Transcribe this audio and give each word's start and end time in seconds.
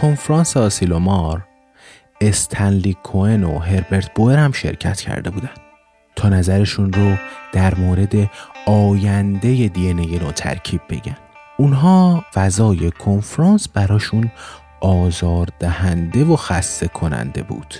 کنفرانس 0.00 0.56
آسیلومار 0.56 1.46
استنلی 2.20 2.96
کوئن 3.02 3.44
و 3.44 3.58
هربرت 3.58 4.14
بوئر 4.14 4.38
هم 4.38 4.52
شرکت 4.52 5.00
کرده 5.00 5.30
بودن. 5.30 5.50
تا 6.16 6.28
نظرشون 6.28 6.92
رو 6.92 7.16
در 7.52 7.74
مورد 7.74 8.30
آینده 8.66 9.68
دی 9.68 9.94
نو 9.94 10.32
ترکیب 10.32 10.80
بگن. 10.88 11.16
اونها 11.56 12.24
فضای 12.34 12.90
کنفرانس 12.90 13.68
براشون 13.68 14.30
آزار 14.80 15.48
دهنده 15.58 16.24
و 16.24 16.36
خسته 16.36 16.88
کننده 16.88 17.42
بود. 17.42 17.74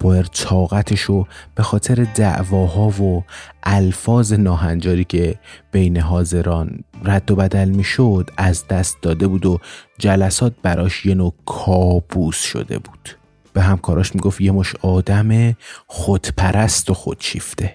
بوئر 0.00 0.22
طاقتش 0.22 1.00
رو 1.00 1.26
به 1.54 1.62
خاطر 1.62 2.06
دعواها 2.14 2.88
و 2.88 3.24
الفاظ 3.62 4.32
ناهنجاری 4.32 5.04
که 5.04 5.38
بین 5.72 5.96
حاضران 5.96 6.84
رد 7.04 7.30
و 7.30 7.36
بدل 7.36 7.68
می‌شد 7.68 8.30
از 8.36 8.68
دست 8.68 8.96
داده 9.02 9.28
بود 9.28 9.46
و 9.46 9.58
جلسات 9.98 10.52
براش 10.62 11.06
یه 11.06 11.14
نوع 11.14 11.34
کابوس 11.46 12.40
شده 12.42 12.78
بود. 12.78 13.16
به 13.52 13.62
همکاراش 13.62 14.14
می‌گفت 14.14 14.40
یه 14.40 14.52
مش 14.52 14.76
آدم 14.76 15.56
خودپرست 15.86 16.90
و 16.90 16.94
خودشیفته. 16.94 17.74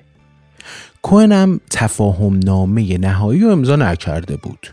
کوهنم 1.01 1.59
تفاهم 1.69 2.39
نامه 2.39 2.97
نهایی 2.97 3.41
رو 3.41 3.49
امضا 3.49 3.75
نکرده 3.75 4.37
بود. 4.37 4.67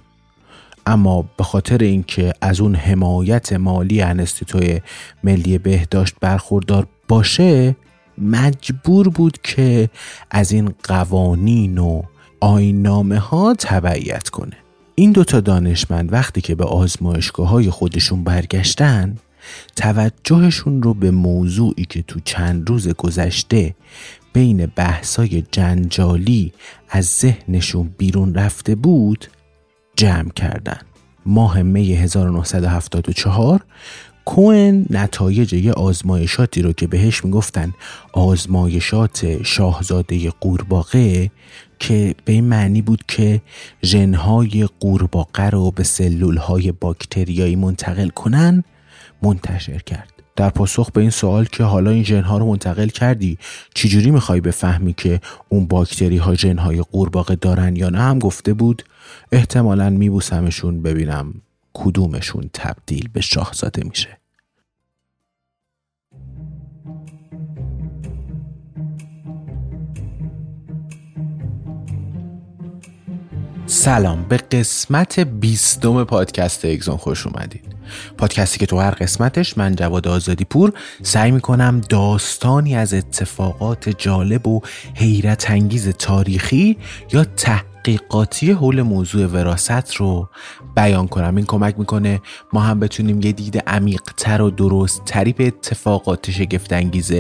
اما 0.87 1.25
به 1.37 1.45
خاطر 1.45 1.79
اینکه 1.79 2.33
از 2.41 2.61
اون 2.61 2.75
حمایت 2.75 3.53
مالی 3.53 4.03
انستیتوی 4.03 4.81
ملی 5.25 5.59
بهداشت 5.59 6.15
برخوردار 6.21 6.87
باشه 7.13 7.77
مجبور 8.19 9.09
بود 9.09 9.39
که 9.43 9.91
از 10.31 10.53
این 10.53 10.75
قوانین 10.85 11.79
و 11.79 12.03
آینامه 12.41 13.19
ها 13.19 13.55
تبعیت 13.59 14.29
کنه. 14.29 14.57
این 14.95 15.13
دوتا 15.13 15.41
دانشمند 15.41 16.13
وقتی 16.13 16.41
که 16.41 16.55
به 16.55 16.65
آزمایشگاه 16.65 17.49
های 17.49 17.71
خودشون 17.71 18.25
برگشتن 18.25 19.17
توجهشون 19.77 20.83
رو 20.83 20.95
به 20.95 21.11
موضوعی 21.11 21.85
که 21.85 22.03
تو 22.03 22.21
چند 22.25 22.71
روز 22.71 22.89
گذشته 22.89 23.75
بین 24.33 24.67
بحثای 24.67 25.43
جنجالی 25.51 26.53
از 26.89 27.05
ذهنشون 27.05 27.95
بیرون 27.99 28.35
رفته 28.35 28.75
بود 28.75 29.27
جمع 29.97 30.31
کردن. 30.31 30.81
ماه 31.27 31.63
می 31.63 31.95
1974 31.95 33.65
کوئن 34.25 34.87
نتایج 34.91 35.53
یه 35.53 35.73
آزمایشاتی 35.73 36.63
رو 36.63 36.73
که 36.73 36.87
بهش 36.87 37.25
می‌گفتن 37.25 37.73
آزمایشات 38.13 39.43
شاهزاده 39.43 40.31
قورباغه 40.31 41.31
که 41.79 42.15
به 42.25 42.33
این 42.33 42.45
معنی 42.45 42.83
بود 42.83 43.05
که 43.09 43.41
ژنهای 43.83 44.69
قورباغه 44.81 45.51
رو 45.51 45.71
به 45.71 45.83
سلولهای 45.83 46.73
باکتریایی 46.73 47.57
منتقل 47.57 48.09
کنن 48.09 48.65
منتشر 49.23 49.79
کرد. 49.79 50.13
در 50.37 50.51
پاسخ 50.51 50.91
به 50.91 51.01
این 51.01 51.11
سوال 51.11 51.45
که 51.45 51.65
حالا 51.65 51.91
این 51.91 52.05
ژنها 52.05 52.39
رو 52.39 52.47
منتقل 52.47 52.89
کردی 52.89 53.39
چجوری 53.75 54.11
می‌خوای 54.11 54.41
بفهمی 54.41 54.93
که 54.93 55.21
اون 55.49 55.67
باکتری 55.67 56.17
ها 56.17 56.35
ژنهای 56.35 56.83
قورباغه 56.83 57.37
دارن 57.37 57.77
یا 57.77 57.89
نه؟ 57.89 57.99
هم 57.99 58.19
گفته 58.19 58.55
بود 58.55 58.83
احتمالا 59.33 59.91
میبوسمشون 59.91 60.83
ببینم. 60.83 61.35
کدومشون 61.75 62.51
تبدیل 62.53 63.09
به 63.09 63.21
شاهزاده 63.21 63.85
میشه. 63.85 64.19
سلام 73.67 74.25
به 74.29 74.37
قسمت 74.37 75.19
بیستم 75.21 76.05
پادکست 76.05 76.65
اگزون 76.65 76.97
خوش 76.97 77.27
اومدید. 77.27 77.65
پادکستی 78.19 78.59
که 78.59 78.67
تو 78.67 78.81
هر 78.81 78.91
قسمتش 78.91 79.59
من 79.59 79.75
جواد 79.75 80.09
آزادی 80.09 80.45
پور 80.45 80.73
سعی 81.03 81.31
می‌کنم 81.31 81.81
داستانی 81.89 82.77
از 82.77 82.95
اتفاقات 82.95 83.89
جالب 83.89 84.47
و 84.47 84.61
حیرت 84.95 85.51
انگیز 85.51 85.89
تاریخی 85.89 86.77
یا 87.13 87.25
تحقیقاتی 87.85 88.51
حول 88.51 88.83
موضوع 88.83 89.27
وراست 89.27 89.95
رو 89.95 90.29
بیان 90.77 91.09
کنم. 91.09 91.37
این 91.37 91.47
کمک 91.47 91.79
می‌کنه 91.79 92.21
ما 92.53 92.61
هم 92.61 92.81
بتونیم 92.81 93.21
یه 93.21 93.33
دید 93.33 93.59
عمیقتر 93.59 94.43
و 94.43 94.51
درست 94.51 95.05
تری 95.05 95.33
به 95.33 95.47
اتفاقات 95.47 96.31
شگفت 96.31 96.73
انگیز 96.73 97.13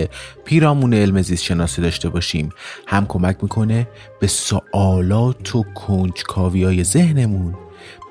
پیرامون 0.45 0.95
علم 0.95 1.23
زیست 1.23 1.43
شناسی 1.43 1.83
داشته 1.83 2.09
باشیم. 2.09 2.49
هم 2.87 3.06
کمک 3.06 3.37
می‌کنه 3.43 3.88
به 4.20 4.26
سوالات 4.26 5.56
و 5.56 5.64
کنجکاوی 5.75 6.64
های 6.64 6.85
ذهنمون 6.85 7.55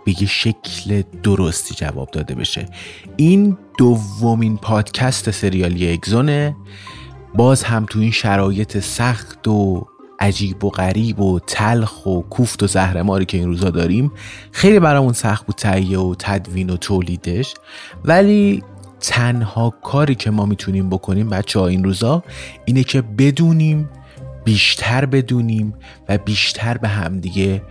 به 0.06 0.22
یه 0.22 0.28
شکل 0.28 1.04
درستی 1.24 1.76
جواب 1.76 2.12
داده 2.12 2.36
بشه. 2.36 2.66
این 3.18 3.58
دومین 3.78 4.58
پادکست 4.58 5.32
سریالی 5.32 5.94
اگزونه. 5.94 6.56
باز 7.36 7.64
هم 7.64 7.86
تو 7.86 8.00
این 8.00 8.12
شرایط 8.12 8.80
سخت 8.80 9.48
و 9.48 9.88
عجیب 10.22 10.64
و 10.64 10.70
غریب 10.70 11.20
و 11.20 11.40
تلخ 11.40 12.06
و 12.06 12.22
کوفت 12.22 12.64
و 12.64 12.68
زهرماری 12.68 13.26
که 13.26 13.38
این 13.38 13.48
روزا 13.48 13.70
داریم 13.70 14.12
خیلی 14.52 14.80
برامون 14.80 15.14
سخت 15.14 15.46
بود 15.46 15.56
تهیه 15.56 16.00
و 16.00 16.16
تدوین 16.20 16.70
و 16.70 16.78
تولیدش. 16.78 17.54
ولی 18.06 18.64
تنها 19.00 19.70
کاری 19.70 20.16
که 20.16 20.32
ما 20.32 20.46
می‌تونیم 20.46 20.90
بکنیم 20.90 21.30
بچه 21.30 21.60
ها 21.60 21.68
این 21.68 21.84
روزا 21.84 22.24
اینه 22.66 22.84
که 22.84 23.02
بدونیم 23.02 23.90
بیشتر 24.44 25.06
بدونیم 25.06 25.74
و 26.10 26.18
بیشتر 26.18 26.78
به 26.78 26.88
همدیگه 26.88 27.62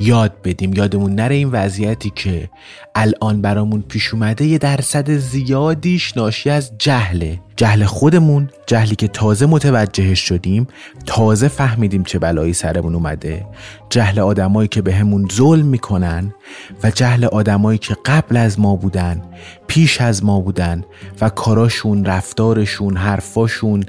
یاد 0.00 0.42
بدیم. 0.44 0.72
یادمون 0.72 1.14
نره 1.14 1.34
این 1.34 1.48
وضعیتی 1.48 2.12
که 2.14 2.50
الان 2.94 3.42
برامون 3.42 3.82
پیش 3.82 4.14
اومده 4.14 4.44
یه 4.44 4.58
درصد 4.58 5.10
زیادیش 5.10 6.16
ناشی 6.16 6.50
از 6.50 6.72
جهله. 6.78 7.40
جهل 7.60 7.84
خودمون 7.84 8.50
جهلی 8.66 8.96
که 8.96 9.08
تازه 9.08 9.46
متوجهش 9.46 10.20
شدیم 10.20 10.66
تازه 11.06 11.48
فهمیدیم 11.48 12.04
چه 12.04 12.18
بلایی 12.18 12.52
سرمون 12.52 12.94
اومده 12.94 13.46
جهل 13.90 14.20
آدمایی 14.20 14.68
که 14.68 14.82
به 14.82 14.94
همون 14.94 15.28
ظلم 15.32 15.66
می‌کنن 15.66 16.34
و 16.82 16.90
جهل 16.90 17.24
آدمایی 17.24 17.78
که 17.78 17.96
قبل 18.04 18.36
از 18.36 18.60
ما 18.60 18.76
بودن 18.76 19.22
پیش 19.66 20.00
از 20.00 20.24
ما 20.24 20.40
بودن 20.40 20.84
و 21.20 21.28
کاراشون 21.28 22.04
رفتارشون 22.04 22.96
حرفاشون 22.96 23.84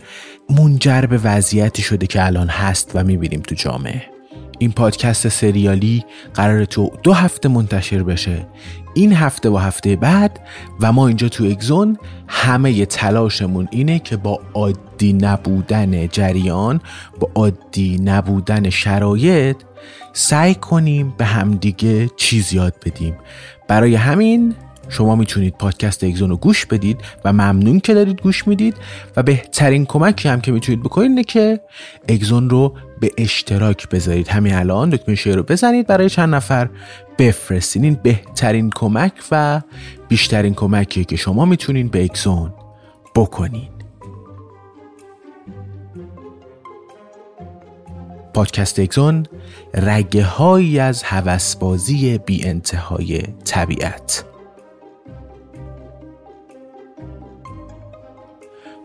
منجر 0.49 1.01
به 1.01 1.17
وضعیتی 1.17 1.81
شده 1.81 2.07
که 2.07 2.25
الان 2.25 2.47
هست 2.47 2.91
و 2.95 3.03
می‌بینیم 3.03 3.41
تو 3.41 3.55
جامعه. 3.55 4.03
این 4.59 4.71
پادکست 4.71 5.27
سریالی 5.27 6.05
قرار 6.33 6.65
تو 6.65 6.91
دو 7.03 7.13
هفته 7.13 7.49
منتشر 7.49 8.03
بشه. 8.03 8.47
این 8.93 9.13
هفته 9.13 9.49
و 9.49 9.57
هفته 9.57 9.95
بعد 9.95 10.39
و 10.79 10.91
ما 10.91 11.07
اینجا 11.07 11.29
تو 11.29 11.43
اگزون 11.43 11.97
همه 12.27 12.85
تلاشمون 12.85 13.67
اینه 13.71 13.99
که 13.99 14.17
با 14.17 14.39
عادی 14.53 15.13
نبودن 15.13 16.07
جریان 16.07 16.81
با 17.19 17.29
عادی 17.35 17.97
نبودن 18.03 18.69
شرایط 18.69 19.57
سعی 20.13 20.55
کنیم 20.55 21.13
به 21.17 21.25
همدیگه 21.25 22.09
چیز 22.17 22.53
یاد 22.53 22.73
بدیم. 22.85 23.17
برای 23.67 23.95
همین 23.95 24.55
شما 24.89 25.15
می‌تونید 25.15 25.57
پادکست 25.57 26.03
اگزون 26.03 26.29
رو 26.29 26.37
گوش 26.37 26.65
بدید 26.65 26.99
و 27.25 27.33
ممنون 27.33 27.79
که 27.79 27.93
دارید 27.93 28.21
گوش 28.21 28.47
می‌دید 28.47 28.75
و 29.17 29.23
بهترین 29.23 29.85
کمکی 29.85 30.29
هم 30.29 30.41
که 30.41 30.51
می‌تونید 30.51 30.83
بکنید 30.83 31.09
اینه 31.09 31.23
که 31.23 31.61
اگزون 32.09 32.49
رو 32.49 32.73
به 32.99 33.11
اشتراک 33.17 33.89
بذارید. 33.89 34.27
همین 34.27 34.53
الان 34.53 34.89
دکمه 34.89 35.15
شیر 35.15 35.35
رو 35.35 35.43
بزنید 35.43 35.87
برای 35.87 36.09
چند 36.09 36.35
نفر 36.35 36.69
بفرستین. 37.17 37.83
این 37.83 37.99
بهترین 38.03 38.69
کمک 38.75 39.13
و 39.31 39.61
بیشترین 40.07 40.53
کمکیه 40.53 41.03
که 41.03 41.15
شما 41.15 41.45
می‌تونین 41.45 41.87
به 41.87 42.03
اگزون 42.03 42.53
بکنین. 43.15 43.69
پادکست 48.33 48.79
اگزون 48.79 49.25
رگه 49.73 50.23
هایی 50.23 50.79
از 50.79 51.03
هوسبازی 51.03 52.17
بی 52.17 52.45
انتهای 52.45 53.21
طبیعت. 53.43 54.25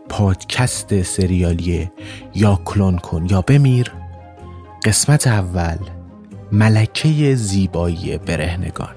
پادکست 0.09 1.01
سریالی 1.01 1.91
یا 2.35 2.61
کلون 2.65 2.97
کن 2.97 3.27
یا 3.29 3.41
بمیر. 3.41 3.91
قسمت 4.85 5.27
اول 5.27 5.77
ملکه 6.51 7.35
زیبایی 7.35 8.17
برهنگان. 8.17 8.95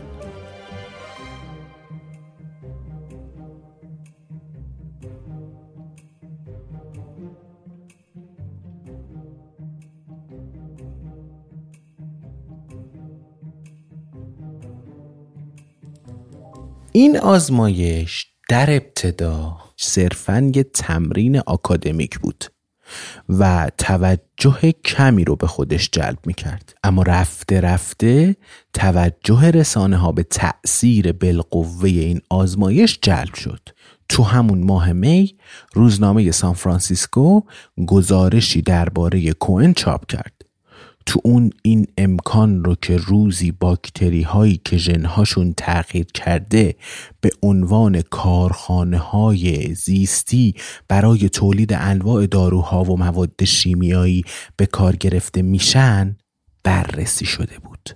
این 16.93 17.19
آزمایش 17.19 18.27
در 18.49 18.71
ابتدا 18.71 19.70
صرفا 19.83 20.53
یه 20.55 20.63
تمرین 20.63 21.39
آکادمیک 21.39 22.19
بود 22.19 22.45
و 23.29 23.71
توجه 23.79 24.73
کمی 24.85 25.25
رو 25.25 25.37
به 25.37 25.47
خودش 25.47 25.91
جلب 25.93 26.19
می 26.27 26.35
کرد 26.35 26.75
اما 26.85 27.03
رفته 27.03 27.61
رفته 27.61 28.37
توجه 28.75 29.51
رسانه 29.51 29.97
ها 29.97 30.13
به 30.13 30.23
تأثیر 30.23 31.13
بالقوه 31.13 31.91
این 31.91 32.21
آزمایش 32.31 32.99
جلب 33.03 33.35
شد. 33.35 33.61
تو 34.09 34.23
همون 34.23 34.65
ماه 34.65 34.93
می 34.93 35.37
روزنامه 35.75 36.31
سان 36.31 36.55
فرانسیسکو 36.55 37.41
گزارشی 37.87 38.63
درباره 38.63 39.33
کوئن 39.33 39.73
چاپ 39.73 40.07
کرد. 40.07 40.40
تو 41.07 41.21
اون 41.25 41.51
این 41.63 41.87
امکان 41.99 42.65
رو 42.65 42.75
که 42.75 42.97
روزی 42.97 43.53
باکتری 43.53 44.23
هایی 44.23 44.61
که 44.65 44.77
ژنهاشون 44.77 45.55
تغییر 45.57 46.07
کرده 46.15 46.75
به 47.21 47.31
عنوان 47.43 48.03
کارخانه 48.03 48.99
های 48.99 49.75
زیستی 49.75 50.55
برای 50.89 51.29
تولید 51.29 51.73
انواع 51.73 52.27
داروها 52.27 52.85
و 52.85 52.99
مواد 52.99 53.45
شیمیایی 53.45 54.25
به 54.57 54.67
کار 54.67 54.97
گرفته 54.97 55.43
میشن 55.43 56.17
بررسی 56.63 57.27
شده 57.27 57.59
بود. 57.59 57.91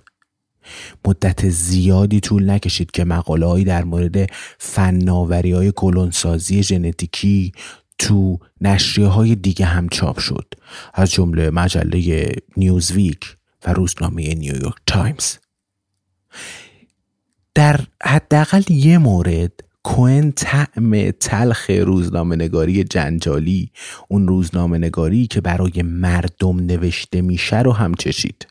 مدت 1.07 1.49
زیادی 1.49 2.19
طول 2.19 2.49
نکشید 2.49 2.91
که 2.91 3.05
مقاله 3.05 3.63
در 3.63 3.83
مورد 3.83 4.29
فناوری 4.59 5.51
های 5.51 5.71
کلونسازی 5.71 6.63
ژنتیکی 6.63 7.51
تو 7.97 8.39
نشریه 8.61 9.07
های 9.07 9.35
دیگه 9.35 9.65
هم 9.65 9.89
چاپ 9.89 10.19
شد. 10.19 10.53
از 10.93 11.11
جمله 11.11 11.49
مجله 11.49 12.31
نیوزویک 12.57 13.37
و 13.65 13.73
روزنامه 13.73 14.35
نیویورک 14.35 14.75
تایمز. 14.87 15.37
در 17.55 17.79
حداقل 18.03 18.63
یه 18.69 18.97
مورد 18.97 19.51
کوئن 19.83 20.31
طعم 20.31 21.11
تلخ 21.11 21.69
روزنامه 21.69 22.35
نگاری 22.35 22.83
جنجالی 22.83 23.71
اون 24.07 24.27
روزنامه 24.27 24.77
نگاری 24.77 25.27
که 25.27 25.41
برای 25.41 25.81
مردم 25.81 26.59
نوشته 26.59 27.21
میشه 27.21 27.61
رو 27.61 27.71
هم 27.71 27.93
چشید. 27.93 28.47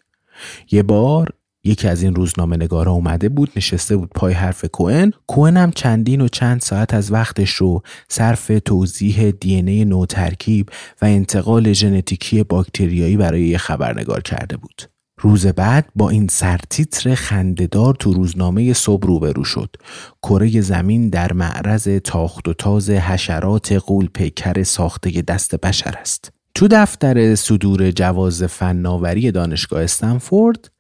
یه 0.71 0.83
بار 0.83 1.35
یکی 1.65 1.89
از 1.89 2.03
این 2.03 2.15
روزنامه 2.15 2.57
نگارا 2.57 2.93
اومده 2.93 3.29
بود 3.29 3.51
نشسته 3.57 3.97
بود 3.97 4.11
پای 4.15 4.33
حرف 4.33 4.65
کوئن. 4.65 5.13
کوئن 5.27 5.57
هم 5.57 5.71
چندین 5.71 6.21
و 6.21 6.29
چند 6.29 6.61
ساعت 6.61 6.95
از 6.95 7.13
وقتش 7.13 7.51
رو 7.51 7.83
صرف 8.09 8.51
توضیح 8.65 9.31
دی 9.31 9.55
ای 9.55 9.85
نو 9.85 10.07
ترکیب 10.07 10.69
و 11.03 11.05
انتقال 11.05 11.73
ژنتیکی 11.73 12.43
باکتریایی 12.43 13.17
برای 13.17 13.43
یه 13.43 13.59
خبرنگار 13.59 14.21
کرده 14.21 14.57
بود. 14.57 14.83
روز 15.19 15.47
بعد 15.47 15.89
با 15.97 16.11
این 16.11 16.29
سرتیتر 16.29 17.15
خندهدار 17.15 17.95
تو 17.95 18.13
روزنامه 18.13 18.73
صبح 18.73 19.07
روبرو 19.07 19.45
شد. 19.45 19.77
کره 20.23 20.61
زمین 20.61 21.09
در 21.09 21.33
معرض 21.33 21.89
تاخت 21.89 22.49
و 22.49 22.53
تاز 22.53 22.91
حشرات 22.91 23.73
قول 23.73 24.09
پیکر 24.15 24.63
ساخته 24.63 25.23
دست 25.23 25.55
بشر 25.55 25.95
است. 26.01 26.33
تو 26.55 26.69
دفتر 26.71 27.35
صدور 27.35 27.91
جواز 27.91 28.43
فناوری 28.43 29.31
دانشگاه 29.31 29.83
استنفورد 29.83 30.71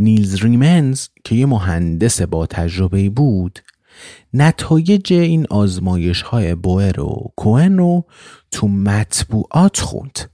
نیلز 0.00 0.44
ریمنز 0.44 1.08
که 1.24 1.34
یه 1.34 1.46
مهندس 1.46 2.22
با 2.22 2.46
تجربه 2.46 3.10
بود 3.10 3.58
نتایج 4.34 5.12
این 5.12 5.46
آزمایش 5.50 6.22
های 6.22 6.54
بوئر 6.54 7.00
و 7.00 7.32
کوهن 7.36 7.78
رو 7.78 8.04
تو 8.50 8.68
مطبوعات 8.68 9.80
خوند 9.80 10.30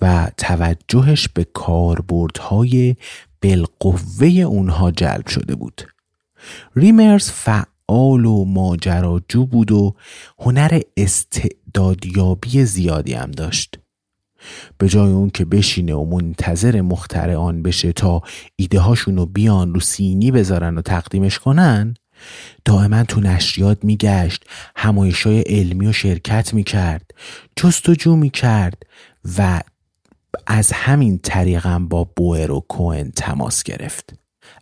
و 0.00 0.30
توجهش 0.36 1.28
به 1.28 1.44
کاربردهای 1.44 2.96
بالقوه 3.42 4.26
اونها 4.28 4.90
جلب 4.90 5.26
شده 5.28 5.54
بود. 5.54 5.82
ریمرز 6.76 7.30
فعال 7.30 8.24
و 8.24 8.44
ماجراجو 8.44 9.46
بود 9.46 9.72
و 9.72 9.94
هنر 10.38 10.80
استعدادیابی 10.96 12.64
زیادی 12.64 13.14
هم 13.14 13.30
داشت. 13.30 13.78
به 14.78 14.88
جای 14.88 15.12
اون 15.12 15.30
که 15.30 15.44
بشینه 15.44 15.94
و 15.94 16.04
منتظر 16.04 16.80
مخترعان 16.80 17.62
بشه 17.62 17.92
تا 17.92 18.22
ایده 18.56 18.80
هاشون 18.80 19.16
رو 19.16 19.26
بیان 19.26 19.74
رو 19.74 19.80
سینی 19.80 20.30
بذارن 20.30 20.78
و 20.78 20.82
تقدیمش 20.82 21.38
کنن 21.38 21.94
دائما 22.64 23.04
تو 23.04 23.20
نشریات 23.20 23.84
میگشت 23.84 24.44
همایشای 24.76 25.40
علمی 25.40 25.86
و 25.86 25.92
شرکت 25.92 26.54
می‌کرد 26.54 27.10
جستجو 27.56 28.16
می‌کرد 28.16 28.82
و 29.38 29.60
از 30.46 30.72
همین 30.72 31.18
طریقم 31.18 31.88
با 31.88 32.04
بوئر 32.16 32.50
و 32.50 32.60
کوئن 32.60 33.10
تماس 33.10 33.62
گرفت 33.62 34.14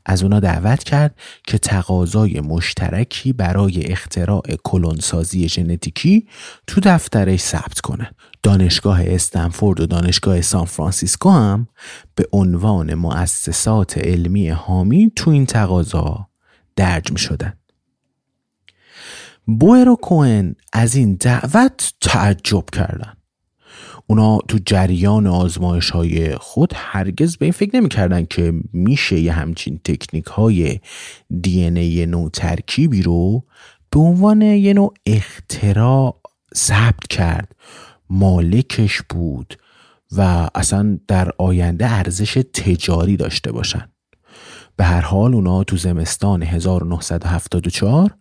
از 0.06 0.22
اونا 0.22 0.40
دعوت 0.40 0.84
کرد 0.84 1.18
که 1.46 1.58
تقاضای 1.58 2.40
مشترکی 2.40 3.32
برای 3.32 3.84
اختراع 3.84 4.42
کلونسازی 4.64 5.48
ژنتیکی 5.48 6.28
تو 6.66 6.80
دفترش 6.84 7.40
ثبت 7.40 7.80
کنه. 7.80 8.10
دانشگاه 8.42 9.00
استنفورد 9.04 9.80
و 9.80 9.86
دانشگاه 9.86 10.40
سان 10.40 10.64
فرانسیسکو 10.64 11.30
هم 11.30 11.68
به 12.14 12.28
عنوان 12.32 12.94
مؤسسات 12.94 13.98
علمی 13.98 14.48
حامی 14.48 15.12
تو 15.16 15.30
این 15.30 15.46
تقاضا 15.46 16.28
درج 16.76 17.12
می 17.12 17.18
شدن. 17.18 17.52
بوئر 19.46 19.88
و 19.88 19.96
کوئن 19.96 20.54
از 20.72 20.94
این 20.94 21.14
دعوت 21.14 21.92
تعجب 22.00 22.64
کردند. 22.72 23.16
اونا 24.06 24.38
تو 24.48 24.58
جریان 24.66 25.26
آزمایش 25.26 25.90
های 25.90 26.34
خود 26.36 26.72
هرگز 26.76 27.36
به 27.36 27.46
این 27.46 27.52
فکر 27.52 27.76
نمی‌کردن 27.76 28.24
که 28.24 28.52
میشه 28.72 29.20
یه 29.20 29.32
همچین 29.32 29.80
تکنیک 29.84 30.26
های 30.26 30.80
دی 31.42 31.64
ای 31.64 32.06
نوع 32.06 32.30
ترکیبی 32.30 33.02
رو 33.02 33.44
به 33.90 34.00
عنوان 34.00 34.42
یه 34.42 34.74
نوع 34.74 34.94
اختراع 35.06 36.20
ثبت 36.56 37.06
کرد 37.10 37.54
مالکش 38.12 39.02
بود 39.02 39.54
و 40.16 40.48
اصلا 40.54 40.98
در 41.08 41.32
آینده 41.38 41.90
ارزش 41.90 42.42
تجاری 42.54 43.16
داشته 43.16 43.52
باشن. 43.52 43.88
به 44.76 44.84
هر 44.84 45.00
حال 45.00 45.34
اونا 45.34 45.64
تو 45.64 45.76
زمستان 45.76 46.42
1974 46.42 48.14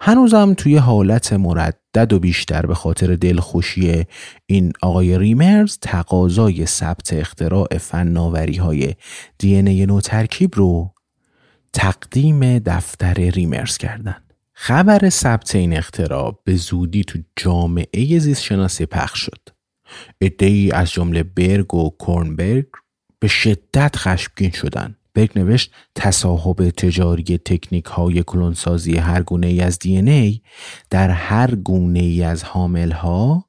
هنوزم 0.00 0.54
توی 0.54 0.76
حالت 0.76 1.32
مردد 1.32 2.12
و 2.12 2.18
بیشتر 2.18 2.66
به 2.66 2.74
خاطر 2.74 3.16
دلخوشی 3.16 4.04
این 4.46 4.72
آقای 4.82 5.18
ریمرز 5.18 5.78
تقاضای 5.80 6.66
ثبت 6.66 7.12
اختراع 7.12 7.78
فناوری 7.78 8.56
های 8.56 8.94
دی 9.38 9.62
نو 9.62 10.00
ترکیب 10.00 10.50
رو 10.54 10.94
تقدیم 11.72 12.58
دفتر 12.58 13.14
ریمرز 13.14 13.76
کردن. 13.76 14.23
خبر 14.66 15.08
ثبت 15.08 15.54
این 15.54 15.76
اختراع 15.76 16.38
به 16.44 16.56
زودی 16.56 17.04
تو 17.04 17.18
جامعه 17.36 18.18
زیست 18.18 18.42
شناسی 18.42 18.86
پخش 18.86 19.20
شد. 19.20 19.48
ای 20.40 20.70
از 20.70 20.90
جمله 20.90 21.22
برگ 21.22 21.74
و 21.74 21.90
کورنبرگ 21.90 22.66
به 23.18 23.28
شدت 23.28 23.96
خشمگین 23.96 24.50
شدند. 24.50 24.96
برگ 25.14 25.38
نوشت 25.38 25.72
تصاحب 25.94 26.70
تجاری 26.70 27.38
تکنیک 27.38 27.84
های 27.84 28.22
کلونسازی 28.22 28.96
هر 28.96 29.22
گونه 29.22 29.46
ای 29.46 29.60
از 29.60 29.78
دی 29.78 29.98
ای 29.98 30.40
در 30.90 31.10
هر 31.10 31.54
گونه 31.54 32.00
ای 32.00 32.22
از 32.22 32.44
حامل 32.44 32.92
ها 32.92 33.44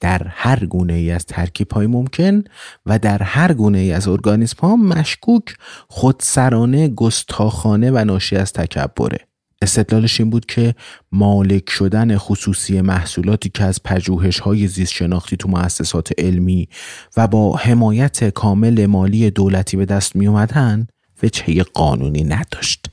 در 0.00 0.22
هر 0.28 0.66
گونه 0.66 0.92
ای 0.92 1.10
از 1.10 1.26
ترکیب 1.26 1.72
های 1.72 1.86
ممکن 1.86 2.44
و 2.86 2.98
در 2.98 3.22
هر 3.22 3.52
گونه 3.52 3.78
ای 3.78 3.92
از 3.92 4.08
ارگانیسم 4.08 4.58
ها 4.60 4.76
مشکوک 4.76 5.56
خودسرانه 5.88 6.88
گستاخانه 6.88 7.90
و 7.90 8.04
ناشی 8.04 8.36
از 8.36 8.52
تکبره 8.52 9.25
استدلالش 9.62 10.20
این 10.20 10.30
بود 10.30 10.46
که 10.46 10.74
مالک 11.12 11.70
شدن 11.70 12.18
خصوصی 12.18 12.80
محصولاتی 12.80 13.48
که 13.48 13.64
از 13.64 13.82
پژوهش 13.82 14.38
های 14.38 14.66
زیست 14.66 14.92
شناختی 14.92 15.36
تو 15.36 15.48
مؤسسات 15.48 16.12
علمی 16.18 16.68
و 17.16 17.26
با 17.26 17.56
حمایت 17.56 18.28
کامل 18.28 18.86
مالی 18.86 19.30
دولتی 19.30 19.76
به 19.76 19.84
دست 19.84 20.16
می 20.16 20.26
اومدن 20.26 20.86
وجهه 21.22 21.62
قانونی 21.62 22.24
نداشت 22.24 22.86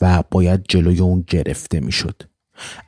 و 0.00 0.22
باید 0.30 0.64
جلوی 0.68 1.00
اون 1.00 1.24
گرفته 1.28 1.80
می 1.80 1.92
شد. 1.92 2.22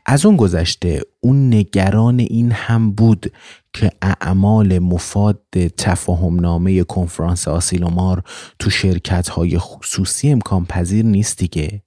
از 0.07 0.27
اون 0.27 0.37
گذشته 0.37 1.01
اون 1.21 1.55
نگران 1.55 2.21
این 2.21 2.53
هم 2.53 2.93
بود 2.93 3.33
که 3.73 3.91
اعمال 4.03 4.79
مفاد 4.79 5.43
تفاهم 5.77 6.41
نامه 6.41 6.85
کنفرانس 6.85 7.49
آسیلومار 7.49 8.23
تو 8.59 8.71
شرکت 8.71 9.29
های 9.29 9.59
خصوصی 9.59 10.31
امکان 10.31 10.65
پذیر 10.65 11.05
نیست 11.05 11.39
دیگه 11.39 11.83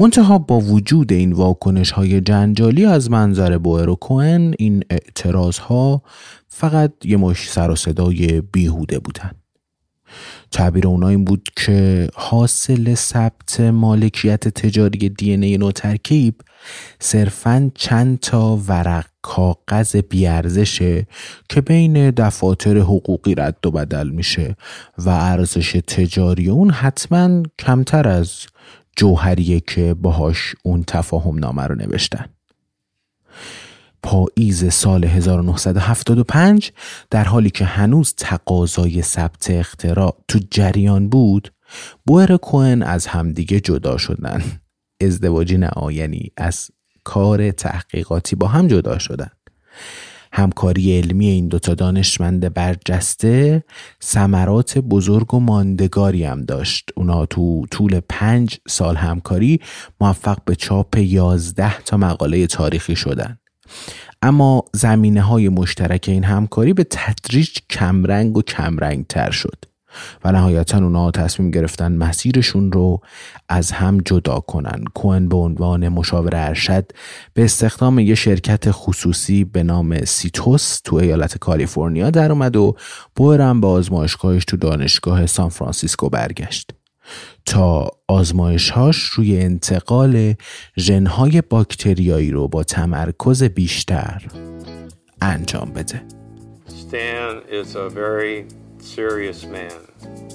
منتها 0.00 0.38
با 0.38 0.60
وجود 0.60 1.12
این 1.12 1.32
واکنش 1.32 1.90
های 1.90 2.20
جنجالی 2.20 2.84
از 2.84 3.10
منظر 3.10 3.58
بوئر 3.58 3.88
و 3.88 3.94
کوهن 3.94 4.54
این 4.58 4.84
اعتراض 4.90 5.58
ها 5.58 6.02
فقط 6.48 6.92
یه 7.04 7.16
مش 7.16 7.50
سر 7.50 7.70
و 7.70 7.76
صدای 7.76 8.40
بیهوده 8.40 8.98
بودن. 8.98 9.30
تعبیر 10.50 10.86
اونا 10.86 11.08
این 11.08 11.24
بود 11.24 11.48
که 11.56 12.08
حاصل 12.14 12.94
ثبت 12.94 13.60
مالکیت 13.60 14.48
تجاری 14.48 15.08
دی 15.08 15.32
ای 15.32 15.58
نو 15.58 15.72
ترکیب 15.72 16.34
صرفا 17.00 17.70
چند 17.74 18.20
تا 18.20 18.56
ورق 18.68 19.06
کاغذ 19.22 19.96
بیارزشه 19.96 21.06
که 21.48 21.60
بین 21.60 22.10
دفاتر 22.10 22.76
حقوقی 22.78 23.34
رد 23.34 23.66
و 23.66 23.70
بدل 23.70 24.08
میشه 24.08 24.56
و 24.98 25.08
ارزش 25.08 25.72
تجاری 25.72 26.50
اون 26.50 26.70
حتما 26.70 27.42
کمتر 27.58 28.08
از 28.08 28.46
جوهریه 28.96 29.60
که 29.60 29.94
باهاش 29.94 30.54
اون 30.62 30.84
تفاهم 30.86 31.38
نامه 31.38 31.62
رو 31.62 31.74
نوشتن. 31.74 32.26
پاییز 34.02 34.72
سال 34.72 35.04
1975 35.04 36.72
در 37.10 37.24
حالی 37.24 37.50
که 37.50 37.64
هنوز 37.64 38.14
تقاضای 38.16 39.02
ثبت 39.02 39.50
اختراع 39.50 40.16
تو 40.28 40.38
جریان 40.50 41.08
بود 41.08 41.52
بوئر 42.06 42.36
کوهن 42.36 42.82
از 42.82 43.06
همدیگه 43.06 43.60
جدا 43.60 43.96
شدن. 43.96 44.42
ازدواجی 45.00 45.56
نه 45.56 45.70
یعنی 45.90 46.32
از 46.36 46.70
کار 47.04 47.50
تحقیقاتی 47.50 48.36
با 48.36 48.48
هم 48.48 48.68
جدا 48.68 48.98
شدن. 48.98 49.30
همکاری 50.36 50.98
علمی 50.98 51.26
این 51.26 51.48
دوتا 51.48 51.74
دانشمند 51.74 52.54
برجسته 52.54 53.64
ثمرات 54.02 54.78
بزرگ 54.78 55.34
و 55.34 55.40
ماندگاری 55.40 56.24
هم 56.24 56.42
داشت. 56.42 56.90
اونا 56.96 57.26
تو 57.26 57.66
طول 57.70 58.00
پنج 58.08 58.58
سال 58.68 58.96
همکاری 58.96 59.60
موفق 60.00 60.38
به 60.44 60.54
چاپ 60.54 60.96
یازده 60.96 61.78
تا 61.78 61.96
مقاله 61.96 62.46
تاریخی 62.46 62.96
شدن. 62.96 63.38
اما 64.22 64.64
زمینه 64.72 65.22
های 65.22 65.48
مشترک 65.48 66.04
این 66.08 66.24
همکاری 66.24 66.72
به 66.72 66.86
تدریج 66.90 67.58
کمرنگ 67.70 68.36
و 68.36 68.42
کمرنگ 68.42 69.06
تر 69.06 69.30
شد. 69.30 69.64
و 70.24 70.32
نهایتا 70.32 70.78
اونا 70.78 71.10
تصمیم 71.10 71.50
گرفتن 71.50 71.92
مسیرشون 71.92 72.72
رو 72.72 73.00
از 73.48 73.70
هم 73.70 73.98
جدا 73.98 74.40
کنن 74.40 74.84
کوهن 74.94 75.28
به 75.28 75.36
عنوان 75.36 75.88
مشاور 75.88 76.36
ارشد 76.36 76.92
به 77.34 77.44
استخدام 77.44 77.98
یه 77.98 78.14
شرکت 78.14 78.64
خصوصی 78.70 79.44
به 79.44 79.62
نام 79.62 80.04
سیتوس 80.04 80.80
تو 80.84 80.96
ایالت 80.96 81.38
کالیفرنیا 81.38 82.10
در 82.10 82.32
اومد 82.32 82.56
و 82.56 82.76
بویرم 83.16 83.60
به 83.60 83.66
آزمایشگاهش 83.66 84.44
تو 84.44 84.56
دانشگاه 84.56 85.26
سان 85.26 85.48
فرانسیسکو 85.48 86.08
برگشت 86.08 86.70
تا 87.46 87.90
آزمایشهاش 88.08 88.96
روی 89.04 89.40
انتقال 89.40 90.34
ژنهای 90.76 91.42
باکتریایی 91.42 92.30
رو 92.30 92.48
با 92.48 92.64
تمرکز 92.64 93.42
بیشتر 93.42 94.22
انجام 95.20 95.72
بده. 95.72 96.02
Stan 96.68 97.42
is 97.50 97.74
a 97.76 97.88
very 97.88 98.65
serious 98.86 99.44
man. 99.44 99.72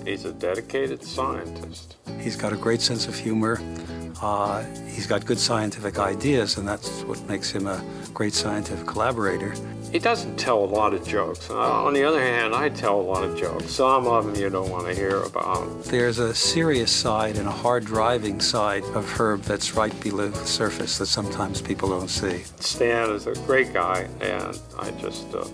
He's 0.06 0.26
a 0.26 0.34
dedicated 0.34 1.04
scientist. 1.04 1.96
He's 2.20 2.36
got 2.36 2.52
a 2.54 2.58
great 2.58 2.82
sense 2.82 3.08
of 3.08 3.16
humor. 3.16 3.60
Uh, 4.22 4.64
he's 4.88 5.08
got 5.08 5.26
good 5.26 5.40
scientific 5.40 5.98
ideas, 5.98 6.58
and 6.58 6.68
that's 6.68 7.02
what 7.04 7.20
makes 7.28 7.50
him 7.50 7.66
a 7.66 7.84
great 8.14 8.34
scientific 8.34 8.86
collaborator. 8.86 9.54
He 9.92 10.00
doesn't 10.00 10.38
tell 10.38 10.64
a 10.64 10.66
lot 10.66 10.94
of 10.94 11.08
jokes. 11.08 11.50
Uh, 11.50 11.58
on 11.58 11.94
the 11.94 12.04
other 12.04 12.22
hand, 12.22 12.54
I 12.54 12.70
tell 12.70 13.00
a 13.00 13.02
lot 13.02 13.24
of 13.24 13.36
jokes. 13.38 13.72
Some 13.72 14.06
of 14.06 14.26
them 14.26 14.36
you 14.36 14.50
don't 14.50 14.70
want 14.70 14.86
to 14.88 14.94
hear 14.94 15.24
about. 15.24 15.84
There's 15.86 16.20
a 16.20 16.36
serious 16.36 16.92
side 16.92 17.38
and 17.38 17.48
a 17.48 17.52
hard 17.52 17.86
driving 17.86 18.40
side 18.40 18.84
of 18.94 19.10
Herb 19.10 19.42
that's 19.42 19.76
right 19.76 19.98
below 20.02 20.30
the 20.30 20.46
surface 20.46 20.98
that 21.00 21.08
sometimes 21.08 21.62
people 21.62 21.90
don't 21.90 22.10
see. 22.10 22.44
Stan 22.60 23.10
is 23.10 23.28
a 23.28 23.34
great 23.48 23.74
guy, 23.74 24.08
and 24.20 24.60
I 24.78 24.92
just. 24.92 25.34
Uh, 25.34 25.46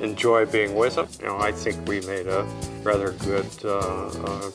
enjoy 0.00 0.46
being 0.46 0.74
with 0.74 0.96
him. 0.96 1.08
You 1.20 1.26
know, 1.26 1.38
I 1.38 1.52
think 1.52 1.86
we 1.88 2.00
made 2.02 2.26
a 2.26 2.44
rather 2.82 3.12
good 3.12 3.46
uh, 3.64 3.78
uh, 3.78 4.50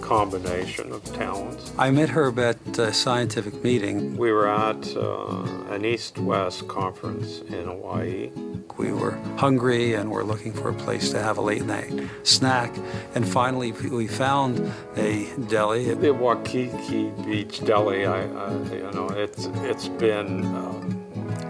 combination 0.00 0.92
of 0.92 1.04
talents. 1.14 1.72
I 1.78 1.90
met 1.90 2.10
her 2.10 2.28
at 2.40 2.78
a 2.78 2.92
scientific 2.92 3.62
meeting. 3.62 4.16
We 4.16 4.32
were 4.32 4.48
at 4.48 4.96
uh, 4.96 5.42
an 5.70 5.84
East-West 5.84 6.68
conference 6.68 7.40
in 7.48 7.64
Hawaii. 7.66 8.30
We 8.76 8.92
were 8.92 9.12
hungry 9.36 9.94
and 9.94 10.10
we're 10.10 10.24
looking 10.24 10.52
for 10.52 10.70
a 10.70 10.74
place 10.74 11.10
to 11.10 11.22
have 11.22 11.38
a 11.38 11.40
late 11.40 11.64
night 11.64 11.92
snack. 12.24 12.74
And 13.14 13.26
finally, 13.26 13.72
we 13.72 14.06
found 14.06 14.72
a 14.96 15.28
deli. 15.48 15.94
The 15.94 16.12
Waikiki 16.12 17.10
Beach 17.24 17.64
Deli. 17.64 18.06
I, 18.06 18.24
you 18.72 18.90
know, 18.92 19.08
it's 19.10 19.46
it's 19.70 19.88
been 19.88 20.44
uh, 20.44 21.01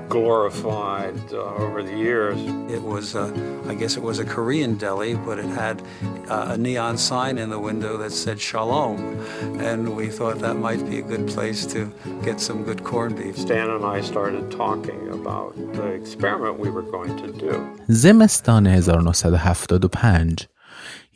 glorified 0.10 1.20
uh, 1.34 1.66
over 1.66 1.84
the 1.84 1.96
years. 1.96 2.40
It 2.72 2.82
was, 2.82 3.16
uh, 3.16 3.32
I 3.68 3.74
guess 3.76 3.98
it 3.98 4.04
was 4.04 4.20
a 4.20 4.26
Korean 4.26 4.76
deli, 4.76 5.16
but 5.16 5.40
it 5.40 5.46
had 5.46 5.82
uh, 6.30 6.56
a 6.56 6.58
neon 6.58 6.98
sign 6.98 7.38
in 7.38 7.50
the 7.50 7.60
window 7.60 7.98
that 7.98 8.12
said 8.12 8.40
Shalom. 8.40 9.00
And 9.60 9.96
we 9.96 10.08
thought 10.10 10.40
that 10.40 10.56
might 10.56 10.84
be 10.90 11.00
a 11.00 11.02
good 11.02 11.28
place 11.28 11.66
to 11.74 11.92
get 12.24 12.40
some 12.40 12.64
good 12.64 12.84
corned 12.84 13.18
beef. 13.18 13.38
Stan 13.38 13.70
and 13.70 13.86
I 13.86 14.02
started 14.02 14.52
talking 14.52 15.10
about 15.10 15.56
the 15.74 15.88
experiment 15.88 16.60
we 16.60 16.70
were 16.70 16.88
going 16.96 17.16
to 17.18 17.32
do. 17.32 17.54
زمستان 17.90 18.64
1975 18.64 20.51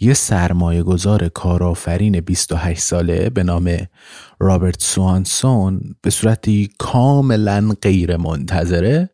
یه 0.01 0.15
سرمایه 0.15 0.83
گذار 0.83 1.29
کارآفرین 1.29 2.21
28 2.21 2.81
ساله 2.81 3.31
به 3.31 3.43
نام 3.43 3.77
رابرت 4.41 4.83
سوانسون 4.83 5.81
به 6.03 6.11
صورتی 6.11 6.71
کاملا 6.79 7.75
غیر 7.83 8.17
منتظره 8.17 9.11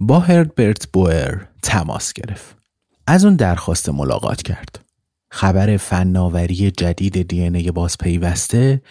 با 0.00 0.18
هربرت 0.18 0.88
بوئر 0.92 1.38
تماس 1.62 2.12
گرفت. 2.12 2.56
از 3.06 3.24
اون 3.24 3.36
درخواست 3.36 3.88
ملاقات 3.88 4.42
کرد. 4.42 4.80
خبر 5.30 5.76
فناوری 5.76 6.70
جدید 6.70 7.28
دی 7.28 7.40
ای 7.40 7.70
باز 7.70 7.98
پیوسته 7.98 8.82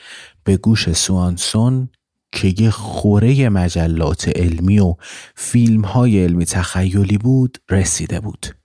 به 0.43 0.57
گوش 0.57 0.91
سوانسون 0.91 1.89
که 2.31 2.53
یه 2.57 2.69
خوره 2.69 3.49
مجلات 3.49 4.27
علمی 4.27 4.79
و 4.79 4.95
فیلم 5.35 5.81
های 5.81 6.23
علمی 6.23 6.45
تخیلی 6.45 7.17
بود 7.17 7.57
رسیده 7.69 8.19
بود. 8.19 8.62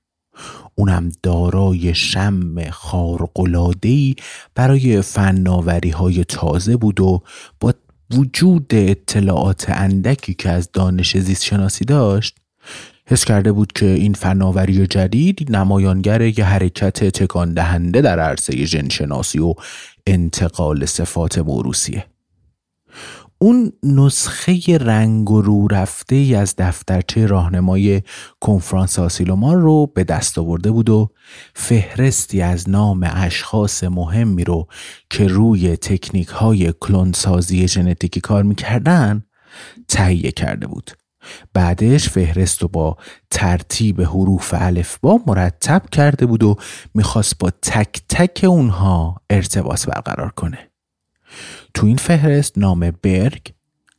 اونم 0.79 1.13
دارای 1.23 1.95
شم 1.95 2.71
خارقلادهی 2.71 4.17
برای 4.55 5.03
فناوری 5.03 5.91
های 5.91 6.25
تازه 6.25 6.77
بود 6.77 7.01
و 7.01 7.23
با 7.61 7.75
وجود 8.11 8.67
اطلاعات 8.75 9.71
اندکی 9.71 10.35
که 10.35 10.51
از 10.51 10.73
دانش 10.73 11.17
زیست 11.17 11.45
شناسی 11.45 11.85
داشت 11.85 12.37
حس 13.07 13.25
کرده 13.25 13.53
بود 13.53 13.73
که 13.73 13.87
این 13.87 14.13
فناوری 14.13 14.87
جدید 14.87 15.57
نمایانگر 15.57 16.21
یه 16.23 16.45
حرکت 16.45 17.05
تکان 17.05 17.55
دهنده 17.55 18.01
در 18.01 18.21
عرصه 18.21 18.65
ژنشناسی 18.65 19.39
و 19.39 19.55
انتقال 20.07 20.87
صفات 20.87 21.39
موروسیه 21.39 22.05
اون 23.41 23.73
نسخه 23.83 24.79
رنگ 24.79 25.31
و 25.31 25.43
رو 25.43 25.69
رفته 25.69 26.17
ای 26.17 26.35
از 26.35 26.55
دفترچه 26.59 27.27
راهنمای 27.27 28.03
کنفرانس 28.41 28.99
آسیلومار 28.99 29.57
رو 29.57 29.87
به 29.87 30.05
دست 30.05 30.39
آورده 30.39 30.71
بود 30.71 30.91
و 30.91 31.11
فهرستی 31.55 32.43
از 32.43 32.71
نام 32.71 33.11
اشخاص 33.13 33.85
مهمی 33.85 34.45
رو 34.45 34.67
که 35.11 35.27
روی 35.27 35.77
تکنیک 35.77 36.29
های 36.29 36.75
کلونسازی 36.81 37.69
ژنتیکی 37.69 38.21
کار 38.21 38.43
می‌کردن 38.43 39.23
تهیه 39.89 40.31
کرده 40.31 40.67
بود. 40.67 40.91
بعدش 41.55 42.09
فهرست 42.09 42.63
رو 42.63 42.69
با 42.69 42.97
ترتیب 43.31 44.01
حروف 44.01 44.55
الفبا 44.59 45.21
مرتب 45.27 45.83
کرده 45.93 46.27
بود 46.27 46.43
و 46.43 46.57
می‌خواست 46.95 47.39
با 47.39 47.51
تک 47.63 48.03
تک 48.09 48.45
اونها 48.49 49.23
ارتباط 49.31 49.87
برقرار 49.87 50.31
کنه. 50.31 50.68
تو 51.75 51.87
این 51.87 51.97
فهرست 51.97 52.59
نام 52.59 52.91
برگ 53.03 53.53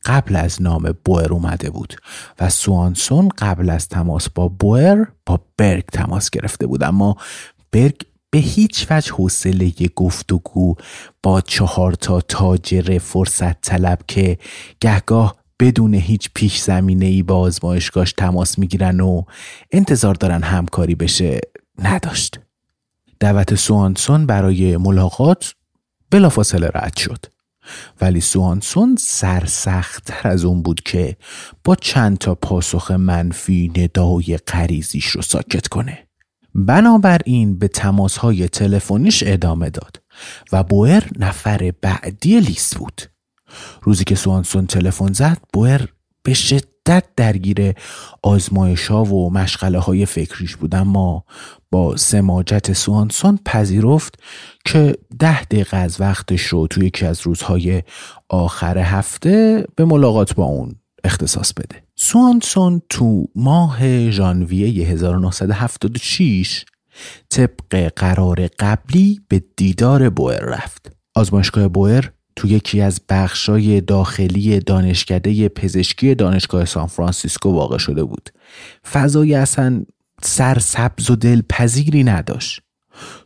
قبل 0.04 0.36
از 0.36 0.62
نام 0.62 0.94
بوئر 1.04 1.32
اومده 1.32 1.70
بود 1.70 1.94
و 2.40 2.50
سوانسون 2.50 3.28
قبل 3.28 3.70
از 3.70 3.88
تماس 3.88 4.28
با 4.28 4.48
بوئر 4.48 5.04
با 5.26 5.40
برگ 5.56 5.84
تماس 5.84 6.30
گرفته 6.30 6.66
بود 6.66 6.82
اما 6.82 7.16
برگ 7.72 8.02
به 8.30 8.38
هیچ 8.38 8.86
وجه 8.90 9.12
حوصله 9.12 9.72
گفتگو 9.96 10.74
با 11.22 11.40
چهار 11.40 11.92
تا 11.92 12.20
تاجر 12.20 12.98
فرصت 12.98 13.60
طلب 13.60 13.98
که 14.08 14.38
گهگاه 14.80 15.36
بدون 15.60 15.94
هیچ 15.94 16.30
پیش 16.34 16.60
زمینه 16.60 17.06
ای 17.06 17.22
با 17.22 17.36
آزمایشگاش 17.36 18.12
تماس 18.12 18.58
می‌گیرن 18.58 19.00
و 19.00 19.22
انتظار 19.70 20.14
دارن 20.14 20.42
همکاری 20.42 20.94
بشه 20.94 21.40
نداشت. 21.78 22.40
دعوت 23.20 23.54
سوانسون 23.54 24.26
برای 24.26 24.76
ملاقات 24.76 25.54
بلافاصله 26.10 26.70
رد 26.74 26.96
شد. 26.96 27.26
ولی 28.00 28.20
سوانسون 28.20 28.96
سرسختتر 28.98 30.28
از 30.28 30.44
اون 30.44 30.62
بود 30.62 30.80
که 30.80 31.16
با 31.64 31.74
چند 31.74 32.18
تا 32.18 32.34
پاسخ 32.34 32.90
منفی 32.90 33.72
ندای 33.76 34.38
قریزیش 34.46 35.06
رو 35.06 35.22
ساکت 35.22 35.68
کنه. 35.68 36.06
بنابراین 36.54 37.58
به 37.58 37.68
تماسهای 37.68 38.48
تلفنیش 38.48 39.22
ادامه 39.26 39.70
داد 39.70 40.02
و 40.52 40.64
بوئر 40.64 41.04
نفر 41.18 41.72
بعدی 41.82 42.40
لیست 42.40 42.76
بود. 42.76 43.02
روزی 43.82 44.04
که 44.04 44.14
سوانسون 44.14 44.66
تلفن 44.66 45.12
زد 45.12 45.38
بوئر 45.52 45.86
به 46.22 46.34
شدت 46.34 46.64
درگیر 47.16 47.74
آزمایش 48.22 48.86
ها 48.86 49.04
و 49.04 49.32
مشغله 49.32 49.78
های 49.78 50.06
فکریش 50.06 50.56
بود 50.56 50.74
اما 50.74 51.24
با 51.70 51.96
سماجت 51.96 52.72
سوانسون 52.72 53.38
پذیرفت 53.44 54.14
که 54.64 54.96
ده 55.18 55.44
دقیقه 55.44 55.76
از 55.76 56.00
وقتش 56.00 56.42
رو 56.42 56.66
توی 56.66 56.86
یکی 56.86 57.06
از 57.06 57.20
روزهای 57.20 57.82
آخر 58.28 58.78
هفته 58.78 59.64
به 59.76 59.84
ملاقات 59.84 60.34
با 60.34 60.44
اون 60.44 60.74
اختصاص 61.04 61.52
بده. 61.52 61.82
سوانسون 61.96 62.82
تو 62.88 63.26
ماه 63.34 64.10
ژانویه 64.10 64.86
1976 64.86 66.64
طبق 67.28 67.92
قرار 67.96 68.46
قبلی 68.58 69.20
به 69.28 69.42
دیدار 69.56 70.10
بوئر 70.10 70.44
رفت. 70.44 70.92
آزمایشگاه 71.14 71.68
بوئر 71.68 72.10
تو 72.40 72.48
یکی 72.48 72.80
از 72.80 73.00
بخشای 73.08 73.80
داخلی 73.80 74.60
دانشکده 74.60 75.48
پزشکی 75.48 76.14
دانشگاه 76.14 76.64
سان 76.64 76.86
فرانسیسکو 76.86 77.52
واقع 77.52 77.78
شده 77.78 78.04
بود. 78.04 78.30
فضای 78.92 79.34
اصلا 79.34 79.84
سرسبز 80.22 81.10
و 81.10 81.16
دلپذیری 81.16 82.04
نداشت. 82.04 82.60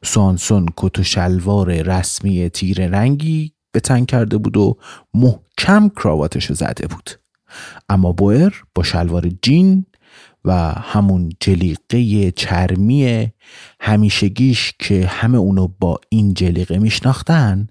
سانسون 0.05 0.67
کت 0.77 0.99
و 0.99 1.03
شلوار 1.03 1.83
رسمی 1.83 2.49
تیر 2.49 2.87
رنگی 2.87 3.53
به 3.73 3.81
تن 3.81 4.05
کرده 4.05 4.39
بود 4.39 4.57
و 4.57 4.77
محکم 5.15 5.89
کراواتش 5.89 6.53
زده 6.53 6.87
بود. 6.87 7.11
اما 7.89 8.13
بوئر 8.13 8.53
با 8.75 8.83
شلوار 8.83 9.29
جین 9.43 9.87
و 10.45 10.53
همون 10.69 11.33
جلیقه 11.41 12.31
چرمی 12.31 13.33
همیشگیش 13.81 14.73
که 14.79 15.07
همه 15.07 15.39
اونو 15.39 15.69
با 15.81 16.01
این 16.09 16.35
جلیقه 16.35 16.79
میشناختن 16.79 17.69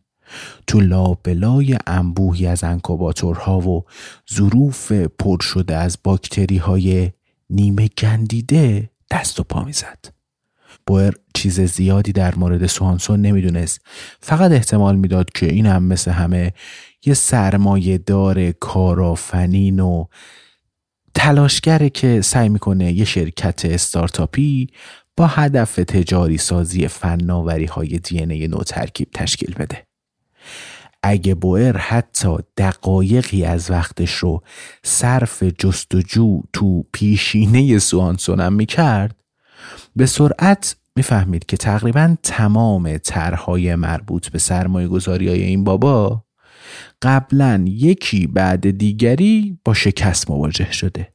تو 0.67 0.79
لابلای 0.79 1.77
انبوهی 1.87 2.47
از 2.47 2.63
انکوباتورها 2.63 3.59
و 3.59 3.85
ظروف 4.33 4.91
پر 4.91 5.39
شده 5.41 5.75
از 5.75 5.97
باکتری 6.03 6.57
های 6.57 7.11
نیمه 7.49 7.89
گندیده 7.97 8.89
دست 9.11 9.39
و 9.39 9.43
پا 9.43 9.63
می‌زد 9.63 10.13
بوئر 10.87 11.13
چیز 11.33 11.61
زیادی 11.61 12.11
در 12.11 12.35
مورد 12.35 12.67
سوانسون 12.67 13.21
نمی‌دونست 13.21 13.81
فقط 14.19 14.51
احتمال 14.51 14.95
می‌داد 14.95 15.31
که 15.31 15.45
این 15.45 15.65
هم 15.65 15.83
مثل 15.83 16.11
همه 16.11 16.53
یه 17.05 17.13
سرمایه 17.13 17.97
دار 17.97 18.51
کارآفنین 18.51 19.79
و 19.79 20.05
تلاشگره 21.13 21.89
که 21.89 22.21
سعی 22.21 22.49
می‌کنه 22.49 22.91
یه 22.91 23.05
شرکت 23.05 23.65
استارتاپی 23.65 24.67
با 25.17 25.27
هدف 25.27 25.75
تجاری 25.75 26.37
سازی 26.37 26.87
فناوری 26.87 27.65
های 27.65 27.99
دی 27.99 28.47
نو 28.47 28.63
ترکیب 28.63 29.07
تشکیل 29.13 29.53
بده. 29.53 29.87
اگه 31.03 31.35
بوئر 31.35 31.77
حتی 31.77 32.37
دقایقی 32.57 33.45
از 33.45 33.71
وقتش 33.71 34.11
رو 34.11 34.43
صرف 34.83 35.43
جستجو 35.43 36.41
تو 36.53 36.83
پیشینه 36.93 37.79
سوانسونم 37.79 38.53
می‌کرد 38.53 39.15
به 39.95 40.05
سرعت 40.05 40.75
می‌فهمید 40.95 41.45
که 41.45 41.57
تقریبا 41.57 42.15
تمام 42.23 42.97
طرحهای 42.97 43.75
مربوط 43.75 44.29
به 44.29 44.39
سرمایه 44.39 44.87
گذاری 44.87 45.29
های 45.29 45.43
این 45.43 45.63
بابا 45.63 46.23
قبلا 47.01 47.65
یکی 47.67 48.27
بعد 48.27 48.77
دیگری 48.77 49.59
با 49.65 49.73
شکست 49.73 50.29
مواجه 50.29 50.71
شده. 50.71 51.13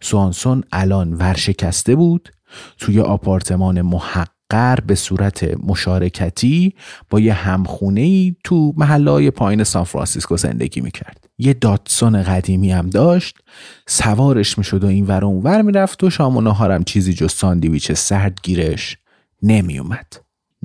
سوانسون 0.00 0.64
الان 0.72 1.12
ورشکسته 1.12 1.96
بود 1.96 2.32
توی 2.78 3.00
آپارتمان 3.00 3.82
محقر 3.82 4.76
به 4.86 4.94
صورت 4.94 5.44
مشارکتی 5.66 6.74
با 7.10 7.20
یه 7.20 7.32
همخونه 7.32 8.00
ای 8.00 8.36
تو 8.44 8.72
محله 8.76 9.30
پایین 9.30 9.64
سان 9.64 9.84
فرانسیسکو 9.84 10.36
زندگی 10.36 10.80
می‌کرد. 10.80 11.24
یه 11.38 11.54
داتسون 11.54 12.22
قدیمی 12.22 12.72
هم 12.72 12.90
داشت 12.90 13.38
سوارش 13.86 14.58
می‌شد 14.58 14.84
و 14.84 14.86
این 14.86 15.06
ور 15.06 15.24
اون 15.24 15.42
ور 15.42 15.62
می‌رفت 15.62 16.04
و 16.04 16.10
شام 16.10 16.36
و 16.36 16.40
نهارم 16.40 16.84
چیزی 16.84 17.12
جز 17.12 17.32
ساندویچ 17.32 17.92
سرد 17.92 18.38
گیرش 18.42 18.98
نمیومد 19.42 20.12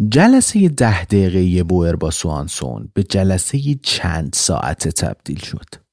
جلسه 0.10 0.70
ده 0.70 1.06
دقیقه 1.06 1.64
بوئر 1.64 1.96
با 1.96 2.12
سوانسون 2.12 2.90
به 2.94 3.04
جلسه 3.04 3.60
چند 3.84 4.34
ساعت 4.34 4.88
تبدیل 4.88 5.40
شد. 5.40 5.91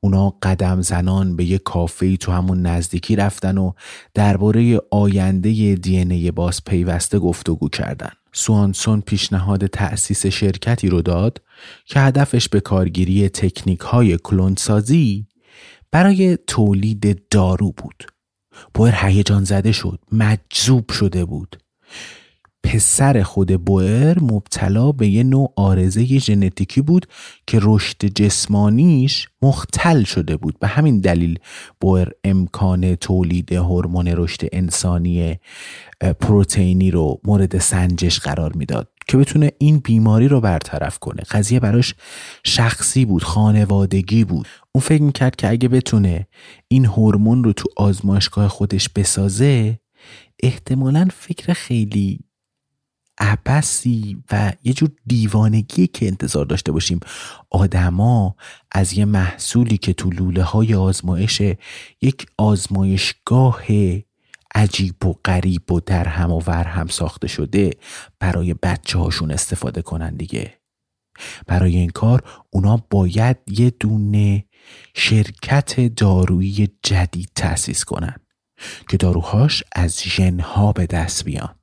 اونا 0.00 0.30
قدم 0.42 0.80
زنان 0.80 1.36
به 1.36 1.44
یه 1.44 1.58
کافه 1.58 2.16
تو 2.16 2.32
همون 2.32 2.62
نزدیکی 2.62 3.16
رفتن 3.16 3.58
و 3.58 3.72
درباره 4.14 4.80
آینده 4.90 5.74
دی 5.74 6.30
باز 6.30 6.64
پیوسته 6.64 7.18
گفتگو 7.18 7.68
کردن. 7.68 8.10
سوانسون 8.32 9.00
پیشنهاد 9.00 9.66
تأسیس 9.66 10.26
شرکتی 10.26 10.88
رو 10.88 11.02
داد 11.02 11.42
که 11.84 12.00
هدفش 12.00 12.48
به 12.48 12.60
کارگیری 12.60 13.28
تکنیک 13.28 13.80
های 13.80 14.18
کلونسازی 14.18 15.26
برای 15.90 16.38
تولید 16.46 17.28
دارو 17.30 17.72
بود. 17.76 18.04
بویر 18.74 18.94
هیجان 18.96 19.44
زده 19.44 19.72
شد، 19.72 20.00
مجذوب 20.12 20.90
شده 20.90 21.24
بود. 21.24 21.56
پسر 22.64 23.22
خود 23.22 23.64
بوئر 23.64 24.18
مبتلا 24.20 24.92
به 24.92 25.08
یه 25.08 25.22
نوع 25.22 25.52
آرزه 25.56 26.18
ژنتیکی 26.18 26.80
بود 26.80 27.06
که 27.46 27.58
رشد 27.62 28.04
جسمانیش 28.04 29.28
مختل 29.42 30.02
شده 30.02 30.36
بود. 30.36 30.58
به 30.58 30.66
همین 30.66 31.00
دلیل 31.00 31.38
بوئر 31.80 32.08
امکان 32.24 32.94
تولید 32.94 33.52
هورمون 33.52 34.06
رشد 34.06 34.40
انسانی 34.52 35.38
پروتئینی 36.20 36.90
رو 36.90 37.20
مورد 37.24 37.58
سنجش 37.58 38.20
قرار 38.20 38.52
می‌داد 38.52 38.88
که 39.08 39.16
بتونه 39.16 39.52
این 39.58 39.78
بیماری 39.78 40.28
رو 40.28 40.40
برطرف 40.40 40.98
کنه. 40.98 41.22
قضیه 41.30 41.60
براش 41.60 41.94
شخصی 42.44 43.04
بود 43.04 43.24
خانوادگی 43.24 44.24
بود. 44.24 44.48
اون 44.72 44.82
فکر 44.82 45.02
می‌کرد 45.02 45.36
که 45.36 45.48
اگه 45.48 45.68
بتونه 45.68 46.26
این 46.68 46.86
هورمون 46.86 47.44
رو 47.44 47.52
تو 47.52 47.68
آزمایشگاه 47.76 48.48
خودش 48.48 48.88
بسازه 48.88 49.78
احتمالا 50.42 51.08
فکر 51.12 51.52
خیلی 51.52 52.20
عبسی 53.20 54.22
و 54.32 54.52
یه 54.64 54.72
جور 54.72 54.90
دیوانگی 55.06 55.86
که 55.86 56.06
انتظار 56.06 56.46
داشته 56.46 56.72
باشیم 56.72 57.00
آدما 57.50 58.36
از 58.72 58.92
یه 58.92 59.04
محصولی 59.04 59.78
که 59.78 59.92
تو 59.92 60.10
لوله 60.10 60.42
های 60.42 60.74
آزمایش 60.74 61.42
یک 62.00 62.26
آزمایشگاه 62.38 63.62
عجیب 64.54 65.06
و 65.06 65.14
غریب 65.24 65.72
و 65.72 65.80
در 65.80 66.08
هم 66.08 66.30
و 66.30 66.40
ور 66.46 66.64
هم 66.64 66.86
ساخته 66.86 67.28
شده 67.28 67.70
برای 68.18 68.54
بچه 68.54 68.98
هاشون 68.98 69.30
استفاده 69.30 69.82
کنن 69.82 70.16
دیگه. 70.16 70.60
برای 71.46 71.76
این 71.76 71.90
کار 71.90 72.22
اونا 72.50 72.76
باید 72.90 73.36
یه 73.46 73.70
دونه 73.70 74.44
شرکت 74.94 75.94
دارویی 75.94 76.68
جدید 76.82 77.30
تأسیس 77.34 77.84
کنن 77.84 78.16
که 78.88 78.96
داروهاش 78.96 79.64
از 79.72 80.02
ژنها 80.02 80.72
به 80.72 80.86
دست 80.86 81.24
بیان. 81.24 81.59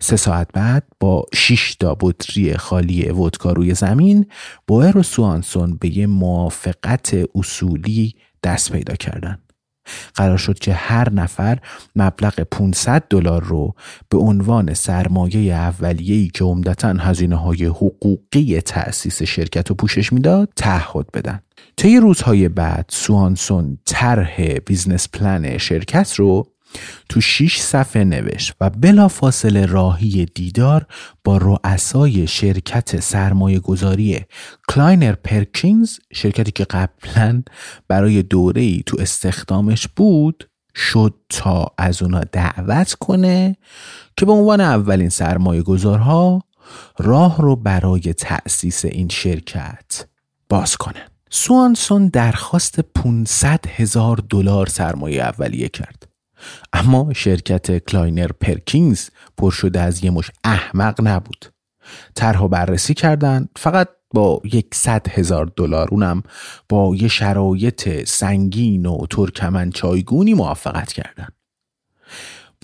سه 0.00 0.16
ساعت 0.16 0.48
بعد 0.52 0.84
با 1.00 1.24
6 1.34 1.74
تا 1.74 1.96
بطری 2.00 2.56
خالی 2.56 3.10
ودکا 3.10 3.52
روی 3.52 3.74
زمین 3.74 4.26
بوئر 4.66 4.98
و 4.98 5.02
سوانسون 5.02 5.76
به 5.76 5.98
یه 5.98 6.06
موافقت 6.06 7.16
اصولی 7.34 8.14
دست 8.42 8.72
پیدا 8.72 8.94
کردن. 8.94 9.38
قرار 10.14 10.38
شد 10.38 10.58
که 10.58 10.72
هر 10.72 11.12
نفر 11.12 11.58
مبلغ 11.96 12.40
500 12.40 13.04
دلار 13.10 13.44
رو 13.44 13.74
به 14.08 14.18
عنوان 14.18 14.74
سرمایه 14.74 15.54
اولیه‌ای 15.54 16.28
که 16.28 16.44
عمدتا 16.44 16.88
هزینه 16.88 17.36
های 17.36 17.64
حقوقی 17.64 18.60
تأسیس 18.60 19.22
شرکت 19.22 19.68
رو 19.68 19.74
پوشش 19.74 20.12
می‌داد 20.12 20.52
تعهد 20.56 21.06
بدن. 21.14 21.40
طی 21.76 21.96
روزهای 21.96 22.48
بعد 22.48 22.84
سوانسون 22.88 23.78
طرح 23.84 24.58
business 24.66 25.08
plan 25.08 25.58
شرکت 25.58 26.14
رو 26.14 26.52
تو 27.08 27.20
شیش 27.20 27.60
صفحه 27.60 28.04
نوشت 28.04 28.54
و 28.60 28.70
بلافاصله 28.70 29.66
راهی 29.66 30.26
دیدار 30.34 30.86
با 31.24 31.36
رؤسای 31.36 32.26
شرکت 32.26 33.00
سرمایه 33.00 33.58
گذاری 33.58 34.20
کلاینر 34.68 35.12
پرکینز 35.12 35.98
شرکتی 36.12 36.50
که 36.50 36.64
قبلا 36.64 37.42
برای 37.88 38.22
دوره 38.22 38.80
تو 38.82 38.96
استخدامش 39.00 39.88
بود 39.88 40.50
شد 40.74 41.14
تا 41.28 41.66
از 41.78 42.02
اونا 42.02 42.20
دعوت 42.20 42.94
کنه 42.94 43.56
که 44.16 44.26
به 44.26 44.32
عنوان 44.32 44.60
اولین 44.60 45.08
سرمایه 45.08 45.62
گذارها 45.62 46.42
راه 46.98 47.42
رو 47.42 47.56
برای 47.56 48.00
تأسیس 48.00 48.84
این 48.84 49.08
شرکت 49.08 50.06
باز 50.48 50.76
کنه 50.76 51.06
سوانسون 51.30 52.08
درخواست 52.08 52.80
500 52.80 53.66
هزار 53.68 54.16
دلار 54.30 54.66
سرمایه 54.66 55.22
اولیه 55.22 55.68
کرد. 55.68 56.08
اما 56.72 57.12
شرکت 57.12 57.78
کلاینر 57.78 58.32
پرکینز 58.32 59.08
پر 59.36 59.50
شده 59.50 59.80
از 59.80 60.04
یه 60.04 60.10
مش 60.10 60.30
احمق 60.44 61.00
نبود 61.02 61.46
طرح 62.14 62.46
بررسی 62.46 62.94
کردند 62.94 63.48
فقط 63.56 63.88
با 64.14 64.40
یکصد 64.44 65.06
هزار 65.10 65.52
دلار 65.56 65.88
اونم 65.90 66.22
با 66.68 66.94
یه 66.94 67.08
شرایط 67.08 68.04
سنگین 68.08 68.86
و 68.86 69.06
ترکمنچای‌گونه‌ای 69.10 70.34
موافقت 70.34 70.92
کردند. 70.92 71.32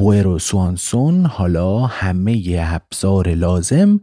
و 0.03 0.39
سوانسون 0.39 1.27
حالا 1.27 1.87
همه 1.87 2.57
ابزار 2.61 3.35
لازم 3.35 4.01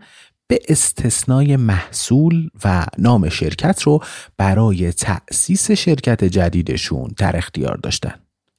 به 0.48 0.60
استثنای 0.70 1.56
محصول 1.56 2.50
و 2.66 2.86
نام 2.98 3.30
شرکت 3.30 3.82
رو 3.82 4.00
برای 4.38 4.92
تأسیس 4.92 5.72
شرکت 5.72 6.24
جدیدشون 6.24 7.14
در 7.18 7.38
اختیار 7.38 7.78
داشتن. 7.78 8.14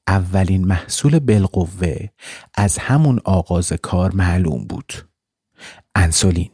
اولین 0.07 0.65
محصول 0.65 1.19
بالقوه 1.19 2.09
از 2.53 2.77
همون 2.77 3.19
آغاز 3.23 3.73
کار 3.73 4.15
معلوم 4.15 4.63
بود 4.63 4.93
انسولین 5.95 6.49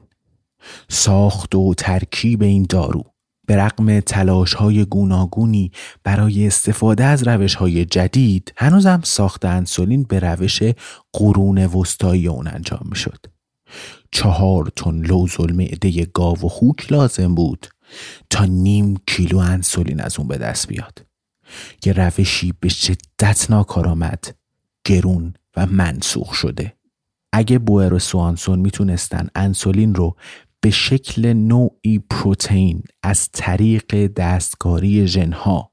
ساخت 0.90 1.56
و 1.56 1.74
ترکیب 1.74 2.42
این 2.44 2.66
دارو 2.70 3.04
به 3.50 3.56
رقم 3.56 4.00
تلاش 4.00 4.54
های 4.54 4.86
گوناگونی 4.86 5.72
برای 6.04 6.48
استفاده 6.48 7.04
از 7.04 7.28
روش 7.28 7.56
های 7.56 7.86
جدید 7.86 8.54
هنوزم 8.58 9.02
ساخت 9.04 9.46
انسولین 9.46 10.04
به 10.04 10.20
روش 10.20 10.64
قرون 11.14 11.66
وسطایی 11.66 12.28
اون 12.28 12.48
انجام 12.48 12.88
می 12.90 12.96
شد. 12.96 13.26
چهار 14.12 14.72
تن 14.76 15.02
لوز 15.02 15.40
المعده 15.40 16.06
گاو 16.06 16.38
و 16.38 16.48
خوک 16.48 16.92
لازم 16.92 17.36
بود 17.36 17.68
تا 18.30 18.46
نیم 18.46 18.98
کیلو 19.08 19.38
انسولین 19.38 20.02
از 20.02 20.20
اون 20.20 20.28
به 20.28 20.38
دست 20.38 20.68
بیاد. 20.68 21.09
یه 21.86 21.94
روشی 21.94 22.54
به 22.60 22.70
شدت 22.70 23.52
ناکارآمد 23.52 24.36
گرون 24.86 25.34
و 25.58 25.66
منسوخ 25.66 26.34
شده. 26.34 26.74
اگه 27.34 27.60
بوئر 27.60 27.94
و 27.94 28.00
سوانسون 28.00 28.60
می‌تونستن 28.60 29.28
انسولین 29.36 29.96
رو 29.96 30.16
به 30.62 30.70
شکل 30.70 31.34
نوعی 31.34 32.00
پروتئین 32.00 32.84
از 33.04 33.30
طریق 33.34 34.08
دستکاری 34.08 35.08
ژنها 35.08 35.72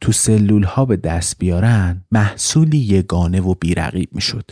تو 0.00 0.12
سلول 0.12 0.62
ها 0.62 0.84
به 0.84 0.96
دست 0.96 1.38
بیارن 1.38 2.04
محصولی 2.10 2.78
یگانه 2.78 3.40
و 3.40 3.54
بیرقیب 3.54 4.08
می‌شد 4.14 4.50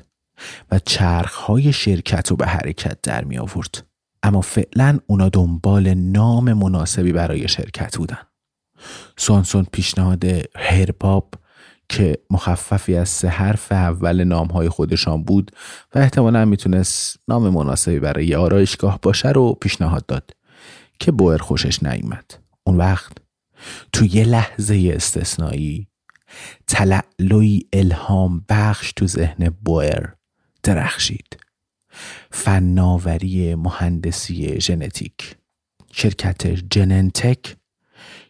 و 0.70 0.78
چرخ 0.78 1.34
های 1.34 1.72
شرکت 1.72 2.28
رو 2.28 2.36
به 2.36 2.46
حرکت 2.46 2.98
در 3.02 3.24
می 3.24 3.38
آورد 3.38 3.86
اما 4.22 4.40
فعلا 4.40 4.98
اونا 5.06 5.28
دنبال 5.28 5.94
نام 5.94 6.52
مناسبی 6.52 7.12
برای 7.12 7.48
شرکت 7.48 7.96
بودن. 7.96 8.29
سونسون 9.16 9.66
پیشنهاد 9.72 10.24
هرباب 10.56 11.34
که 11.88 12.18
مخففی 12.30 12.94
از 12.94 13.08
سه 13.08 13.28
حرف 13.28 13.72
اول 13.72 14.24
نامهای 14.24 14.68
خودشان 14.68 15.22
بود 15.22 15.50
و 15.94 15.98
احتمالا 15.98 16.44
می‌تونست 16.44 17.16
نام 17.28 17.48
مناسبی 17.48 17.98
برای 17.98 18.34
آرایشگاه 18.34 18.98
باشه 19.02 19.28
رو 19.28 19.52
پیشنهاد 19.52 20.06
داد 20.06 20.30
که 20.98 21.12
بوئر 21.12 21.38
خوشش 21.38 21.82
نیامد 21.82 22.34
اون 22.64 22.76
وقت 22.76 23.12
تو 23.92 24.04
یه 24.04 24.24
لحظه 24.24 24.92
استثنایی 24.94 25.88
تلعلوی 26.66 27.62
الهام 27.72 28.44
بخش 28.48 28.92
تو 28.92 29.06
ذهن 29.06 29.48
بوئر 29.48 30.06
درخشید. 30.62 31.36
فناوری 32.30 33.54
مهندسی 33.54 34.60
ژنتیک. 34.60 35.36
شرکت 35.92 36.46
جننتک 36.46 37.56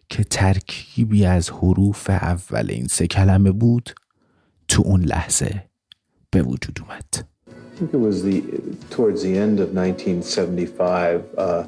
که 0.10 0.24
ترکیبی 0.24 1.26
از 1.26 1.50
حروف 1.50 2.10
اول 2.10 2.66
این 2.70 2.88
سه 2.88 3.08
کلمه 3.08 3.52
بود 3.52 3.96
تو 4.68 4.84
اون 4.86 5.02
لحظه 5.02 5.64
به 6.32 6.42
وجود 6.42 6.80
اومد 6.82 7.26
I 7.48 7.78
think 7.78 7.94
it 7.94 8.00
was 8.00 8.24
the 8.24 8.42
towards 8.90 9.22
the 9.22 9.38
end 9.38 9.60
of 9.60 9.70
1975 9.74 11.22
uh, 11.38 11.66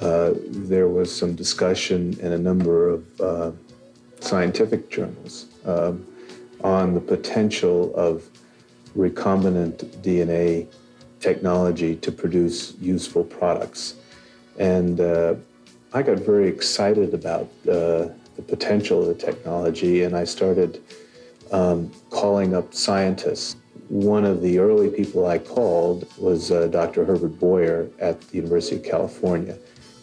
uh, 0.00 0.30
there 0.68 0.88
was 0.88 1.14
some 1.20 1.34
discussion 1.34 2.00
in 2.20 2.32
a 2.32 2.38
number 2.38 2.88
of 2.88 3.20
uh, 3.20 3.50
scientific 4.20 4.90
journals 4.90 5.46
um, 5.64 6.06
on 6.62 6.94
the 6.94 7.00
potential 7.00 7.94
of 7.94 8.22
recombinant 8.96 9.78
DNA 10.04 10.66
technology 11.20 11.96
to 11.96 12.12
produce 12.12 12.74
useful 12.80 13.24
products 13.24 13.94
and 14.58 15.00
uh, 15.00 15.34
I 15.91 16.03
got 16.03 16.19
very 16.19 16.47
excited 16.47 17.15
about 17.15 17.49
uh, 17.63 18.09
the 18.35 18.43
potential 18.47 19.01
of 19.01 19.07
the 19.07 19.15
technology, 19.15 20.03
and 20.03 20.15
I 20.15 20.23
started 20.23 20.83
um, 21.51 21.91
calling 22.11 22.53
up 22.53 22.75
scientists. 22.75 23.55
One 23.87 24.23
of 24.23 24.41
the 24.41 24.59
early 24.59 24.89
people 24.91 25.25
I 25.25 25.39
called 25.39 26.07
was 26.19 26.51
uh, 26.51 26.67
Dr. 26.67 27.05
Herbert 27.05 27.39
Boyer 27.39 27.89
at 27.99 28.21
the 28.21 28.35
University 28.35 28.75
of 28.75 28.83
California. 28.83 29.57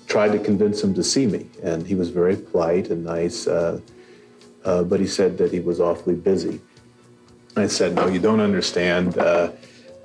Tried 0.09 0.33
to 0.33 0.40
convince 0.40 0.83
him 0.83 0.92
to 0.94 1.05
see 1.05 1.27
me, 1.27 1.46
and 1.62 1.87
he 1.87 1.94
was 1.94 2.11
very 2.11 2.37
polite 2.37 2.90
and 2.90 3.05
nice, 3.05 3.46
uh, 3.46 3.81
uh 4.64 4.83
but 4.83 4.99
he 4.99 5.07
said 5.07 5.38
that 5.38 5.53
he 5.53 5.61
was 5.61 5.79
awfully 5.79 6.16
busy. 6.16 6.61
I 7.57 7.68
said, 7.68 7.94
No, 7.94 8.09
you 8.09 8.18
don't 8.18 8.40
understand. 8.40 9.18
Uh, 9.18 9.53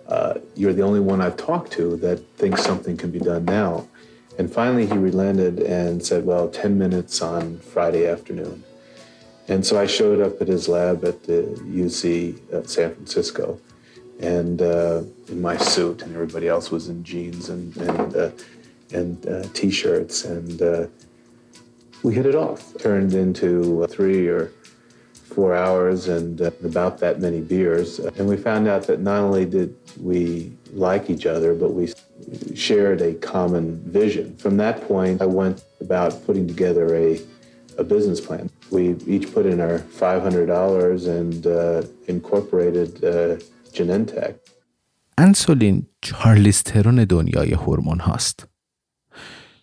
uh, 0.07 0.39
you're 0.55 0.73
the 0.73 0.81
only 0.83 0.99
one 0.99 1.21
I've 1.21 1.37
talked 1.37 1.71
to 1.73 1.95
that 1.97 2.19
thinks 2.37 2.63
something 2.63 2.97
can 2.97 3.09
be 3.11 3.19
done 3.19 3.45
now. 3.45 3.87
And 4.37 4.51
finally, 4.51 4.87
he 4.87 4.93
relented 4.93 5.59
and 5.59 6.03
said, 6.03 6.25
Well, 6.25 6.49
10 6.49 6.77
minutes 6.77 7.21
on 7.21 7.59
Friday 7.59 8.07
afternoon. 8.07 8.63
And 9.47 9.65
so 9.65 9.79
I 9.79 9.85
showed 9.85 10.21
up 10.21 10.41
at 10.41 10.47
his 10.47 10.69
lab 10.69 11.03
at 11.03 11.23
the 11.23 11.43
UC 11.65 12.53
at 12.53 12.69
San 12.69 12.95
Francisco 12.95 13.59
and 14.21 14.61
uh, 14.61 15.01
in 15.27 15.41
my 15.41 15.57
suit, 15.57 16.03
and 16.03 16.13
everybody 16.13 16.47
else 16.47 16.69
was 16.69 16.89
in 16.89 17.03
jeans 17.03 17.49
and, 17.49 17.75
and, 17.77 18.15
uh, 18.15 18.31
and 18.93 19.27
uh, 19.27 19.43
t 19.53 19.71
shirts. 19.71 20.25
And 20.25 20.61
uh, 20.61 20.87
we 22.03 22.13
hit 22.13 22.25
it 22.25 22.35
off. 22.35 22.77
Turned 22.77 23.13
into 23.13 23.85
three 23.87 24.27
or 24.27 24.51
four 25.13 25.55
hours 25.55 26.07
and 26.07 26.41
uh, 26.41 26.51
about 26.63 26.99
that 26.99 27.19
many 27.19 27.41
beers. 27.41 27.99
And 27.99 28.27
we 28.27 28.37
found 28.37 28.67
out 28.67 28.83
that 28.83 28.99
not 28.99 29.21
only 29.21 29.45
did 29.45 29.75
we 29.99 30.53
like 30.71 31.09
each 31.09 31.25
other, 31.25 31.55
but 31.55 31.73
we 31.73 31.91
shared 32.54 33.00
a 33.00 33.12
common 33.32 33.66
vision. 34.00 34.36
From 34.36 34.56
that 34.56 34.76
point, 34.88 35.20
I 35.22 35.26
went 35.26 35.58
about 35.80 36.12
putting 36.26 36.46
together 36.46 36.86
a, 36.94 37.20
a 37.78 37.84
business 37.84 38.20
plan. 38.26 38.50
We 38.70 38.96
each 39.06 39.26
put 39.34 39.44
in 39.46 39.60
our 39.60 39.78
$500 39.78 41.06
and 41.18 41.46
uh, 41.46 41.82
incorporated 42.08 42.90
uh, 43.04 43.36
Genentech. 43.72 44.34
انسولین 45.18 45.86
چارلیسترون 46.02 47.04
دنیای 47.04 47.52
هورمون 47.52 48.00
هاست. 48.00 48.46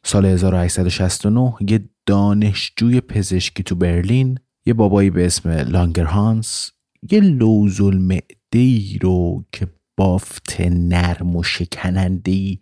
سال 0.04 0.26
1869 0.26 1.54
یه 1.70 1.89
دانشجوی 2.06 3.02
پزشکی 3.02 3.63
تو 3.63 3.76
برلین 3.76 4.39
یه 4.66 4.74
بابایی 4.74 5.10
به 5.10 5.26
اسم 5.26 5.50
لانگرهانس 5.50 6.72
یه 7.12 7.20
لوزل 7.20 8.20
ای 8.54 9.00
رو 9.02 9.46
که 9.52 9.68
بافت 9.99 10.61
نرم 10.61 11.37
و 11.37 11.43
شکننده 11.43 12.59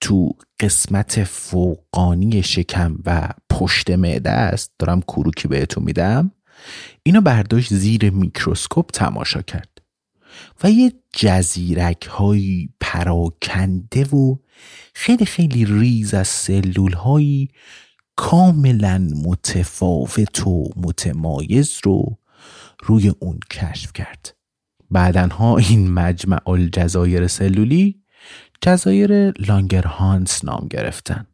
تو 0.00 0.30
قسمت 0.60 1.24
فوقانی 1.24 2.42
شکم 2.42 2.96
و 3.06 3.28
پشت 3.50 3.90
معده 3.90 4.30
است. 4.30 4.72
دارم 4.78 5.00
کروکی 5.00 5.48
بهتون 5.48 5.84
میدم. 5.84 6.32
اینو 7.02 7.20
برداشت 7.20 7.74
زیر 7.74 8.10
میکروسکوپ 8.10 8.90
تماشا 8.90 9.42
کرد 9.42 9.78
و 10.62 10.70
یه 10.70 10.92
جزیرک 11.12 12.06
های 12.06 12.68
پراکنده 12.80 14.04
و 14.04 14.36
خیلی 14.94 15.24
خیلی 15.24 15.64
ریز 15.64 16.14
از 16.14 16.28
سلول 16.28 16.92
هایی 16.92 17.48
کاملا 18.16 18.98
متفاوت 19.26 20.46
و 20.46 20.70
متمایز 20.76 21.78
رو 21.84 22.18
روی 22.82 23.12
اون 23.20 23.38
کشف 23.50 23.92
کرد. 23.92 24.37
بعدها 24.90 25.56
این 25.56 25.90
مجمع 25.90 26.48
الجزایر 26.48 27.26
سلولی 27.26 28.02
جزایر 28.60 29.30
لانگرهانس 29.30 30.44
نام 30.44 30.66
گرفتن. 30.70 31.26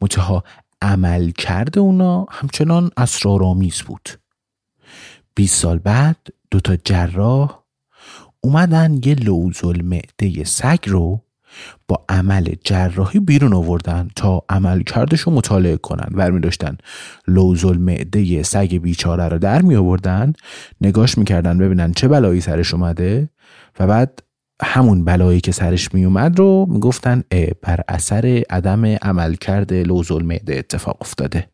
متها 0.00 0.44
عمل 0.82 1.30
کرده 1.30 1.80
اونا 1.80 2.26
همچنان 2.30 2.90
اسرارآمیز 2.96 3.82
بود. 3.82 4.08
20 5.34 5.56
سال 5.62 5.78
بعد 5.78 6.16
دوتا 6.50 6.76
جراح 6.76 7.62
اومدن 8.40 9.00
یه 9.04 9.14
لوزل 9.14 9.82
معده 9.82 10.44
سگ 10.44 10.78
رو 10.86 11.24
با 11.88 12.04
عمل 12.08 12.54
جراحی 12.64 13.20
بیرون 13.20 13.52
آوردن 13.52 14.08
تا 14.16 14.42
عمل 14.48 14.82
کردش 14.82 15.20
رو 15.20 15.32
مطالعه 15.32 15.76
کنن. 15.76 16.08
ورمی 16.14 16.40
داشتن 16.40 16.76
لوزل 17.28 17.76
معده 17.78 18.42
سگ 18.42 18.74
بیچاره 18.74 19.28
رو 19.28 19.38
در 19.38 19.62
می 19.62 19.76
آوردن 19.76 20.32
نگاش 20.80 21.18
می‌کردن 21.18 21.58
ببینن 21.58 21.92
چه 21.92 22.08
بلایی 22.08 22.40
سرش 22.40 22.74
اومده 22.74 23.30
و 23.80 23.86
بعد 23.86 24.22
همون 24.62 25.04
بلایی 25.04 25.40
که 25.40 25.52
سرش 25.52 25.94
می 25.94 26.04
اومد 26.04 26.38
رو 26.38 26.66
می‌گفتن 26.68 27.22
بر 27.62 27.80
اثر 27.88 28.42
عدم 28.50 28.84
عمل 28.84 29.34
کرده 29.34 29.82
لوزل 29.82 30.22
معده 30.22 30.58
اتفاق 30.58 30.96
افتاده. 31.00 31.48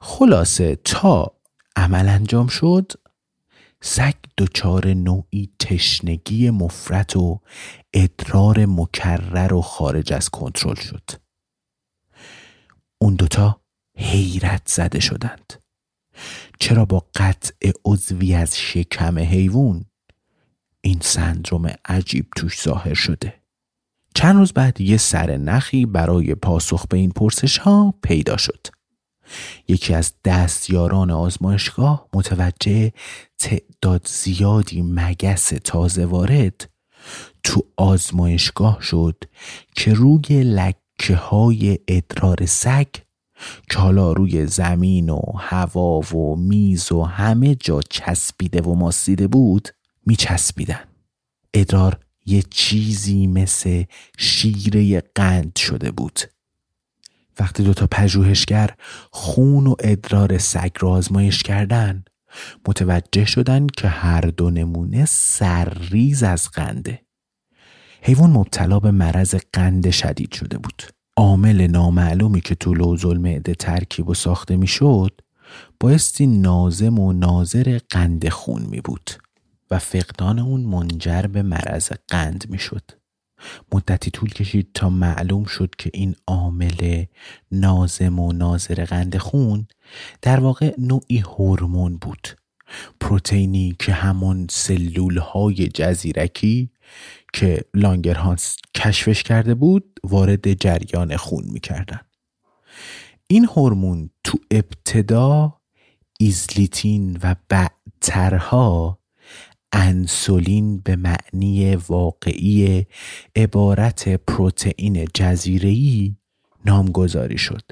خلاصه 0.00 0.78
تا 0.84 1.32
عمل 1.76 2.08
انجام 2.08 2.46
شد 2.46 2.92
سگ 3.82 4.14
دچار 4.38 4.86
نوعی 4.88 5.50
تشنگی 5.58 6.50
مفرت 6.50 7.16
و 7.16 7.40
ادرار 7.94 8.66
مکرر 8.66 9.54
و 9.54 9.62
خارج 9.62 10.12
از 10.12 10.28
کنترل 10.28 10.74
شد. 10.74 11.10
اون 12.98 13.14
دوتا 13.14 13.60
حیرت 13.96 14.62
زده 14.66 15.00
شدند. 15.00 15.62
چرا 16.60 16.84
با 16.84 17.06
قطع 17.14 17.70
عضوی 17.84 18.34
از 18.34 18.58
شکم 18.58 19.18
حیوان 19.18 19.84
این 20.80 20.98
سندروم 21.02 21.70
عجیب 21.84 22.26
توش 22.36 22.62
ظاهر 22.62 22.94
شده؟ 22.94 23.34
چند 24.14 24.36
روز 24.36 24.52
بعد 24.52 24.80
یه 24.80 24.96
سر 24.96 25.36
نخی 25.36 25.86
برای 25.86 26.34
پاسخ 26.34 26.86
به 26.86 26.96
این 26.96 27.10
پرسش 27.10 27.58
ها 27.58 27.94
پیدا 28.02 28.36
شد. 28.36 28.66
یکی 29.68 29.94
از 29.94 30.12
دستیاران 30.24 31.10
آزمایشگاه 31.10 32.08
متوجه 32.14 32.92
تعداد 33.38 34.06
زیادی 34.08 34.82
مگس 34.82 35.48
تازه 35.64 36.06
وارد 36.06 36.73
تو 37.42 37.62
آزمایشگاه 37.76 38.78
شد 38.82 39.24
که 39.74 39.94
روی 39.94 40.42
لکه 40.42 41.16
های 41.16 41.78
ادرار 41.88 42.46
سگ 42.46 42.86
که 43.70 43.78
حالا 43.78 44.12
روی 44.12 44.46
زمین 44.46 45.10
و 45.10 45.20
هوا 45.38 46.00
و 46.00 46.36
میز 46.36 46.92
و 46.92 47.02
همه 47.02 47.54
جا 47.54 47.80
چسبیده 47.90 48.60
و 48.60 48.74
ماسیده 48.74 49.28
بود 49.28 49.68
میچسبیدن. 50.06 50.84
ادرار 51.54 51.98
یه 52.26 52.42
چیزی 52.50 53.26
مثل 53.26 53.84
شیره 54.18 55.00
قند 55.14 55.56
شده 55.58 55.90
بود. 55.90 56.20
وقتی 57.38 57.62
دوتا 57.62 57.86
پژوهشگر 57.90 58.70
خون 59.10 59.66
و 59.66 59.74
ادرار 59.78 60.38
سگ 60.38 60.70
را 60.80 60.90
آزمایش 60.90 61.42
کردن 61.42 62.04
متوجه 62.68 63.24
شدن 63.24 63.66
که 63.66 63.88
هر 63.88 64.20
دو 64.20 64.50
نمونه 64.50 65.04
سرریز 65.04 66.22
از 66.22 66.48
قنده 66.48 67.00
حیوان 68.02 68.30
مبتلا 68.30 68.80
به 68.80 68.90
مرض 68.90 69.34
قند 69.52 69.90
شدید 69.90 70.32
شده 70.32 70.58
بود 70.58 70.82
عامل 71.16 71.66
نامعلومی 71.66 72.40
که 72.40 72.54
تو 72.54 72.74
لوزل 72.74 73.16
معده 73.16 73.54
ترکیب 73.54 74.08
و 74.08 74.14
ساخته 74.14 74.56
می‌شد 74.56 75.20
بایستی 75.80 76.26
نازم 76.26 76.98
و 76.98 77.12
ناظر 77.12 77.78
قند 77.90 78.28
خون 78.28 78.62
می 78.62 78.80
بود 78.80 79.10
و 79.70 79.78
فقدان 79.78 80.38
اون 80.38 80.60
منجر 80.60 81.22
به 81.22 81.42
مرض 81.42 81.92
قند 82.08 82.44
می 82.48 82.58
شد. 82.58 83.03
مدتی 83.72 84.10
طول 84.10 84.30
کشید 84.30 84.68
تا 84.74 84.90
معلوم 84.90 85.44
شد 85.44 85.74
که 85.78 85.90
این 85.94 86.14
عامل 86.26 87.04
نازم 87.52 88.18
و 88.18 88.32
ناظر 88.32 88.84
قند 88.84 89.16
خون 89.16 89.66
در 90.22 90.40
واقع 90.40 90.74
نوعی 90.78 91.18
هورمون 91.18 91.96
بود. 91.96 92.28
پروتئینی 93.00 93.76
که 93.78 93.92
همون 93.92 94.46
سلول 94.50 95.18
های 95.18 95.68
جزیرکی 95.68 96.70
که 97.32 97.64
لانگرهانس 97.74 98.56
کشفش 98.74 99.22
کرده 99.22 99.54
بود 99.54 100.00
وارد 100.04 100.52
جریان 100.52 101.16
خون 101.16 101.44
می‌کردن. 101.52 102.00
این 103.26 103.44
هورمون 103.44 104.10
تو 104.24 104.38
ابتدا 104.50 105.60
ایزلیتین 106.20 107.18
و 107.22 107.34
بعدترها 107.48 108.98
انسولین 109.76 110.78
به 110.80 110.96
معنی 110.96 111.76
واقعی 111.76 112.86
عبارت 113.36 114.08
پروتئین 114.08 115.04
جزیره‌ای 115.14 116.16
نامگذاری 116.66 117.38
شد. 117.38 117.62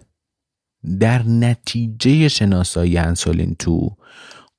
در 1.01 1.23
نتیجه 1.23 2.29
شناسایی 2.29 2.99
انسولین 2.99 3.55
تو 3.59 3.97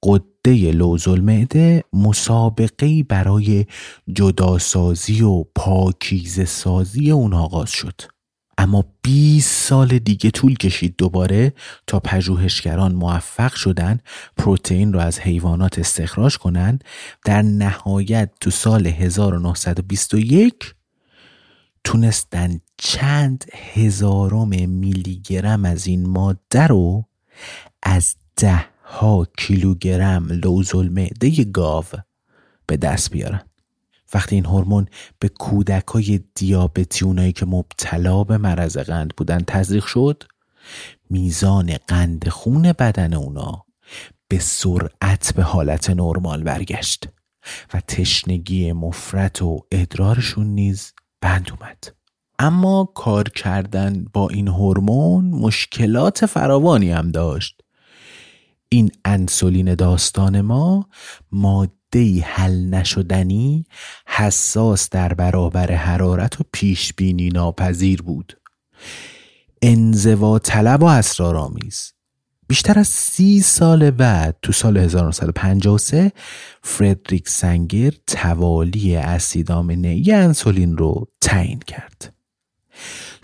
قده 0.03 0.71
لوزل 0.71 1.21
معده 1.21 1.83
مسابقه 1.93 3.03
برای 3.03 3.65
جداسازی 4.13 5.21
و 5.21 5.43
پاکیز 5.55 6.47
سازی 6.49 7.11
اون 7.11 7.33
آغاز 7.33 7.69
شد. 7.69 8.01
اما 8.57 8.85
20 9.01 9.69
سال 9.69 9.99
دیگه 9.99 10.31
طول 10.31 10.55
کشید 10.55 10.95
دوباره 10.97 11.53
تا 11.87 11.99
پژوهشگران 11.99 12.95
موفق 12.95 13.53
شدن 13.53 13.99
پروتئین 14.37 14.93
رو 14.93 14.99
از 14.99 15.19
حیوانات 15.19 15.79
استخراج 15.79 16.37
کنند. 16.37 16.83
در 17.25 17.41
نهایت 17.41 18.29
تو 18.39 18.51
سال 18.51 18.87
1921 18.87 20.75
تونستن 21.83 22.59
چند 22.77 23.45
هزارم 23.73 24.69
میلی 24.69 25.21
گرم 25.25 25.65
از 25.65 25.87
این 25.87 26.09
ماده 26.09 26.67
رو 26.67 27.05
از 27.83 28.15
ده 28.35 28.65
ها 28.83 29.27
کیلوگرم 29.37 30.27
لوزل 30.27 30.89
معده 30.89 31.43
گاو 31.43 31.85
به 32.67 32.77
دست 32.77 33.11
بیارن. 33.11 33.41
وقتی 34.13 34.35
این 34.35 34.45
هورمون 34.45 34.87
به 35.19 35.29
کودک 35.29 35.87
های 35.87 36.19
دیابتی 36.35 37.05
اونایی 37.05 37.31
که 37.31 37.45
مبتلا 37.45 38.23
به 38.23 38.37
مرض 38.37 38.77
قند 38.77 39.13
بودن 39.17 39.39
تزریق 39.47 39.85
شد 39.85 40.23
میزان 41.09 41.77
قند 41.87 42.29
خون 42.29 42.61
بدن 42.61 43.13
اونا 43.13 43.65
به 44.27 44.39
سرعت 44.39 45.33
به 45.35 45.43
حالت 45.43 45.89
نرمال 45.89 46.43
برگشت 46.43 47.07
و 47.73 47.79
تشنگی 47.79 48.71
مفرت 48.71 49.41
و 49.41 49.65
ادرارشون 49.71 50.47
نیز 50.47 50.93
بند 51.21 51.51
اومد. 51.51 51.83
اما 52.39 52.91
کار 52.95 53.29
کردن 53.29 54.05
با 54.13 54.29
این 54.29 54.47
هورمون 54.47 55.25
مشکلات 55.25 56.25
فراوانی 56.25 56.91
هم 56.91 57.11
داشت. 57.11 57.61
این 58.69 58.91
انسولین 59.05 59.75
داستان 59.75 60.41
ما 60.41 60.89
ماده 61.31 61.71
حل 61.99 62.69
نشدنی 62.69 63.65
حساس 64.07 64.89
در 64.89 65.13
برابر 65.13 65.71
حرارت 65.71 66.41
و 66.41 66.43
پیش 66.51 66.93
بینی 66.93 67.29
ناپذیر 67.29 68.01
بود. 68.01 68.37
انزوا 69.61 70.39
طلب 70.39 70.83
و 70.83 70.85
اسرارآمیز. 70.85 71.93
بیشتر 72.47 72.79
از 72.79 72.87
سی 72.87 73.41
سال 73.41 73.91
بعد 73.91 74.37
تو 74.41 74.51
سال 74.51 74.77
1953 74.77 76.11
فردریک 76.63 77.29
سنگر 77.29 77.91
توالی 78.07 78.95
اسیدامینه 78.95 79.87
ای 79.87 80.11
انسولین 80.11 80.77
رو 80.77 81.07
تعیین 81.21 81.59
کرد. 81.59 82.12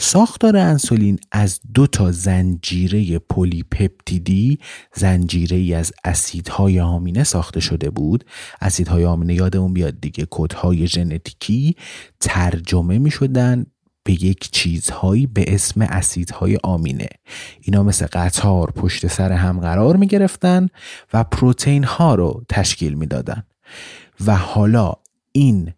ساختار 0.01 0.57
انسولین 0.57 1.19
از 1.31 1.59
دو 1.73 1.87
تا 1.87 2.11
زنجیره 2.11 3.19
پلیپپتیدی 3.19 4.59
زنجیره 4.95 5.57
ای 5.57 5.73
از 5.73 5.91
اسیدهای 6.03 6.79
آمینه 6.79 7.23
ساخته 7.23 7.59
شده 7.59 7.89
بود 7.89 8.25
اسیدهای 8.61 9.05
آمینه 9.05 9.33
یادمون 9.33 9.73
بیاد 9.73 10.01
دیگه 10.01 10.27
کدهای 10.29 10.87
ژنتیکی 10.87 11.75
ترجمه 12.19 12.99
می 12.99 13.11
شدن 13.11 13.65
به 14.03 14.23
یک 14.23 14.51
چیزهایی 14.51 15.27
به 15.27 15.45
اسم 15.47 15.81
اسیدهای 15.81 16.57
آمینه 16.63 17.07
اینا 17.61 17.83
مثل 17.83 18.05
قطار 18.05 18.71
پشت 18.71 19.07
سر 19.07 19.31
هم 19.31 19.59
قرار 19.59 19.95
می 19.95 20.07
گرفتن 20.07 20.67
و 21.13 21.23
پروتئین 21.23 21.83
ها 21.83 22.15
رو 22.15 22.43
تشکیل 22.49 22.93
می 22.93 23.05
دادن. 23.05 23.43
و 24.25 24.35
حالا 24.35 24.93
این 25.31 25.73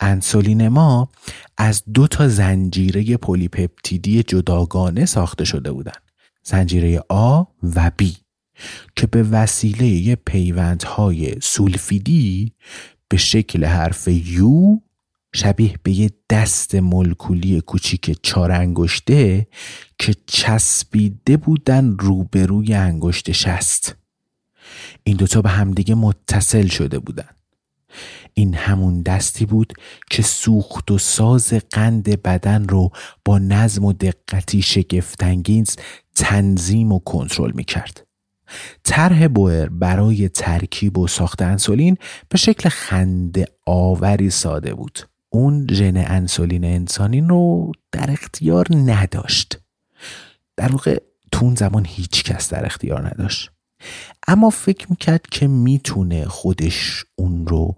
انسولین 0.00 0.68
ما 0.68 1.08
از 1.56 1.82
دو 1.94 2.06
تا 2.06 2.28
زنجیره 2.28 3.16
پلیپپتیدی 3.16 4.22
جداگانه 4.22 5.06
ساخته 5.06 5.44
شده 5.44 5.72
بودند. 5.72 6.02
زنجیره 6.42 7.04
آ 7.08 7.44
و 7.62 7.90
B 8.02 8.04
که 8.96 9.06
به 9.06 9.22
وسیله 9.22 10.14
پیوندهای 10.14 11.40
سولفیدی 11.42 12.52
به 13.08 13.16
شکل 13.16 13.64
حرف 13.64 14.08
یو 14.08 14.78
شبیه 15.34 15.74
به 15.82 15.92
یه 15.92 16.10
دست 16.30 16.74
ملکولی 16.74 17.60
کوچیک 17.60 18.18
چار 18.22 18.52
انگشته 18.52 19.46
که 19.98 20.14
چسبیده 20.26 21.36
بودن 21.36 21.96
روبروی 21.98 22.74
انگشت 22.74 23.32
شست 23.32 23.96
این 25.04 25.16
دوتا 25.16 25.42
به 25.42 25.48
همدیگه 25.48 25.94
متصل 25.94 26.66
شده 26.66 26.98
بودن 26.98 27.28
این 28.34 28.54
همون 28.54 29.02
دستی 29.02 29.46
بود 29.46 29.72
که 30.10 30.22
سوخت 30.22 30.90
و 30.90 30.98
ساز 30.98 31.52
قند 31.70 32.22
بدن 32.22 32.68
رو 32.68 32.90
با 33.24 33.38
نظم 33.38 33.84
و 33.84 33.92
دقتی 33.92 34.62
شگفتانگیز 34.62 35.76
تنظیم 36.14 36.92
و 36.92 36.98
کنترل 36.98 37.52
می 37.54 37.64
کرد. 37.64 38.06
طرح 38.84 39.28
بوئر 39.28 39.68
برای 39.68 40.28
ترکیب 40.28 40.98
و 40.98 41.06
ساخت 41.06 41.42
انسولین 41.42 41.96
به 42.28 42.38
شکل 42.38 42.68
خنده 42.68 43.46
آوری 43.66 44.30
ساده 44.30 44.74
بود. 44.74 44.98
اون 45.28 45.66
ژن 45.70 45.96
انسولین 45.96 46.64
انسانی 46.64 47.20
رو 47.20 47.72
در 47.92 48.10
اختیار 48.10 48.66
نداشت. 48.70 49.58
در 50.56 50.72
واقع 50.72 50.98
تو 51.32 51.44
اون 51.44 51.54
زمان 51.54 51.86
هیچ 51.88 52.24
کس 52.24 52.52
در 52.52 52.66
اختیار 52.66 53.06
نداشت. 53.06 53.50
اما 54.28 54.50
فکر 54.50 54.86
می‌کرد 54.90 55.26
که 55.30 55.46
می‌تونه 55.46 56.24
خودش 56.24 57.04
اون 57.16 57.46
رو 57.46 57.76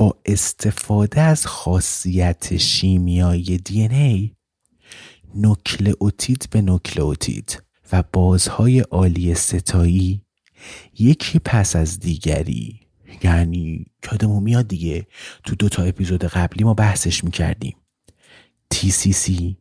با 0.00 0.16
استفاده 0.24 1.20
از 1.20 1.46
خاصیت 1.46 2.56
شیمیایی 2.56 3.58
دی 3.58 3.82
ای 3.82 4.30
نوکلئوتید 5.34 6.48
به 6.50 6.62
نوکلئوتید 6.62 7.62
و 7.92 8.04
بازهای 8.12 8.80
عالی 8.80 9.34
ستایی 9.34 10.22
یکی 10.98 11.38
پس 11.38 11.76
از 11.76 12.00
دیگری. 12.00 12.80
یعنی 13.22 13.86
یادمون 14.04 14.42
میاد 14.42 14.68
دیگه 14.68 15.06
تو 15.44 15.54
دو 15.54 15.68
تا 15.68 15.82
اپیزود 15.82 16.24
قبلی 16.24 16.64
ما 16.64 16.74
بحثش 16.74 17.24
می‌کردیم. 17.24 17.76
TCC 18.74 19.54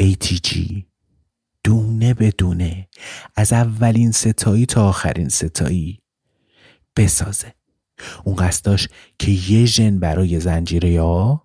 ATG 0.00 0.58
دونه 1.64 2.14
به 2.14 2.30
دونه 2.30 2.88
از 3.36 3.52
اولین 3.52 4.12
ستایی 4.12 4.66
تا 4.66 4.88
آخرین 4.88 5.28
ستایی 5.28 6.00
بسازه. 6.96 7.61
اون 8.24 8.36
قصد 8.36 8.64
داشت 8.64 8.88
که 9.18 9.30
یه 9.30 9.64
ژن 9.64 9.98
برای 9.98 10.40
زنجیره 10.40 11.00
آ 11.00 11.36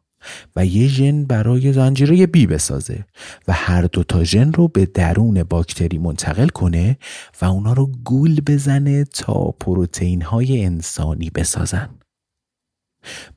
و 0.56 0.66
یه 0.66 0.88
ژن 0.88 1.24
برای 1.24 1.74
زنجیره 1.74 2.28
بی 2.28 2.48
بسازه 2.48 3.06
و 3.48 3.54
هر 3.54 3.82
دو 3.82 4.04
تا 4.04 4.24
ژن 4.24 4.54
رو 4.54 4.68
به 4.68 4.86
درون 4.86 5.44
باکتری 5.44 5.98
منتقل 5.98 6.48
کنه 6.48 6.98
و 7.42 7.46
اونا 7.46 7.74
رو 7.74 7.92
گول 8.06 8.42
بزنه 8.48 9.04
تا 9.04 9.52
پروتئین 9.52 10.22
های 10.22 10.66
انسانی 10.66 11.30
بسازن. 11.30 11.90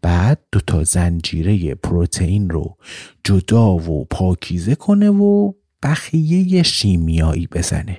بعد 0.03 0.41
دو 0.53 0.61
تا 0.61 0.85
زنجیره 0.85 1.75
پروتئین 1.75 2.51
رو 2.51 2.77
جدا 3.25 3.75
و 3.75 4.05
پاکیزه 4.05 4.75
کنه 4.75 5.11
و 5.11 5.53
بخیه 5.83 6.63
شیمیایی 6.63 7.47
بزنه. 7.47 7.99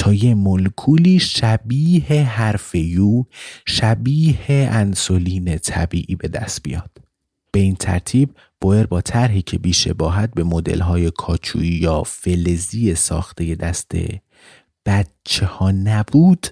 تا 0.00 0.12
یه 0.12 0.34
مولکولی 0.34 1.18
شبیه 1.18 2.22
حرف 2.22 2.74
یو 2.74 3.24
شبیه 3.66 4.36
انسولین 4.50 5.58
طبیعی 5.58 6.16
به 6.16 6.28
دست 6.28 6.62
بیاد 6.62 6.90
به 7.52 7.60
این 7.60 7.76
ترتیب 7.76 8.30
بوئر 8.60 8.86
با 8.86 9.00
طرحی 9.00 9.42
که 9.42 9.58
بیشباهت 9.58 10.30
به 10.34 10.44
مدل‌های 10.44 11.10
کاچویی 11.10 11.70
یا 11.70 12.02
فلزی 12.02 12.94
ساخته 12.94 13.54
دست 13.54 13.92
بچه 14.86 15.46
ها 15.46 15.70
نبود 15.70 16.46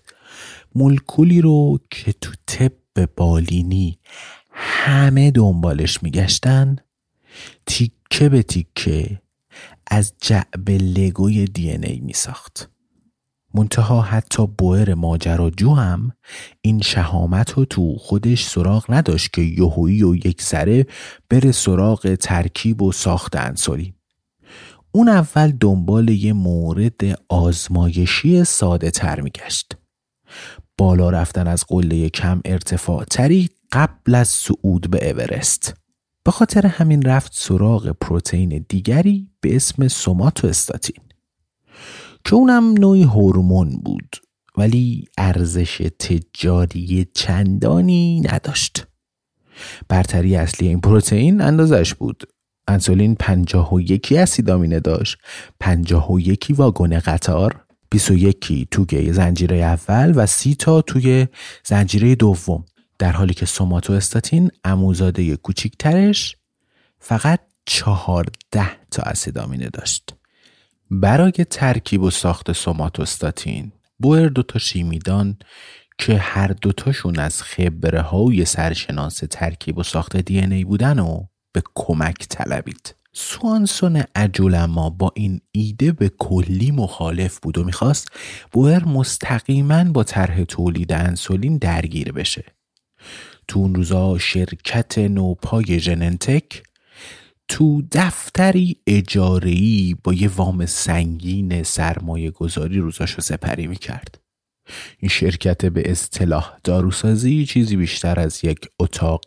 مولکولی 0.74 1.40
رو 1.40 1.78
که 1.90 2.12
تو 2.12 2.32
طب 2.46 2.72
بالینی 3.16 3.98
همه 4.50 5.30
دنبالش 5.30 6.02
میگشتن 6.02 6.76
تیکه 7.66 8.28
به 8.28 8.42
تیکه 8.42 9.20
از 9.86 10.12
جعب 10.20 10.70
لگوی 10.70 11.44
دی 11.44 11.70
ای 11.70 12.00
می 12.00 12.12
ساخت. 12.12 12.77
منتها 13.54 14.02
حتی 14.02 14.46
بوئر 14.46 14.94
ماجراجو 14.94 15.74
هم 15.74 16.12
این 16.60 16.80
شهامت 16.80 17.50
رو 17.50 17.64
تو 17.64 17.96
خودش 17.98 18.46
سراغ 18.46 18.84
نداشت 18.88 19.32
که 19.32 19.42
یهویی 19.42 20.02
و 20.02 20.14
یک 20.14 20.42
سره 20.42 20.86
بره 21.30 21.52
سراغ 21.52 22.14
ترکیب 22.14 22.82
و 22.82 22.92
ساخت 22.92 23.36
انسولین 23.36 23.92
اون 24.92 25.08
اول 25.08 25.52
دنبال 25.60 26.08
یه 26.08 26.32
مورد 26.32 27.20
آزمایشی 27.28 28.44
ساده 28.44 28.90
تر 28.90 29.20
میگشت. 29.20 29.76
بالا 30.78 31.10
رفتن 31.10 31.46
از 31.46 31.64
قله 31.68 32.08
کم 32.08 32.40
ارتفاع 32.44 33.04
تری 33.04 33.50
قبل 33.72 34.14
از 34.14 34.28
صعود 34.28 34.90
به 34.90 35.10
اورست. 35.10 35.74
به 36.24 36.30
خاطر 36.30 36.66
همین 36.66 37.02
رفت 37.02 37.32
سراغ 37.34 37.96
پروتئین 38.00 38.64
دیگری 38.68 39.28
به 39.40 39.56
اسم 39.56 39.88
سوماتو 39.88 40.46
استاتین 40.46 41.07
که 42.24 42.34
اونم 42.34 42.74
نوعی 42.78 43.02
هورمون 43.02 43.80
بود 43.84 44.16
ولی 44.56 45.04
ارزش 45.18 45.88
تجاری 45.98 47.06
چندانی 47.14 48.20
نداشت. 48.20 48.86
برتری 49.88 50.36
اصلی 50.36 50.68
این 50.68 50.80
پروتئین 50.80 51.40
اندازش 51.40 51.94
بود. 51.94 52.24
انسولین 52.68 53.14
پنجاه 53.14 53.74
و 53.74 53.80
یکی 53.80 54.18
اسیدامینه 54.18 54.80
داشت 54.80 55.18
پنجاه 55.60 56.12
و 56.12 56.20
یکی 56.20 56.52
واگن 56.52 56.98
قطار 56.98 57.64
21 57.90 58.68
توی 58.70 59.12
زنجیره 59.12 59.56
اول 59.56 60.12
و 60.16 60.26
سی 60.26 60.54
تا 60.54 60.82
توی 60.82 61.26
زنجیره 61.64 62.14
دوم. 62.14 62.64
در 62.98 63.12
حالی 63.12 63.34
که 63.34 63.46
سوماتو 63.46 63.92
استاتین 63.92 64.50
اموزاده 64.64 65.36
کوچیکترش 65.36 66.36
فقط 66.98 67.40
چهارده 67.66 68.70
تا 68.90 69.02
اسیدامینه 69.02 69.68
داشت. 69.68 70.17
برای 70.90 71.32
ترکیب 71.32 72.02
و 72.02 72.10
ساخت 72.10 72.52
سوماتوستاتین 72.52 73.72
بوئر 73.98 74.28
دوتا 74.28 74.58
شیمیدان 74.58 75.38
که 75.98 76.18
هر 76.18 76.48
دوتاشون 76.48 77.18
از 77.18 77.42
خبره 77.42 78.00
های 78.00 78.44
سرشناس 78.44 79.22
ترکیب 79.30 79.78
و 79.78 79.82
ساخت 79.82 80.16
دی 80.16 80.40
ای 80.40 80.64
بودن 80.64 80.98
و 80.98 81.24
به 81.52 81.62
کمک 81.74 82.28
طلبید. 82.28 82.94
سوانسون 83.12 84.02
اما 84.54 84.90
با 84.90 85.12
این 85.14 85.40
ایده 85.52 85.92
به 85.92 86.08
کلی 86.18 86.70
مخالف 86.70 87.38
بود 87.38 87.58
و 87.58 87.64
می‌خواست 87.64 88.08
بوئر 88.52 88.84
مستقیما 88.84 89.84
با 89.84 90.04
طرح 90.04 90.44
تولید 90.44 90.92
انسولین 90.92 91.58
درگیر 91.58 92.12
بشه. 92.12 92.44
تو 93.48 93.58
اون 93.58 93.74
روزا 93.74 94.18
شرکت 94.18 94.98
نوپای 94.98 95.80
ژننتک 95.80 96.62
تو 97.48 97.82
دفتری 97.92 98.76
اجارهی 98.86 99.96
با 100.04 100.14
یه 100.14 100.28
وام 100.28 100.66
سنگین 100.66 101.62
سرمایه 101.62 102.30
گذاری 102.30 102.78
روزاشو 102.78 103.20
سپری 103.20 103.66
می‌کرد. 103.66 104.18
این 104.98 105.08
شرکت 105.08 105.66
به 105.66 105.90
اصطلاح 105.90 106.52
داروسازی 106.64 107.46
چیزی 107.46 107.76
بیشتر 107.76 108.20
از 108.20 108.44
یک 108.44 108.58
اتاق 108.78 109.24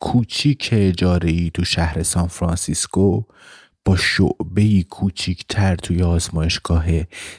کوچیک 0.00 0.68
اجارهی 0.72 1.50
تو 1.54 1.64
شهر 1.64 2.02
سان 2.02 2.26
فرانسیسکو 2.26 3.22
با 3.84 3.96
شعبه 3.96 4.82
کوچیکتر 4.82 5.76
توی 5.76 6.02
آزمایشگاه 6.02 6.86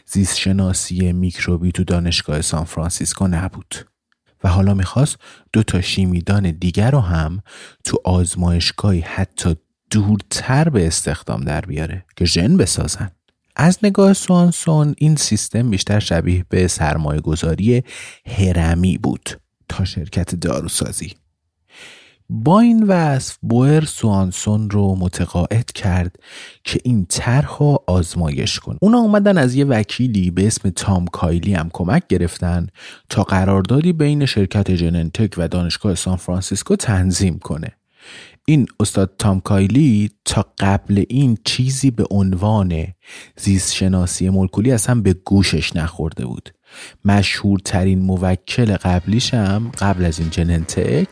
زیستشناسی 0.06 1.12
میکروبی 1.12 1.72
تو 1.72 1.84
دانشگاه 1.84 2.42
سان 2.42 2.64
فرانسیسکو 2.64 3.28
نبود 3.28 3.76
و 4.44 4.50
حالا 4.50 4.74
می‌خواست 4.74 5.18
دو 5.54 5.64
تا 5.64 5.82
شیمیدان 5.82 6.52
دیگر 6.52 6.92
رو 6.92 7.00
هم 7.00 7.42
تو 7.84 7.98
آزمایشگاهی 8.06 9.00
حتی 9.00 9.56
دورتر 9.94 10.70
به 10.70 10.88
استخدام 10.88 11.42
در 11.42 11.62
بیاره 11.62 12.06
که 12.16 12.26
ژن 12.26 12.58
بسازن. 12.58 13.12
از 13.56 13.80
نگاه 13.84 14.14
سوانسون 14.14 14.96
این 14.98 15.16
سیستم 15.16 15.70
بیشتر 15.70 16.00
شبیه 16.00 16.46
به 16.50 16.68
سرمایه 16.68 17.22
گذاری 17.22 17.84
هرمی 18.26 18.98
بود 18.98 19.30
تا 19.70 19.86
شرکت 19.86 20.36
داروسازی. 20.36 21.14
با 22.30 22.60
این 22.60 22.84
وصف 22.84 23.38
بوئر 23.42 23.86
سوانسون 23.86 24.70
رو 24.70 24.96
متقاعد 24.96 25.72
کرد 25.72 26.16
که 26.64 26.80
این 26.84 27.06
طرح 27.06 27.58
رو 27.60 27.84
آزمایش 27.88 28.60
کن. 28.60 28.78
اونا 28.82 28.98
اومدن 28.98 29.38
از 29.38 29.56
یه 29.56 29.66
وکیلی 29.66 30.32
به 30.32 30.48
اسم 30.48 30.70
تام 30.70 31.06
کایلی 31.08 31.54
هم 31.54 31.70
کمک 31.74 32.08
گرفتن 32.08 32.68
تا 33.10 33.24
قراردادی 33.24 33.94
بین 33.94 34.26
شرکت 34.26 34.72
جننتک 34.72 35.34
و 35.38 35.48
دانشگاه 35.48 35.96
سان 35.96 36.16
فرانسیسکو 36.16 36.76
تنظیم 36.76 37.40
کنه. 37.40 37.72
این 38.46 38.66
استاد 38.80 39.14
تام 39.20 39.42
کایلی 39.42 40.10
تا 40.26 40.46
قبل 40.60 41.04
این 41.10 41.38
چیزی 41.44 41.92
به 41.92 42.06
عنوان 42.12 42.88
زیست 43.38 43.74
شناسی 43.74 44.30
مولکولی 44.30 44.72
اصلا 44.72 45.02
به 45.02 45.14
گوشش 45.14 45.76
نخورده 45.76 46.26
بود. 46.26 46.50
مشهورترین 47.06 48.00
موکل 48.00 48.76
قبلیش 48.76 49.34
هم 49.34 49.72
قبل 49.80 50.06
از 50.06 50.20
این 50.20 50.30
جننتک 50.30 51.08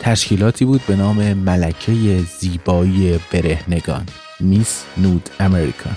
تشکیلاتی 0.00 0.64
بود 0.64 0.80
به 0.86 0.96
نام 0.96 1.32
ملکه 1.32 2.22
زیبایی 2.38 3.18
برهنگان 3.32 4.06
میس 4.40 4.84
نود 4.98 5.30
امریکان 5.40 5.96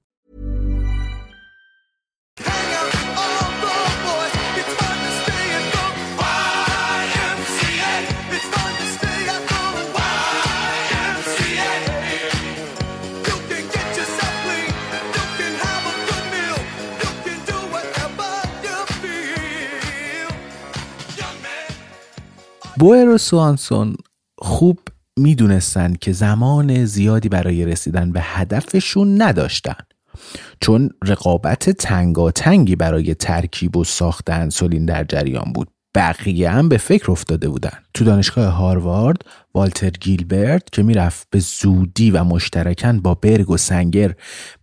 بوئر 22.81 23.09
و 23.09 23.17
سوانسون 23.17 23.95
خوب 24.39 24.79
می‌دونستند 25.19 25.99
که 25.99 26.11
زمان 26.11 26.85
زیادی 26.85 27.29
برای 27.29 27.65
رسیدن 27.65 28.11
به 28.11 28.19
هدفشون 28.23 29.21
نداشتن. 29.21 29.75
چون 30.61 30.89
رقابت 31.03 31.69
تنگاتنگی 31.69 32.75
برای 32.75 33.15
ترکیب 33.15 33.77
و 33.77 33.83
ساخت 33.83 34.29
انسولین 34.29 34.85
در 34.85 35.03
جریان 35.03 35.53
بود. 35.55 35.67
بقیه 35.95 36.49
هم 36.49 36.69
به 36.69 36.77
فکر 36.77 37.11
افتاده 37.11 37.49
بودن. 37.49 37.77
تو 37.93 38.05
دانشگاه 38.05 38.53
هاروارد 38.53 39.21
والتر 39.53 39.89
گیلبرت 39.89 40.71
که 40.71 40.83
می‌رفت 40.83 41.27
به 41.29 41.39
زودی 41.39 42.11
و 42.11 42.23
مشترکاً 42.23 42.99
با 43.03 43.13
برگ 43.13 43.49
و 43.49 43.57
سنگر 43.57 44.13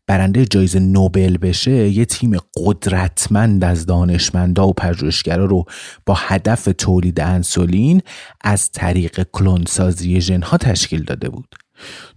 برنده 0.08 0.46
جایزه 0.46 0.78
نوبل 0.78 1.36
بشه 1.36 1.88
یه 1.88 2.04
تیم 2.04 2.36
قدرتمند 2.56 3.64
از 3.64 3.86
دانشمندا 3.86 4.68
و 4.68 4.72
پژوهشگرا 4.72 5.44
رو 5.44 5.64
با 6.06 6.14
هدف 6.18 6.68
تولید 6.78 7.20
انسولین 7.20 8.02
از 8.40 8.70
طریق 8.72 9.26
کلونسازی 9.32 10.20
ژنها 10.20 10.56
تشکیل 10.56 11.04
داده 11.04 11.28
بود. 11.28 11.54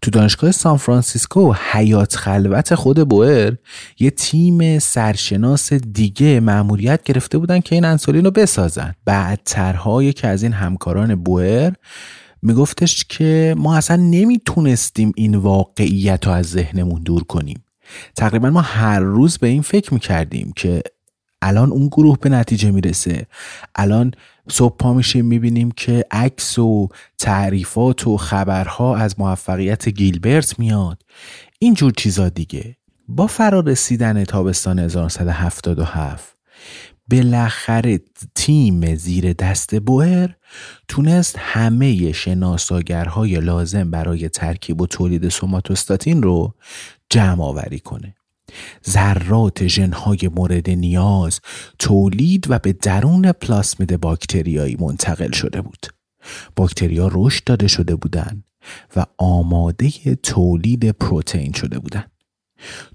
تو 0.01 0.11
دانشگاه 0.11 0.51
سان 0.51 0.77
فرانسیسکو 0.77 1.53
حیات 1.71 2.15
خلوت 2.15 2.75
خود 2.75 3.09
بوئر 3.09 3.53
یه 3.99 4.09
تیم 4.09 4.79
سرشناس 4.79 5.73
دیگه 5.73 6.39
مأموریت 6.39 7.03
گرفته 7.03 7.37
بودن 7.37 7.59
که 7.59 7.75
این 7.75 7.85
انسولین 7.85 8.25
رو 8.25 8.31
بسازن. 8.31 8.93
بعدترها 9.05 10.03
یکی 10.03 10.27
از 10.27 10.43
این 10.43 10.53
همکاران 10.53 11.15
بوئر 11.15 11.73
میگفتش 12.41 13.05
که 13.09 13.55
ما 13.57 13.75
اصلا 13.75 13.95
نمی‌تونستیم 13.95 15.11
این 15.15 15.35
واقعیت 15.35 16.27
رو 16.27 16.31
از 16.31 16.45
ذهنمون 16.45 17.01
دور 17.03 17.23
کنیم. 17.23 17.63
تقریبا 18.15 18.49
ما 18.49 18.61
هر 18.61 18.99
روز 18.99 19.37
به 19.37 19.47
این 19.47 19.61
فکر 19.61 19.93
می‌کردیم 19.93 20.53
که 20.55 20.81
الان 21.41 21.71
اون 21.71 21.87
گروه 21.87 22.17
به 22.17 22.29
نتیجه 22.29 22.71
می‌رسه. 22.71 23.27
الان 23.75 24.11
صبح 24.49 24.75
پا 24.77 24.93
میشیم 24.93 25.25
می‌بینیم 25.25 25.71
که 25.71 26.05
عکس 26.11 26.59
و 26.59 26.89
تعریفات 27.17 28.07
و 28.07 28.17
خبرها 28.17 28.95
از 28.95 29.19
موفقیت 29.19 29.89
گیلبرت 29.89 30.59
میاد. 30.59 31.03
اینجور 31.59 31.91
چیزا 31.97 32.29
دیگه. 32.29 32.77
با 33.07 33.27
فرا 33.27 33.59
رسیدن 33.59 34.23
تابستان 34.23 34.79
1977 34.79 36.37
بالاخره 37.11 37.99
تیم 38.35 38.95
زیر 38.95 39.33
دست 39.33 39.79
بوئر 39.79 40.29
تونست 40.87 41.35
همه 41.39 42.11
شناساگرهای 42.11 43.35
لازم 43.39 43.91
برای 43.91 44.29
ترکیب 44.29 44.81
و 44.81 44.87
تولید 44.87 45.29
سوماتوستاتین 45.29 46.23
رو 46.23 46.55
جمع 47.11 47.43
آوری 47.43 47.79
کنه. 47.79 48.15
ذرات 48.89 49.67
ژنهای 49.67 50.29
مورد 50.35 50.69
نیاز 50.69 51.39
تولید 51.79 52.45
و 52.49 52.59
به 52.59 52.73
درون 52.73 53.31
پلاسمید 53.31 53.99
باکتریایی 53.99 54.77
منتقل 54.79 55.31
شده 55.31 55.61
بود. 55.61 55.87
باکتریا 56.55 57.09
رشد 57.13 57.43
داده 57.43 57.67
شده 57.67 57.95
بودند 57.95 58.43
و 58.95 59.05
آماده 59.17 59.89
تولید 60.23 60.91
پروتئین 60.91 61.53
شده 61.53 61.79
بودند 61.79 62.11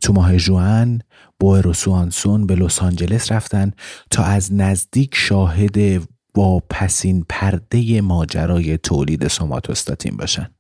تو 0.02 0.12
ماه 0.12 0.36
جوان 0.36 1.02
بوئر 1.40 1.66
و 1.66 1.72
سوانسون 1.72 2.46
به 2.46 2.54
لس 2.54 2.82
آنجلس 2.82 3.32
رفتن 3.32 3.72
تا 4.10 4.24
از 4.24 4.52
نزدیک 4.52 5.14
شاهد 5.14 6.08
واپسین 6.36 7.24
پرده 7.28 8.00
ماجرای 8.00 8.78
تولید 8.78 9.28
سوماتوستاتین 9.28 10.16
باشن. 10.16 10.50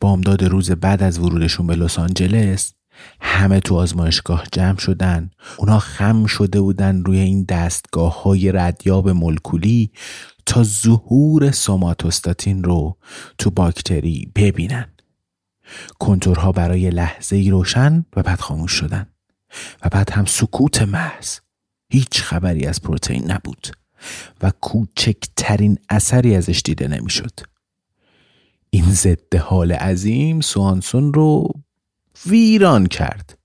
بامداد 0.00 0.44
روز 0.44 0.70
بعد 0.70 1.02
از 1.02 1.18
ورودشون 1.18 1.66
به 1.66 1.74
لس 1.74 1.98
آنجلس 1.98 2.72
همه 3.20 3.60
تو 3.60 3.76
آزمایشگاه 3.76 4.44
جمع 4.52 4.78
شدن. 4.78 5.30
اونا 5.58 5.78
خم 5.78 6.26
شده 6.26 6.60
بودن 6.60 7.02
روی 7.04 7.18
این 7.18 7.44
دستگاه 7.44 8.22
های 8.22 8.52
ردیاب 8.52 9.08
مولکولی 9.08 9.90
تا 10.46 10.62
ظهور 10.62 11.50
سوماتوستاتین 11.50 12.64
رو 12.64 12.96
تو 13.38 13.50
باکتری 13.50 14.32
ببینن. 14.34 14.88
کنتورها 15.98 16.52
برای 16.52 16.90
لحظه 16.90 17.36
ای 17.36 17.50
روشن 17.50 18.04
و 18.16 18.22
بعد 18.22 18.40
خاموش 18.40 18.72
شدن. 18.72 19.06
و 19.84 19.88
بعد 19.88 20.10
هم 20.10 20.24
سکوت 20.24 20.82
محض. 20.82 21.38
هیچ 21.88 22.22
خبری 22.22 22.66
از 22.66 22.82
پروتئین 22.82 23.30
نبود. 23.30 23.68
و 24.42 24.52
کوچکترین 24.60 25.78
اثری 25.88 26.36
ازش 26.36 26.62
دیده 26.64 26.88
نمی‌شد. 26.88 27.40
این 28.70 28.84
ضد 28.84 29.36
حال 29.36 29.72
عظیم 29.72 30.40
سوانسون 30.40 31.14
رو 31.14 31.53
ویران 32.26 32.86
کرد. 32.86 33.38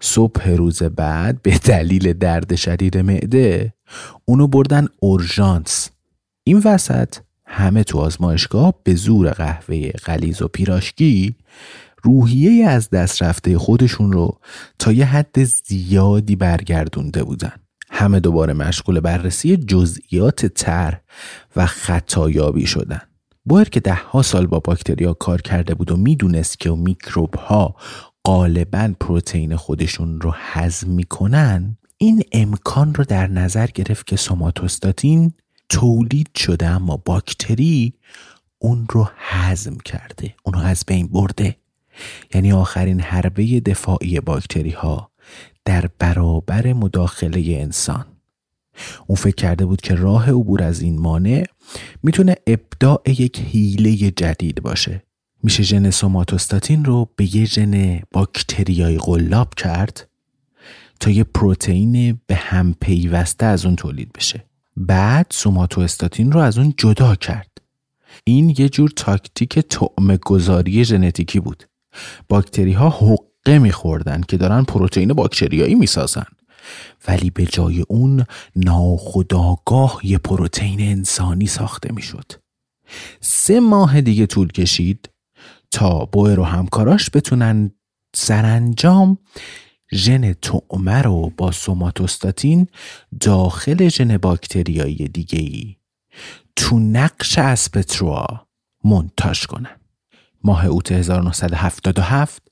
صبح 0.00 0.48
روز 0.48 0.82
بعد 0.82 1.42
به 1.42 1.58
دلیل 1.58 2.12
درد 2.12 2.54
شدید 2.54 2.98
معده 2.98 3.74
اونو 4.24 4.46
بردن 4.46 4.86
اورژانس. 5.00 5.90
این 6.44 6.62
وسط 6.64 7.14
همه 7.46 7.84
تو 7.84 7.98
آزمایشگاه 7.98 8.74
به 8.84 8.94
زور 8.94 9.30
قهوه 9.30 9.90
غلیز 9.90 10.42
و 10.42 10.48
پیراشکی 10.48 11.36
روحیه 12.02 12.66
از 12.66 12.90
دست 12.90 13.22
رفته 13.22 13.58
خودشون 13.58 14.12
رو 14.12 14.38
تا 14.78 14.92
یه 14.92 15.04
حد 15.04 15.44
زیادی 15.44 16.36
برگردونده 16.36 17.24
بودن. 17.24 17.52
همه 17.90 18.20
دوباره 18.20 18.52
مشغول 18.52 19.00
بررسی 19.00 19.56
جزئیات 19.56 20.46
طرح 20.46 21.00
و 21.56 21.66
خطایابی 21.66 22.66
شدن. 22.66 23.00
بوئر 23.44 23.64
که 23.64 23.80
ده 23.80 23.94
ها 23.94 24.22
سال 24.22 24.46
با 24.46 24.60
باکتریا 24.60 25.12
کار 25.12 25.40
کرده 25.42 25.74
بود 25.74 25.90
و 25.90 25.96
می‌دونست 25.96 26.60
که 26.60 26.70
میکروب 26.70 27.34
ها 27.34 27.76
غالبا 28.24 28.94
پروتئین 29.00 29.56
خودشون 29.56 30.20
رو 30.20 30.32
هضم 30.34 30.90
می‌کنن 30.90 31.76
این 31.98 32.22
امکان 32.32 32.94
رو 32.94 33.04
در 33.04 33.26
نظر 33.26 33.66
گرفت 33.66 34.06
که 34.06 34.16
سوماتوستاتین 34.16 35.32
تولید 35.68 36.30
شده 36.36 36.66
اما 36.66 36.96
باکتری 36.96 37.94
اون 38.58 38.86
رو 38.90 39.08
هضم 39.16 39.76
کرده 39.84 40.34
اون 40.42 40.54
رو 40.54 40.60
از 40.60 40.84
بین 40.86 41.06
برده. 41.06 41.56
یعنی 42.34 42.52
آخرین 42.52 43.00
حربه 43.00 43.60
دفاعی 43.60 44.20
باکتری 44.20 44.70
ها 44.70 45.10
در 45.64 45.90
برابر 45.98 46.72
مداخله 46.72 47.56
انسان. 47.60 48.13
اون 49.06 49.16
فکر 49.16 49.34
کرده 49.34 49.66
بود 49.66 49.80
که 49.80 49.94
راه 49.94 50.30
عبور 50.30 50.62
از 50.62 50.80
این 50.80 51.00
مانع 51.00 51.44
می‌تونه 52.02 52.36
ابداع 52.46 53.02
یک 53.06 53.40
حیله 53.40 53.96
جدید 53.96 54.62
باشه. 54.62 55.02
میشه 55.42 55.62
ژن 55.62 55.90
سوماتوستاتین 55.90 56.84
رو 56.84 57.08
به 57.16 57.36
یه 57.36 57.44
ژن 57.44 58.00
باکتریایی 58.12 58.98
قلاب 58.98 59.54
کرد 59.54 60.08
تا 61.00 61.10
یه 61.10 61.24
پروتئین 61.24 62.20
به 62.26 62.34
هم 62.34 62.74
پیوسته 62.80 63.46
از 63.46 63.66
اون 63.66 63.76
تولید 63.76 64.12
بشه. 64.12 64.44
بعد 64.76 65.26
سوماتوستاتین 65.30 66.32
رو 66.32 66.40
از 66.40 66.58
اون 66.58 66.74
جدا 66.76 67.14
کرد. 67.14 67.50
این 68.24 68.54
یه 68.58 68.68
جور 68.68 68.90
تاکتیک 68.96 69.58
طعم 69.58 70.16
گذاری 70.16 70.84
ژنتیکی 70.84 71.40
بود. 71.40 71.64
باکتری 72.28 72.72
ها 72.72 72.90
حقه 72.90 73.58
میخوردن 73.58 74.20
که 74.20 74.36
دارن 74.36 74.64
پروتئین 74.64 75.12
باکتریایی 75.12 75.74
می‌سازن. 75.74 76.26
ولی 77.08 77.30
به 77.30 77.46
جای 77.46 77.80
اون 77.88 78.24
ناخداگاه 78.56 80.00
یه 80.02 80.18
پروتئین 80.18 80.80
انسانی 80.80 81.46
ساخته 81.46 81.92
می‌شد. 81.92 82.32
سه 83.20 83.60
ماه 83.60 84.00
دیگه 84.00 84.26
طول 84.26 84.48
کشید 84.48 85.08
تا 85.70 86.04
بوئر 86.04 86.40
و 86.40 86.44
همکاراش 86.44 87.10
بتونن 87.14 87.70
سرانجام 88.14 89.18
ژن 89.92 90.32
تعمه 90.32 91.02
رو 91.02 91.32
با 91.36 91.52
سوماتوستاتین 91.52 92.66
داخل 93.20 93.88
ژن 93.88 94.16
باکتریایی 94.16 95.08
دیگه 95.08 95.38
ای 95.38 95.76
تو 96.56 96.78
نقش 96.78 97.38
اسپتروا 97.38 98.26
منتاج 98.84 99.46
کنن. 99.46 99.80
ماه 100.44 100.66
اوت 100.66 100.92
1977 100.92 102.43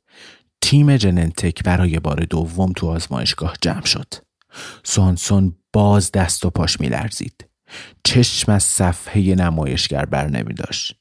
تیم 0.62 0.96
جننتک 0.96 1.62
برای 1.62 1.98
بار 1.98 2.24
دوم 2.24 2.72
تو 2.72 2.88
آزمایشگاه 2.88 3.56
جمع 3.60 3.84
شد. 3.84 4.14
سانسون 4.84 5.56
باز 5.72 6.12
دست 6.12 6.44
و 6.44 6.50
پاش 6.50 6.80
میلرزید. 6.80 7.50
چشم 8.04 8.52
از 8.52 8.62
صفحه 8.62 9.34
نمایشگر 9.34 10.04
بر 10.04 10.28
نمی 10.28 10.54
داشت. 10.54 10.96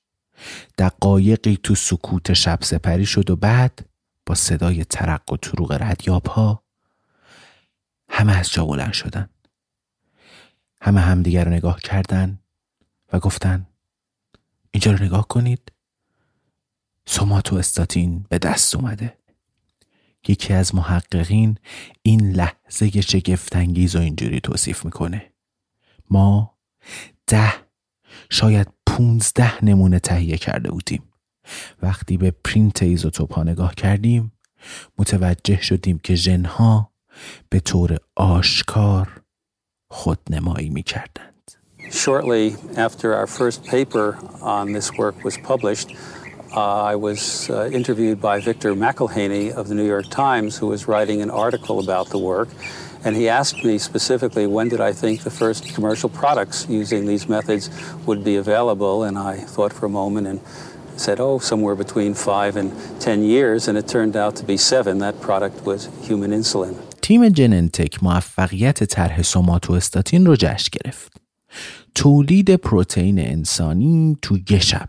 دقایقی 0.77 1.57
تو 1.63 1.75
سکوت 1.75 2.33
شب 2.33 2.59
سپری 2.61 3.05
شد 3.05 3.29
و 3.29 3.35
بعد 3.35 3.85
با 4.25 4.35
صدای 4.35 4.85
ترق 4.85 5.33
و 5.33 5.37
تروق 5.37 5.77
ردیاب 5.81 6.27
ها 6.27 6.63
همه 8.09 8.37
از 8.37 8.51
جا 8.51 8.65
بلند 8.65 8.93
شدن. 8.93 9.29
همه 10.81 11.01
همدیگر 11.01 11.45
رو 11.45 11.51
نگاه 11.51 11.79
کردن 11.79 12.39
و 13.13 13.19
گفتن 13.19 13.67
اینجا 14.71 14.91
رو 14.91 15.05
نگاه 15.05 15.27
کنید. 15.27 15.71
سوماتو 17.05 17.55
استاتین 17.55 18.25
به 18.29 18.37
دست 18.37 18.75
اومده. 18.75 19.20
یکی 20.27 20.53
از 20.53 20.75
محققین 20.75 21.57
این 22.01 22.31
لحظه 22.31 23.01
شگفتانگیز 23.01 23.95
و 23.95 23.99
اینجوری 23.99 24.39
توصیف 24.39 24.85
می‌کنه. 24.85 25.33
ما 26.09 26.57
ده 27.27 27.53
شاید 28.29 28.67
پونزده 28.87 29.65
نمونه 29.65 29.99
تهیه 29.99 30.37
کرده 30.37 30.71
بودیم. 30.71 31.03
وقتی 31.81 32.17
به 32.17 32.31
پرینت 32.31 32.83
ایزوتوپ 32.83 33.33
ها 33.33 33.43
نگاه 33.43 33.75
کردیم 33.75 34.31
متوجه 34.97 35.61
شدیم 35.61 35.99
که 35.99 36.15
ژنها 36.15 36.91
به 37.49 37.59
طور 37.59 37.97
آشکار 38.15 39.21
خودنمایی 39.91 40.69
می‌کردند. 40.69 41.51
Shortly 41.89 42.55
after 42.77 43.07
our 43.19 43.27
first 43.27 43.65
paper 43.65 44.15
on 44.41 44.65
this 44.77 44.89
work 45.01 45.15
was 45.23 45.35
published, 45.51 45.89
uh, 46.56 46.92
I 46.92 46.94
was 47.08 47.50
uh, 47.50 47.68
interviewed 47.78 48.20
by 48.20 48.40
Victor 48.40 48.74
McElhaney 48.74 49.52
of 49.52 49.68
the 49.68 49.74
New 49.74 49.88
York 49.94 50.08
Times, 50.10 50.56
who 50.58 50.66
was 50.74 50.88
writing 50.88 51.20
an 51.22 51.30
article 51.30 51.76
about 51.86 52.06
the 52.10 52.18
work. 52.18 52.48
And 53.04 53.14
he 53.14 53.28
asked 53.28 53.62
me 53.64 53.78
specifically 53.78 54.46
when 54.56 54.68
did 54.68 54.80
I 54.80 54.92
think 54.92 55.14
the 55.22 55.30
first 55.30 55.62
commercial 55.74 56.08
products 56.08 56.66
using 56.68 57.06
these 57.06 57.28
methods 57.28 57.64
would 58.06 58.22
be 58.24 58.36
available. 58.36 58.96
And 59.06 59.16
I 59.18 59.34
thought 59.54 59.72
for 59.72 59.86
a 59.86 59.94
moment 60.02 60.26
and 60.26 60.40
said, 60.96 61.20
oh, 61.20 61.38
somewhere 61.38 61.76
between 61.84 62.14
five 62.14 62.56
and 62.56 62.72
ten 63.00 63.18
years. 63.22 63.68
And 63.68 63.78
it 63.78 63.86
turned 63.86 64.16
out 64.16 64.34
to 64.36 64.44
be 64.44 64.56
seven. 64.56 64.98
That 64.98 65.20
product 65.20 65.56
was 65.66 65.80
human 66.08 66.32
insulin. 66.32 66.74
تیم 67.02 67.28
جننتک 67.28 68.02
موفقیت 68.02 68.84
طرح 68.84 69.22
سوماتوستاتین 69.22 70.26
رو 70.26 70.36
جشن 70.36 70.68
گرفت. 70.72 71.12
تولید 71.94 72.54
پروتئین 72.54 73.18
انسانی 73.18 74.16
تو 74.22 74.38
یه 74.50 74.58
شب 74.58 74.88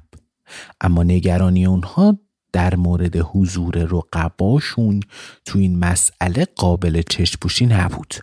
اما 0.81 1.03
نگرانی 1.03 1.67
اونها 1.67 2.19
در 2.53 2.75
مورد 2.77 3.17
حضور 3.17 3.79
رقباشون 3.79 5.01
تو 5.45 5.59
این 5.59 5.79
مسئله 5.79 6.47
قابل 6.57 7.03
چشپوشی 7.03 7.67
نبود 7.67 8.15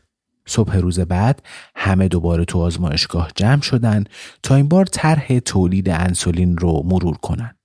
صبح 0.46 0.78
روز 0.78 1.00
بعد 1.00 1.42
همه 1.76 2.08
دوباره 2.08 2.46
تو 2.46 2.60
آزمایشگاه 2.60 3.32
جمع 3.36 3.62
شدن 3.62 4.04
تا 4.44 4.56
این 4.56 4.68
بار 4.68 4.86
طرح 4.86 5.40
تولید 5.40 5.90
انسولین 5.90 6.58
رو 6.58 6.84
مرور 6.86 7.18
کنن 7.18 7.56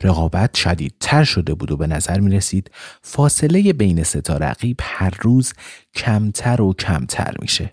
رقابت 0.00 0.56
شدیدتر 0.56 1.24
شده 1.24 1.54
بود 1.54 1.70
و 1.70 1.76
به 1.76 1.86
نظر 1.86 2.20
می 2.20 2.36
رسید 2.36 2.70
فاصله 3.02 3.72
بین 3.72 4.02
سه 4.02 4.20
تا 4.20 4.36
رقیب 4.36 4.76
هر 4.82 5.14
روز 5.22 5.52
کمتر 5.94 6.62
و 6.62 6.72
کمتر 6.72 7.34
میشه. 7.40 7.72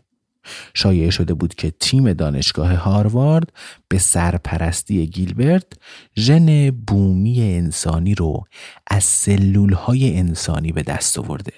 شایعه 0.73 1.09
شده 1.09 1.33
بود 1.33 1.55
که 1.55 1.71
تیم 1.79 2.13
دانشگاه 2.13 2.73
هاروارد 2.73 3.53
به 3.87 3.97
سرپرستی 3.97 5.07
گیلبرت 5.07 5.65
ژن 6.17 6.71
بومی 6.71 7.41
انسانی 7.41 8.15
رو 8.15 8.43
از 8.87 9.03
سلول 9.03 9.73
های 9.73 10.17
انسانی 10.17 10.71
به 10.71 10.83
دست 10.83 11.19
آورده 11.19 11.53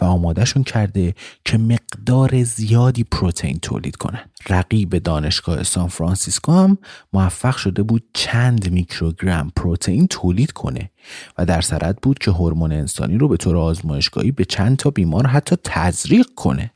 و 0.00 0.04
آمادهشون 0.04 0.62
کرده 0.62 1.14
که 1.44 1.58
مقدار 1.58 2.42
زیادی 2.42 3.04
پروتئین 3.04 3.58
تولید 3.58 3.96
کنن. 3.96 4.30
رقیب 4.48 4.98
دانشگاه 4.98 5.62
سان 5.62 5.88
فرانسیسکو 5.88 6.52
هم 6.52 6.78
موفق 7.12 7.56
شده 7.56 7.82
بود 7.82 8.02
چند 8.14 8.70
میکروگرم 8.70 9.52
پروتئین 9.56 10.06
تولید 10.06 10.52
کنه 10.52 10.90
و 11.38 11.46
در 11.46 11.60
سرت 11.60 11.98
بود 12.02 12.18
که 12.18 12.30
هورمون 12.30 12.72
انسانی 12.72 13.18
رو 13.18 13.28
به 13.28 13.36
طور 13.36 13.56
آزمایشگاهی 13.56 14.32
به 14.32 14.44
چند 14.44 14.76
تا 14.76 14.90
بیمار 14.90 15.26
حتی 15.26 15.56
تزریق 15.64 16.26
کنه. 16.36 16.72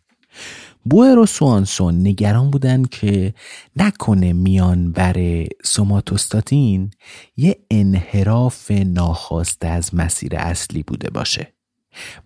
بوئر 0.84 1.18
و 1.18 1.26
سوانسون 1.26 1.94
نگران 2.06 2.50
بودن 2.50 2.84
که 2.84 3.34
نکنه 3.76 4.32
میان 4.32 4.92
بر 4.92 5.46
سوماتوستاتین 5.64 6.90
یه 7.36 7.58
انحراف 7.70 8.70
ناخواسته 8.70 9.68
از 9.68 9.94
مسیر 9.94 10.36
اصلی 10.36 10.82
بوده 10.82 11.10
باشه 11.10 11.52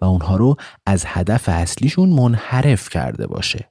و 0.01 0.05
اونها 0.05 0.37
رو 0.37 0.57
از 0.87 1.05
هدف 1.07 1.49
اصلیشون 1.49 2.09
منحرف 2.09 2.89
کرده 2.89 3.27
باشه. 3.27 3.71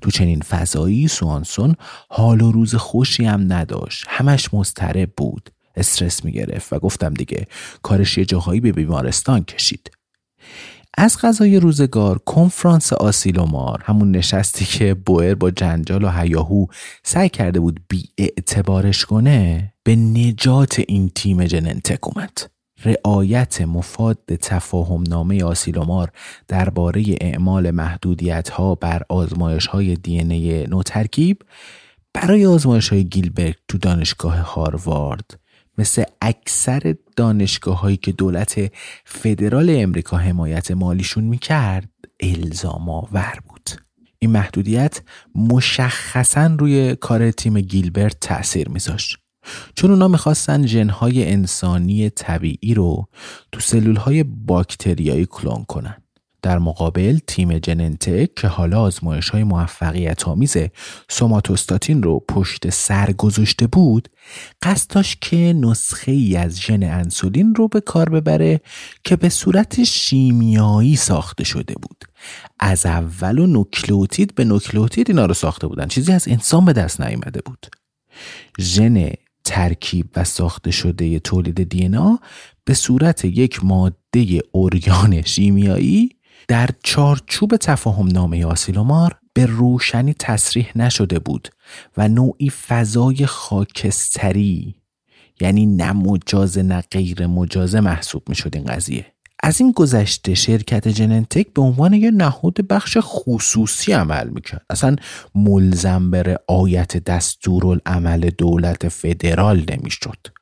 تو 0.00 0.10
چنین 0.10 0.40
فضایی 0.40 1.08
سوانسون 1.08 1.74
حال 2.10 2.40
و 2.40 2.52
روز 2.52 2.74
خوشی 2.74 3.24
هم 3.24 3.52
نداشت. 3.52 4.04
همش 4.08 4.54
مضطرب 4.54 5.12
بود. 5.16 5.50
استرس 5.76 6.24
می‌گرفت 6.24 6.72
و 6.72 6.78
گفتم 6.78 7.14
دیگه 7.14 7.46
کارش 7.82 8.18
یه 8.18 8.24
جاهایی 8.24 8.60
به 8.60 8.72
بیمارستان 8.72 9.44
کشید. 9.44 9.90
از 10.98 11.18
غذای 11.22 11.60
روزگار 11.60 12.18
کنفرانس 12.18 12.92
آسیلومار 12.92 13.82
همون 13.84 14.10
نشستی 14.10 14.64
که 14.64 14.94
بوئر 14.94 15.34
با 15.34 15.50
جنجال 15.50 16.04
و 16.04 16.10
هیاهو 16.10 16.66
سعی 17.04 17.28
کرده 17.28 17.60
بود 17.60 17.80
بی 17.88 18.08
اعتبارش 18.18 19.04
کنه 19.04 19.72
به 19.84 19.96
نجات 19.96 20.82
این 20.88 21.10
تیم 21.14 21.44
جننتک 21.44 22.08
اومد. 22.08 22.38
رعایت 22.84 23.60
مفاد 23.60 24.18
تفاهم 24.40 25.02
نامه 25.08 25.44
آسیلومار 25.44 26.10
درباره 26.48 27.04
اعمال 27.20 27.70
محدودیت 27.70 28.48
ها 28.48 28.74
بر 28.74 29.02
آزمایش 29.08 29.66
های 29.66 29.96
دی 29.96 30.24
نوترکیب 30.66 31.42
برای 32.14 32.46
آزمایش 32.46 32.88
های 32.88 33.04
گیلبرگ 33.04 33.56
تو 33.68 33.78
دانشگاه 33.78 34.36
هاروارد. 34.36 35.39
مثل 35.80 36.04
اکثر 36.22 36.94
دانشگاه 37.16 37.80
هایی 37.80 37.96
که 37.96 38.12
دولت 38.12 38.72
فدرال 39.04 39.70
امریکا 39.70 40.16
حمایت 40.16 40.70
مالیشون 40.70 41.24
می‌کرد 41.24 41.88
الزام 42.20 42.88
آور 42.88 43.38
بود. 43.48 43.70
این 44.18 44.30
محدودیت 44.30 45.00
مشخصا 45.34 46.56
روی 46.58 46.96
کار 46.96 47.30
تیم 47.30 47.60
گیلبرت 47.60 48.20
تأثیر 48.20 48.68
میذاشت. 48.68 49.16
چون 49.74 49.90
اونا 49.90 50.08
می‌خواستن 50.08 50.66
ژنهای 50.66 51.30
انسانی 51.30 52.10
طبیعی 52.10 52.74
رو 52.74 53.08
تو 53.52 53.60
سلول 53.60 53.96
های 53.96 54.22
باکتریایی 54.22 55.26
کلون 55.26 55.64
کنن. 55.64 56.02
در 56.42 56.58
مقابل 56.58 57.18
تیم 57.26 57.58
جننتک 57.58 58.34
که 58.34 58.48
حالا 58.48 58.80
آزمایش 58.80 59.28
های 59.28 59.44
موفقیت 59.44 60.28
آمیز 60.28 60.56
سوماتوستاتین 61.08 62.02
رو 62.02 62.24
پشت 62.28 62.70
سر 62.70 63.12
گذاشته 63.12 63.66
بود 63.66 64.08
قصد 64.62 64.90
داشت 64.90 65.20
که 65.20 65.36
نسخه 65.36 66.12
ای 66.12 66.36
از 66.36 66.60
ژن 66.60 66.82
انسولین 66.82 67.54
رو 67.54 67.68
به 67.68 67.80
کار 67.80 68.08
ببره 68.08 68.60
که 69.04 69.16
به 69.16 69.28
صورت 69.28 69.84
شیمیایی 69.84 70.96
ساخته 70.96 71.44
شده 71.44 71.74
بود. 71.82 72.04
از 72.60 72.86
اول 72.86 73.38
و 73.38 73.46
نوکلئوتید 73.46 74.34
به 74.34 74.44
نوکلئوتید 74.44 75.10
اینا 75.10 75.26
رو 75.26 75.34
ساخته 75.34 75.66
بودن. 75.66 75.88
چیزی 75.88 76.12
از 76.12 76.28
انسان 76.28 76.64
به 76.64 76.72
دست 76.72 77.00
نیامده 77.00 77.40
بود. 77.44 77.66
ژن 78.60 79.10
ترکیب 79.44 80.06
و 80.16 80.24
ساخته 80.24 80.70
شده 80.70 81.18
تولید 81.18 81.68
دی 81.68 81.88
به 82.64 82.74
صورت 82.74 83.24
یک 83.24 83.64
ماده 83.64 84.40
ارگان 84.54 85.22
شیمیایی 85.22 86.19
در 86.50 86.68
چارچوب 86.82 87.56
تفاهم 87.56 88.06
نامه 88.06 88.46
آسیلومار 88.46 89.18
به 89.34 89.46
روشنی 89.46 90.14
تصریح 90.18 90.68
نشده 90.76 91.18
بود 91.18 91.48
و 91.96 92.08
نوعی 92.08 92.50
فضای 92.50 93.26
خاکستری 93.26 94.74
یعنی 95.40 95.66
نه 95.66 95.92
مجاز 95.92 96.58
نه 96.58 96.80
غیر 96.90 97.26
مجازه 97.26 97.80
محسوب 97.80 98.22
می 98.28 98.34
شد 98.34 98.56
این 98.56 98.64
قضیه. 98.64 99.06
از 99.42 99.60
این 99.60 99.72
گذشته 99.72 100.34
شرکت 100.34 100.88
جننتک 100.88 101.46
به 101.54 101.62
عنوان 101.62 101.92
یه 101.92 102.10
نهاد 102.10 102.66
بخش 102.66 102.98
خصوصی 103.00 103.92
عمل 103.92 104.28
می‌کرد. 104.28 104.66
اصلا 104.70 104.96
ملزم 105.34 106.10
به 106.10 106.22
رعایت 106.22 106.96
دستورالعمل 106.96 108.30
دولت 108.30 108.88
فدرال 108.88 109.64
نمی‌شد. 109.70 110.39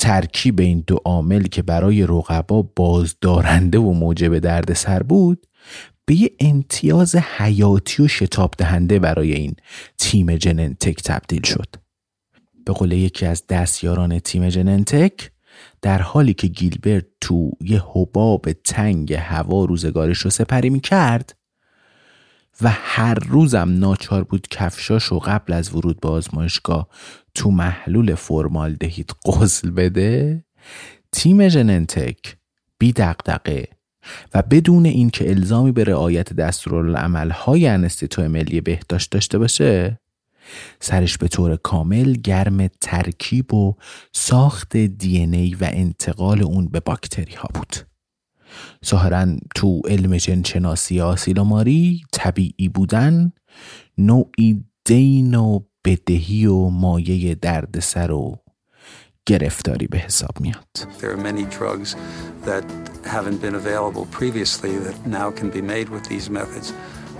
ترکیب 0.00 0.60
این 0.60 0.84
دو 0.86 0.96
عامل 1.04 1.42
که 1.42 1.62
برای 1.62 2.02
رقبا 2.02 2.62
بازدارنده 2.62 3.78
و 3.78 3.92
موجب 3.92 4.38
دردسر 4.38 5.02
بود 5.02 5.46
به 6.04 6.14
یه 6.14 6.30
امتیاز 6.40 7.16
حیاتی 7.16 8.02
و 8.02 8.08
شتاب 8.08 8.54
دهنده 8.58 8.98
برای 8.98 9.32
این 9.32 9.54
تیم 9.98 10.36
جننتک 10.36 11.02
تبدیل 11.02 11.42
شد. 11.42 11.74
به 12.64 12.72
قول 12.72 12.92
یکی 12.92 13.26
از 13.26 13.46
دستیاران 13.46 14.18
تیم 14.18 14.48
جننتک 14.48 15.30
در 15.82 16.02
حالی 16.02 16.34
که 16.34 16.46
گیلبرت 16.46 17.06
تو 17.20 17.50
یه 17.60 17.82
حباب 17.92 18.52
تنگ 18.52 19.12
هوا 19.12 19.64
روزگارش 19.64 20.18
رو 20.18 20.30
سپری 20.30 20.70
می 20.70 20.80
کرد 20.80 21.36
و 22.62 22.70
هر 22.72 23.14
روزم 23.14 23.74
ناچار 23.78 24.24
بود 24.24 24.48
کفشاش 24.48 25.12
و 25.12 25.18
قبل 25.18 25.52
از 25.52 25.74
ورود 25.74 26.00
به 26.00 26.08
آزمایشگاه 26.08 26.88
تو 27.34 27.50
محلول 27.50 28.14
فرمالدهید 28.14 29.14
غسل 29.24 29.70
بده 29.70 30.44
تیم 31.12 31.48
جننتک 31.48 32.36
بی 32.78 32.92
دقدقه 32.92 33.68
و 34.34 34.42
بدون 34.42 34.86
اینکه 34.86 35.30
الزامی 35.30 35.72
به 35.72 35.84
رعایت 35.84 36.32
دستورالعمل‌های 36.32 37.66
انستیتو 37.66 38.28
ملی 38.28 38.60
بهداشت 38.60 39.10
داشته 39.10 39.38
باشه 39.38 40.00
سرش 40.80 41.18
به 41.18 41.28
طور 41.28 41.56
کامل 41.56 42.12
گرم 42.12 42.66
ترکیب 42.66 43.54
و 43.54 43.74
ساخت 44.12 44.76
دی 44.76 45.18
ای 45.18 45.54
و 45.54 45.68
انتقال 45.72 46.42
اون 46.42 46.68
به 46.68 46.80
باکتری 46.80 47.34
ها 47.34 47.48
بود. 47.54 47.76
ظاهرا 48.86 49.36
تو 49.54 49.80
علم 49.88 50.16
جنشناسی 50.16 51.00
آسیلوماری 51.00 52.02
طبیعی 52.12 52.68
بودن 52.68 53.32
نوعی 53.98 54.64
دین 54.84 55.34
و 55.34 55.60
بدهی 55.85 56.45
و 56.45 56.69
مایه 56.69 57.35
دردسر 57.35 58.11
و 58.11 58.35
گرفتاری 59.25 59.87
به 59.87 59.97
حساب 59.97 60.41
میاد 60.41 60.87
There 60.99 61.11
are 61.11 61.17
many 61.17 61.45
drugs 61.59 61.95
that 62.45 62.63
haven't 63.05 63.41
been 63.41 63.55
available 63.55 64.05
previously 64.19 64.77
that 64.77 64.97
now 65.05 65.31
can 65.31 65.49
be 65.49 65.61
made 65.61 65.89
with 65.89 66.03
these 66.09 66.29
methods. 66.29 66.73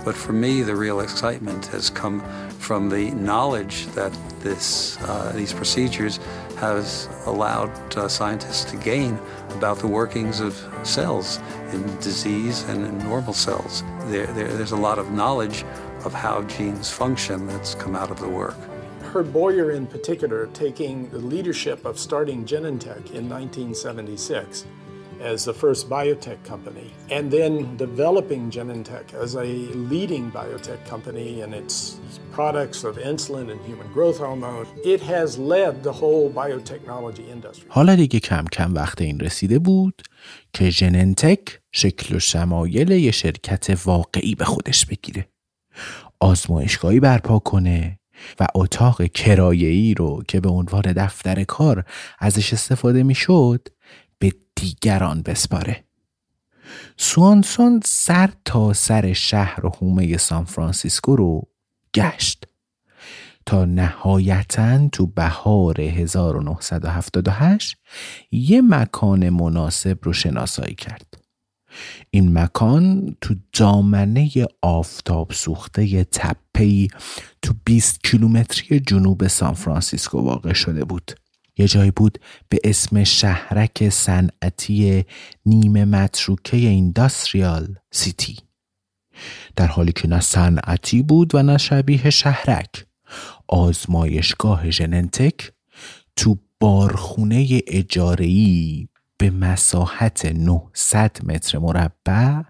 But 0.06 0.14
for 0.14 0.32
me, 0.32 0.62
the 0.62 0.76
real 0.76 1.00
excitement 1.00 1.66
has 1.66 1.90
come 1.90 2.20
from 2.60 2.88
the 2.88 3.10
knowledge 3.28 3.86
that 3.98 4.12
this, 4.40 4.96
uh, 5.02 5.32
these 5.34 5.52
procedures 5.52 6.20
has 6.58 7.08
allowed 7.26 7.72
uh, 7.96 8.06
scientists 8.06 8.64
to 8.70 8.76
gain 8.76 9.18
about 9.50 9.78
the 9.80 9.88
workings 9.88 10.38
of 10.38 10.52
cells 10.84 11.40
in 11.72 11.82
disease 11.96 12.62
and 12.68 12.86
in 12.86 12.98
normal 12.98 13.32
cells. 13.32 13.82
There, 14.12 14.26
there, 14.26 14.48
there's 14.48 14.70
a 14.70 14.76
lot 14.76 15.00
of 15.00 15.10
knowledge 15.10 15.64
of 16.04 16.12
how 16.14 16.42
genes 16.42 16.90
function 16.90 17.46
that's 17.46 17.74
come 17.74 17.94
out 17.96 18.10
of 18.10 18.18
the 18.20 18.28
work. 18.28 18.58
Herb 19.12 19.32
Boyer, 19.32 19.70
in 19.70 19.86
particular, 19.86 20.48
taking 20.52 21.08
the 21.10 21.18
leadership 21.18 21.84
of 21.84 21.98
starting 21.98 22.44
Genentech 22.44 23.04
in 23.12 23.28
1976 23.28 24.66
as 25.20 25.44
the 25.44 25.54
first 25.54 25.88
biotech 25.88 26.42
company, 26.44 26.90
and 27.10 27.30
then 27.30 27.76
developing 27.76 28.50
Genentech 28.50 29.14
as 29.14 29.34
a 29.34 29.44
leading 29.92 30.30
biotech 30.30 30.84
company 30.86 31.40
in 31.40 31.54
its 31.54 31.98
products 32.32 32.84
of 32.84 32.96
insulin 32.98 33.50
and 33.50 33.60
human 33.62 33.88
growth 33.92 34.18
hormone. 34.18 34.66
It 34.84 35.00
has 35.02 35.38
led 35.38 35.82
the 35.82 35.92
whole 35.92 36.30
biotechnology 36.30 37.28
industry. 37.28 37.68
حالا 37.68 37.96
دیگه 37.96 38.20
کم 38.20 38.44
کم 38.52 38.74
وقت 38.74 39.00
این 39.00 39.20
رسیده 39.20 39.58
بود 39.58 40.02
که 40.52 40.70
جننتک 40.70 41.60
شکل 41.72 42.16
و 42.16 42.18
شمایل 42.18 42.90
یه 42.90 43.10
شرکت 43.10 43.80
واقعی 43.84 44.34
به 44.34 44.44
خودش 44.44 44.86
بگیره 44.86 45.28
آزمایشگاهی 46.19 46.99
برپا 46.99 47.39
کنه 47.39 47.99
و 48.39 48.47
اتاق 48.55 49.03
کرایه‌ای 49.03 49.93
رو 49.93 50.23
که 50.27 50.39
به 50.39 50.49
عنوان 50.49 50.81
دفتر 50.81 51.43
کار 51.43 51.85
ازش 52.19 52.53
استفاده 52.53 53.03
می‌شد 53.03 53.67
به 54.19 54.33
دیگران 54.55 55.21
بسپاره. 55.21 55.83
سوانسون 56.97 57.81
سر 57.85 58.29
تا 58.45 58.73
سر 58.73 59.13
شهر 59.13 59.65
و 59.65 59.69
حومه 59.69 60.17
سان 60.17 60.45
فرانسیسکو 60.45 61.15
رو 61.15 61.47
گشت. 61.93 62.45
تا 63.45 63.65
نهایتا 63.65 64.87
تو 64.87 65.05
بهار 65.05 65.81
1978 65.81 67.77
یه 68.31 68.61
مکان 68.61 69.29
مناسب 69.29 69.97
رو 70.03 70.13
شناسایی 70.13 70.75
کرد. 70.75 71.10
این 72.09 72.37
مکان 72.37 73.15
تو 73.21 73.35
دامنه 73.53 74.29
آفتاب 74.61 75.31
سوخته 75.31 76.03
تپه‌ای 76.03 76.87
تو 77.41 77.53
20 77.65 78.03
کیلومتری 78.03 78.79
جنوب 78.79 79.27
سان 79.27 79.53
فرانسیسکو 79.53 80.19
واقع 80.19 80.53
شده 80.53 80.85
بود. 80.85 81.11
یه 81.57 81.67
جایی 81.67 81.91
بود 81.91 82.17
به 82.49 82.59
اسم 82.63 83.03
شهرک 83.03 83.89
صنعتی 83.89 85.05
نیمه 85.45 85.85
متروکه 85.85 86.57
Industrial 86.57 87.75
City. 87.91 88.37
در 89.55 89.67
حالی 89.67 89.91
که 89.91 90.07
نه 90.07 90.19
صنعتی 90.19 91.03
بود 91.03 91.35
و 91.35 91.43
نه 91.43 91.57
شبیه 91.57 92.09
شهرک 92.09 92.85
آزمایشگاه 93.47 94.69
ژننتک 94.69 95.51
تو 96.15 96.37
بارخونه 96.59 97.61
اجاره‌ای 97.67 98.87
به 99.21 99.29
مساحت 99.29 100.25
900 100.25 101.17
متر 101.23 101.57
مربع 101.57 102.41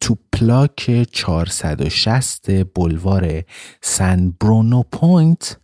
تو 0.00 0.16
پلاک 0.32 1.08
460 1.12 2.50
بلوار 2.74 3.42
سن 3.82 4.30
برونو 4.40 4.82
پوینت 4.82 5.60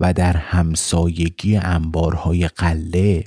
و 0.00 0.12
در 0.12 0.36
همسایگی 0.36 1.56
انبارهای 1.56 2.48
غله 2.48 3.24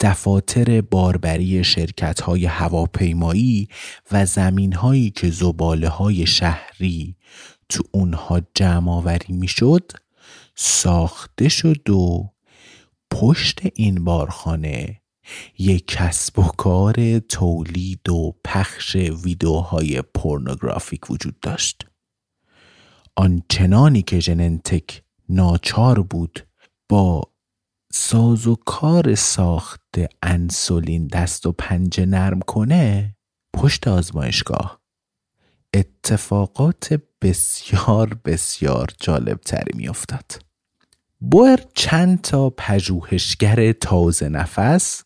دفاتر 0.00 0.80
باربری 0.80 1.64
شرکت 1.64 2.20
های 2.20 2.46
هواپیمایی 2.46 3.68
و 4.12 4.26
زمین 4.26 4.72
هایی 4.72 5.10
که 5.10 5.30
زباله 5.30 5.88
های 5.88 6.26
شهری 6.26 7.16
تو 7.68 7.82
اونها 7.90 8.40
جمع 8.54 8.92
آوری 8.92 9.32
می 9.32 9.48
شد 9.48 9.92
ساخته 10.54 11.48
شد 11.48 11.90
و 11.90 12.32
پشت 13.10 13.60
این 13.74 14.04
بارخانه 14.04 15.01
یک 15.58 15.86
کسب 15.86 16.38
و 16.38 16.42
کار 16.42 17.18
تولید 17.18 18.08
و 18.08 18.36
پخش 18.44 18.96
ویدیوهای 18.96 20.02
پورنوگرافیک 20.02 21.10
وجود 21.10 21.40
داشت 21.40 21.86
آنچنانی 23.16 24.02
که 24.02 24.20
ژننتک 24.20 25.02
ناچار 25.28 26.02
بود 26.02 26.46
با 26.88 27.22
ساز 27.92 28.46
و 28.46 28.54
کار 28.54 29.14
ساخت 29.14 29.98
انسولین 30.22 31.06
دست 31.06 31.46
و 31.46 31.52
پنجه 31.52 32.06
نرم 32.06 32.40
کنه 32.40 33.16
پشت 33.54 33.88
آزمایشگاه 33.88 34.80
اتفاقات 35.74 37.00
بسیار 37.22 38.18
بسیار 38.24 38.88
جالب 39.00 39.40
تری 39.40 39.72
می 39.76 39.88
افتاد. 39.88 40.42
بوئر 41.20 41.60
چند 41.74 42.20
تا 42.20 42.50
پژوهشگر 42.50 43.72
تازه 43.72 44.28
نفس 44.28 45.04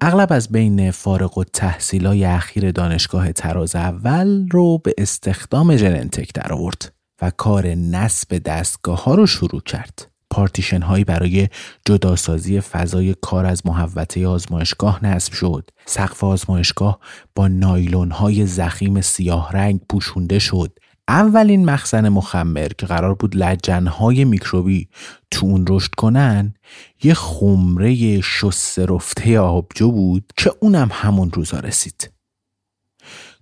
اغلب 0.00 0.32
از 0.32 0.48
بین 0.48 0.90
فارغ 0.90 1.38
و 1.38 1.44
تحصیلای 1.44 2.24
اخیر 2.24 2.70
دانشگاه 2.70 3.32
تراز 3.32 3.76
اول 3.76 4.48
رو 4.48 4.78
به 4.78 4.94
استخدام 4.98 5.76
جننتک 5.76 6.34
در 6.34 6.52
آورد 6.52 6.92
و 7.22 7.30
کار 7.30 7.66
نصب 7.66 8.38
دستگاه 8.38 9.04
ها 9.04 9.14
رو 9.14 9.26
شروع 9.26 9.60
کرد. 9.60 10.12
پارتیشن 10.30 10.82
هایی 10.82 11.04
برای 11.04 11.48
جداسازی 11.86 12.60
فضای 12.60 13.14
کار 13.14 13.46
از 13.46 13.66
محوطه 13.66 14.26
آزمایشگاه 14.26 15.04
نصب 15.04 15.32
شد. 15.32 15.70
سقف 15.86 16.24
آزمایشگاه 16.24 16.98
با 17.34 17.48
نایلون 17.48 18.10
های 18.10 18.46
زخیم 18.46 19.00
سیاه 19.00 19.52
رنگ 19.52 19.80
پوشونده 19.88 20.38
شد. 20.38 20.78
اولین 21.08 21.64
مخزن 21.64 22.08
مخمر 22.08 22.68
که 22.68 22.86
قرار 22.86 23.14
بود 23.14 23.36
لجنهای 23.36 24.24
میکروبی 24.24 24.88
تو 25.30 25.46
اون 25.46 25.64
رشد 25.68 25.94
کنن 25.94 26.54
یه 27.02 27.14
خمره 27.14 28.20
شسته 28.20 28.86
رفته 28.86 29.38
آبجو 29.38 29.92
بود 29.92 30.32
که 30.36 30.52
اونم 30.60 30.88
همون 30.92 31.30
روزا 31.30 31.58
رسید. 31.58 32.10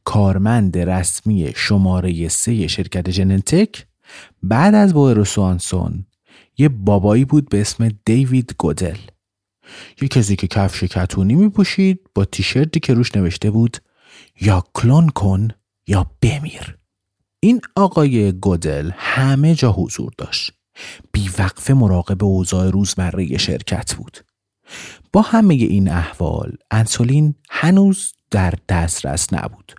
کارمند 0.05 0.79
رسمی 0.79 1.53
شماره 1.57 2.29
سه 2.29 2.67
شرکت 2.67 3.11
جننتک 3.11 3.87
بعد 4.43 4.75
از 4.75 4.97
و 4.97 5.25
سوانسون 5.25 6.07
یه 6.59 6.69
بابایی 6.69 7.25
بود 7.25 7.49
به 7.49 7.61
اسم 7.61 7.89
دیوید 8.05 8.55
گودل 8.59 8.97
یه 10.03 10.09
کسی 10.09 10.37
که 10.37 10.47
کفش 10.47 10.85
کتونی 10.85 11.35
می 11.35 11.49
پوشید 11.49 12.01
با 12.15 12.25
تیشرتی 12.25 12.81
که 12.81 12.95
روش 12.95 13.17
نوشته 13.17 13.51
بود 13.51 13.77
یا 14.41 14.65
کلون 14.75 15.09
کن 15.09 15.49
یا 15.87 16.07
بمیر 16.23 16.80
این 17.43 17.61
آقای 17.77 18.33
گودل 18.33 18.91
همه 18.95 19.55
جا 19.55 19.73
حضور 19.73 20.13
داشت. 20.19 20.53
بیوقفه 21.13 21.75
مراقب 21.75 22.25
اوضاع 22.25 22.71
روزمره 22.71 23.39
شرکت 23.39 23.95
بود. 23.95 24.19
با 25.13 25.23
همه 25.23 25.55
این 25.55 25.89
احوال 25.89 26.53
انسولین 26.71 27.35
هنوز 27.51 28.13
در 28.31 28.55
دسترس 28.69 29.33
نبود. 29.33 29.75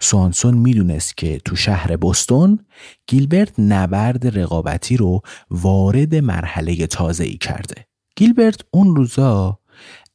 سوانسون 0.00 0.54
می‌دونست 0.54 1.16
که 1.16 1.40
تو 1.44 1.56
شهر 1.56 1.96
بوستون 1.96 2.58
گیلبرت 3.06 3.60
نبرد 3.60 4.38
رقابتی 4.38 4.96
رو 4.96 5.20
وارد 5.50 6.14
مرحله 6.14 6.86
تازه 6.86 7.24
ای 7.24 7.36
کرده. 7.36 7.86
گیلبرت 8.16 8.60
اون 8.70 8.96
روزا 8.96 9.59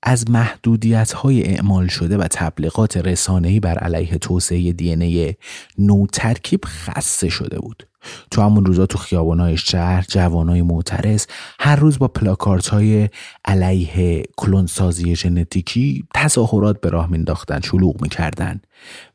از 0.06 0.30
محدودیت 0.30 1.12
های 1.12 1.44
اعمال 1.44 1.88
شده 1.88 2.18
و 2.18 2.28
تبلیغات 2.32 2.98
رسانه‌ای 2.98 3.60
بر 3.60 3.78
علیه 3.78 4.18
توسعه 4.18 4.72
دی 4.72 4.92
ای 4.94 5.36
نو 5.78 6.08
ترکیب 6.08 6.60
خسته 6.66 7.30
شده 7.30 7.60
بود. 7.60 7.88
تو 8.32 8.42
همون 8.42 8.66
روزا 8.66 8.86
تو 8.86 8.98
خیابانهای 8.98 9.58
شهر 9.58 10.06
جوانای 10.10 10.62
معترض 10.62 11.26
هر 11.60 11.76
روز 11.76 12.00
با 12.00 12.08
پلاکارت 12.08 12.68
های 12.68 13.10
علیه 13.46 14.24
کلونسازی 14.38 15.16
ژنتیکی 15.16 16.08
تظاهرات 16.16 16.82
به 16.82 16.90
راه 16.90 17.12
مینداختن 17.12 17.62
شلوغ 17.62 18.02
می‌کردن 18.02 18.62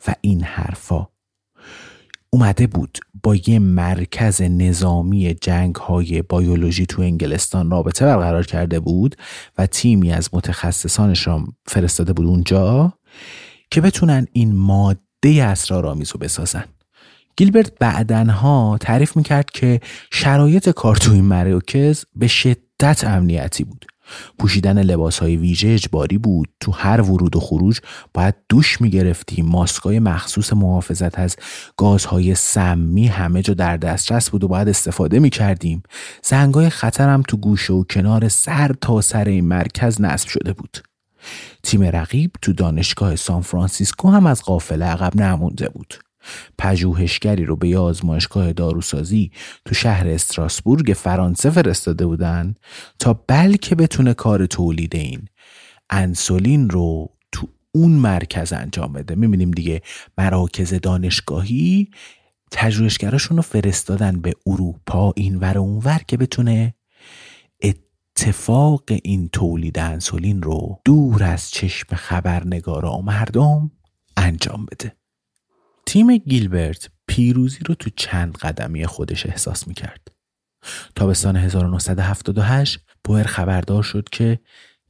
و 0.07 0.15
این 0.21 0.43
حرفا 0.43 1.07
اومده 2.33 2.67
بود 2.67 2.99
با 3.23 3.35
یه 3.35 3.59
مرکز 3.59 4.43
نظامی 4.43 5.35
جنگ 5.35 5.75
های 5.75 6.23
بیولوژی 6.23 6.87
تو 6.87 7.03
انگلستان 7.03 7.71
رابطه 7.71 8.05
برقرار 8.05 8.47
کرده 8.47 8.81
بود 8.81 9.17
و 9.59 9.67
تیمی 9.67 10.13
از 10.13 10.29
متخصصانش 10.33 11.27
را 11.27 11.45
فرستاده 11.67 12.13
بود 12.13 12.27
اونجا 12.27 12.93
که 13.71 13.81
بتونن 13.81 14.27
این 14.33 14.57
ماده 14.57 15.45
اسرارآمیز 15.45 16.11
رو 16.13 16.21
بسازن. 16.21 16.65
گیلبرت 17.37 17.79
بعدنها 17.79 18.79
تعریف 18.81 19.17
می‌کرد 19.17 19.51
که 19.51 19.81
شرایط 20.13 20.71
کار 20.71 20.97
تو 20.97 21.13
این 21.13 21.25
مراکز 21.25 22.05
به 22.17 22.27
شدت 22.27 23.05
امنیتی 23.05 23.65
بود. 23.65 23.87
پوشیدن 24.39 24.83
لباس 24.83 25.19
های 25.19 25.37
ویژه 25.37 25.69
اجباری 25.69 26.19
بود. 26.19 26.49
تو 26.61 26.73
هر 26.73 27.01
ورود 27.01 27.37
و 27.37 27.41
خروج 27.41 27.79
باید 28.15 28.35
دوش 28.49 28.81
می‌گرفتیم. 28.81 29.47
ماسکای 29.47 29.99
مخصوص 29.99 30.53
محافظت 30.53 31.19
از 31.19 31.37
گازهای 31.77 32.35
سمی 32.35 33.07
همه 33.07 33.43
جا 33.43 33.55
در 33.55 33.77
دسترس 33.77 34.31
بود 34.31 34.45
و 34.45 34.49
باید 34.49 34.69
استفاده 34.69 35.19
می‌کردیم. 35.19 35.83
زنگای 36.23 36.71
خطرم 36.71 37.23
تو 37.23 37.37
گوشه 37.37 37.73
و 37.73 37.85
کنار 37.85 38.29
سر 38.29 38.73
تا 38.81 39.01
سر 39.01 39.25
این 39.25 39.45
مرکز 39.45 40.01
نصب 40.01 40.29
شده 40.29 40.53
بود. 40.53 40.79
تیم 41.63 41.83
رقیب 41.83 42.31
تو 42.43 42.53
دانشگاه 42.53 43.17
سان 43.17 43.43
فرانسیسکو 43.43 44.11
هم 44.11 44.27
از 44.27 44.43
قافله 44.43 44.85
عقب 44.85 45.17
نمونده 45.17 45.69
بود. 45.69 45.95
پژوهشگری 46.59 47.45
رو 47.45 47.57
به 47.57 47.69
یه 47.69 47.79
آزمایشگاه 47.79 48.53
داروسازی 48.53 49.31
تو 49.65 49.75
شهر 49.75 50.09
استراسبورگ 50.09 50.93
فرانسه 50.97 51.51
فرستاده 51.51 52.07
بودن 52.07 52.55
تا 52.99 53.25
بلکه 53.27 53.75
بتونه 53.75 54.15
کار 54.15 54.47
تولید 54.47 54.97
این 54.97 55.29
انسولین 55.91 56.71
رو 56.71 57.11
تو 57.33 57.49
اون 57.73 57.93
مرکز 57.93 58.53
انجام 58.53 58.93
بده. 58.93 59.15
می‌بینیم 59.15 59.51
دیگه 59.51 59.83
مراکز 60.19 60.75
دانشگاهی 60.75 61.91
پژوهشگراشون 62.53 63.37
رو 63.37 63.43
فرستادن 63.43 64.21
به 64.21 64.33
اروپا 64.47 65.13
این 65.17 65.37
ور 65.37 65.59
و 65.59 65.61
اون 65.61 65.83
ور 65.85 66.01
که 66.09 66.17
بتونه 66.17 66.75
اتفاق 67.63 68.85
این 69.03 69.29
تولید 69.29 69.79
انسولین 69.79 70.43
رو 70.43 70.81
دور 70.85 71.25
از 71.25 71.51
چشم 71.51 71.97
خبرنگارا 71.97 72.93
و 72.93 73.03
مردم 73.03 73.71
انجام 74.17 74.67
بده. 74.67 75.00
تیم 75.87 76.17
گیلبرت 76.17 76.91
پیروزی 77.07 77.59
رو 77.67 77.75
تو 77.75 77.91
چند 77.97 78.37
قدمی 78.37 78.87
خودش 78.87 79.27
احساس 79.27 79.69
می‌کرد. 79.69 80.09
تابستان 80.95 81.37
1978 81.37 82.79
بوئر 83.05 83.25
خبردار 83.25 83.83
شد 83.83 84.09
که 84.13 84.39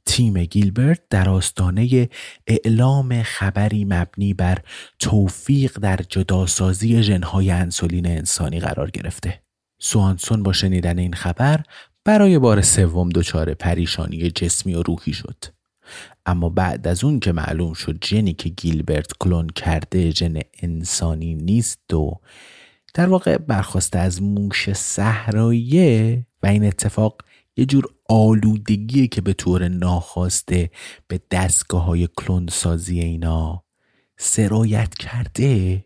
تیم 0.05 0.43
گیلبرت 0.43 1.01
در 1.09 1.29
آستانه 1.29 2.09
اعلام 2.47 3.23
خبری 3.23 3.85
مبنی 3.85 4.33
بر 4.33 4.57
توفیق 4.99 5.79
در 5.79 5.99
جداسازی 6.09 7.03
ژنهای 7.03 7.51
انسولین 7.51 8.07
انسانی 8.07 8.59
قرار 8.59 8.91
گرفته. 8.91 9.41
سوانسون 9.81 10.43
با 10.43 10.53
شنیدن 10.53 10.99
این 10.99 11.13
خبر 11.13 11.63
برای 12.05 12.39
بار 12.39 12.61
سوم 12.61 13.09
دچار 13.09 13.53
پریشانی 13.53 14.31
جسمی 14.31 14.73
و 14.73 14.83
روحی 14.83 15.13
شد. 15.13 15.45
اما 16.25 16.49
بعد 16.49 16.87
از 16.87 17.03
اون 17.03 17.19
که 17.19 17.31
معلوم 17.31 17.73
شد 17.73 18.03
ژنی 18.05 18.33
که 18.33 18.49
گیلبرت 18.49 19.11
کلون 19.19 19.47
کرده 19.47 20.11
ژن 20.11 20.39
انسانی 20.61 21.35
نیست 21.35 21.93
و 21.93 22.19
در 22.93 23.09
واقع 23.09 23.37
برخواسته 23.37 23.99
از 23.99 24.21
موش 24.21 24.73
صحراییه 24.73 26.25
و 26.43 26.47
این 26.47 26.65
اتفاق 26.65 27.21
یه 27.57 27.65
جور 27.65 27.85
آلودگیه 28.09 29.07
که 29.07 29.21
به 29.21 29.33
طور 29.33 29.67
ناخواسته 29.67 30.69
به 31.07 31.21
دستگاه 31.31 31.83
های 31.83 32.07
کلون 32.15 32.47
سازی 32.47 32.99
اینا 32.99 33.63
سرایت 34.17 34.93
کرده. 34.93 35.85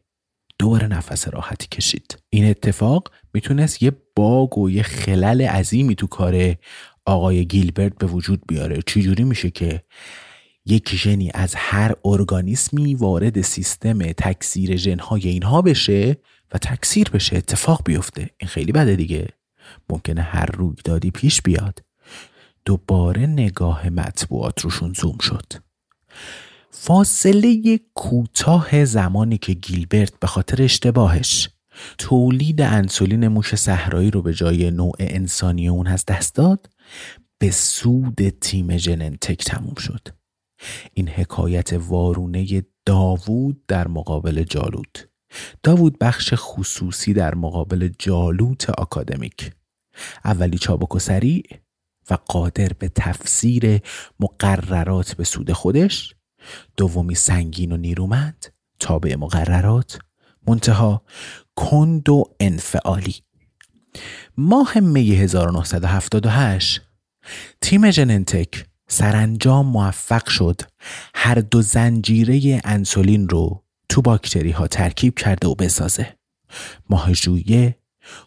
دوباره 0.59 0.87
نفس 0.87 1.27
راحتی 1.27 1.67
کشید. 1.67 2.17
این 2.29 2.49
اتفاق 2.49 3.11
می‌تونست 3.33 3.83
یه 3.83 3.91
باگ 4.15 4.57
و 4.57 4.69
یه 4.69 4.83
خلل 4.83 5.41
عظیمی 5.41 5.95
تو 5.95 6.07
کار 6.07 6.55
آقای 7.05 7.45
گیلبرت 7.45 7.97
به 7.97 8.07
وجود 8.07 8.41
بیاره. 8.47 8.79
چجوری 8.87 9.23
میشه 9.23 9.49
که 9.49 9.83
یک 10.65 10.95
ژنی 10.95 11.31
از 11.33 11.55
هر 11.55 11.95
ارگانیسمی 12.05 12.95
وارد 12.95 13.41
سیستم 13.41 14.11
تکثیر 14.11 14.75
ژنهای 14.75 15.27
اینها 15.27 15.61
بشه 15.61 16.17
و 16.53 16.57
تکثیر 16.57 17.09
بشه 17.09 17.37
اتفاق 17.37 17.81
بیفته. 17.85 18.29
این 18.39 18.47
خیلی 18.47 18.71
بده 18.71 18.95
دیگه. 18.95 19.27
ممکنه 19.89 20.21
هر 20.21 20.45
رویدادی 20.45 21.11
پیش 21.11 21.41
بیاد. 21.41 21.79
دوباره 22.65 23.25
نگاه 23.25 23.89
مطبوعات 23.89 24.61
روشون 24.61 24.93
زوم 24.93 25.17
شد. 25.21 25.53
فاصله 26.71 27.79
کوتاه 27.93 28.85
زمانی 28.85 29.37
که 29.37 29.53
گیلبرت 29.53 30.19
به 30.19 30.27
خاطر 30.27 30.63
اشتباهش 30.63 31.49
تولید 31.97 32.61
انسولین 32.61 33.27
موش 33.27 33.55
صحرایی 33.55 34.11
رو 34.11 34.21
به 34.21 34.33
جای 34.33 34.71
نوع 34.71 34.95
انسانی 34.99 35.69
اون 35.69 35.87
از 35.87 36.05
دست 36.05 36.35
داد 36.35 36.69
به 37.37 37.51
سود 37.51 38.29
تیم 38.29 38.77
جننتک 38.77 39.43
تموم 39.45 39.75
شد. 39.75 40.07
این 40.93 41.09
حکایت 41.09 41.73
وارونه 41.73 42.63
داوود 42.85 43.65
در 43.67 43.87
مقابل 43.87 44.43
جالوت. 44.43 45.07
داوود 45.63 45.99
بخش 45.99 46.33
خصوصی 46.37 47.13
در 47.13 47.35
مقابل 47.35 47.89
جالوت 47.99 48.69
آکادمیک. 48.69 49.51
اولی 50.25 50.57
چابک 50.57 50.95
و 50.95 50.99
سریع 50.99 51.43
و 52.09 52.17
قادر 52.27 52.71
به 52.79 52.89
تفسیر 52.89 53.81
مقررات 54.19 55.13
به 55.13 55.23
سود 55.23 55.51
خودش. 55.51 56.15
دومی 56.77 57.15
سنگین 57.15 57.71
و 57.71 57.77
نیرومند 57.77 58.45
تابع 58.79 59.15
مقررات. 59.15 59.99
منتها 60.47 61.01
کند 61.55 62.09
و 62.09 62.23
انفعالی. 62.39 63.15
ماه 64.37 64.79
می 64.79 65.15
1978 65.15 66.81
تیم 67.61 67.89
جننتک 67.89 68.65
سرانجام 68.87 69.65
موفق 69.65 70.29
شد. 70.29 70.61
هر 71.15 71.35
دو 71.35 71.61
زنجیره 71.61 72.61
انسولین 72.63 73.29
رو 73.29 73.63
تو 73.89 74.01
باکتری 74.01 74.51
ها 74.51 74.67
ترکیب 74.67 75.19
کرده 75.19 75.47
و 75.47 75.55
بسازه. 75.55 76.15
ماه 76.89 77.13
ژوئیه 77.13 77.75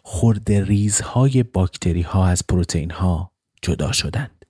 خورد 0.03 0.51
ریزهای 0.51 1.43
باکتری 1.43 2.01
ها 2.01 2.27
از 2.27 2.47
پروتئین 2.47 2.91
ها 2.91 3.31
جدا 3.61 3.91
شدند 3.91 4.45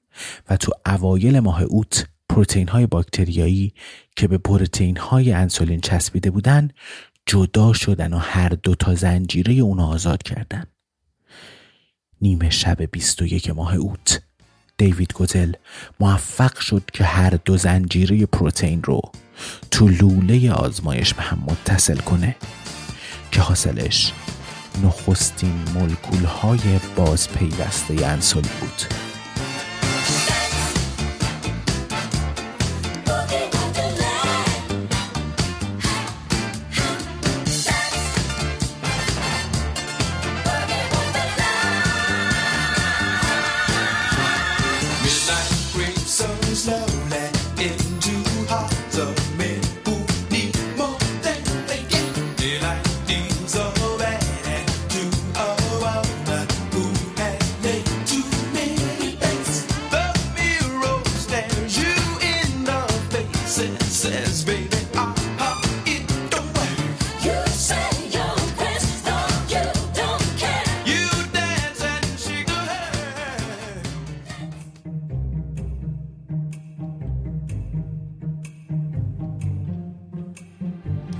و 0.49 0.57
تو 0.57 0.72
اوایل 0.86 1.39
ماه 1.39 1.62
اوت 1.62 2.07
پروتئین 2.30 2.68
های 2.68 2.88
باکتریایی 2.88 3.74
که 4.16 4.28
به 4.28 4.38
پروتئین 4.38 4.97
های 4.97 5.34
انسولین 5.34 5.82
چسبیده 5.82 6.32
بودند 6.32 6.74
جدا 7.26 7.74
شدن 7.74 8.14
و 8.14 8.18
هر 8.18 8.49
دو 8.49 8.76
تا 8.76 8.95
زنجیره 8.95 9.53
اونو 9.53 9.84
آزاد 9.84 10.24
کردن. 10.24 10.66
نیمه 12.22 12.49
شب 12.49 12.82
21 12.82 13.49
ماه 13.49 13.76
اوت. 13.76 14.28
دیوید 14.80 15.13
گوتل 15.13 15.51
موفق 15.99 16.59
شد 16.59 16.84
که 16.93 17.03
هر 17.03 17.30
دو 17.45 17.57
زنجیره 17.57 18.25
پروتئین 18.25 18.84
رو 18.84 19.01
تو 19.71 19.88
لوله 19.88 20.51
آزمایش 20.51 21.13
به 21.13 21.21
هم 21.21 21.43
متصل 21.47 21.97
کنه 21.97 22.36
که 23.32 23.41
حاصلش 23.41 24.13
نخستین 24.84 25.63
مولکول 25.73 26.23
های 26.23 26.59
باز 26.95 27.30
پیوسته 27.30 28.05
انسولین 28.05 28.51
بود. 28.59 29.09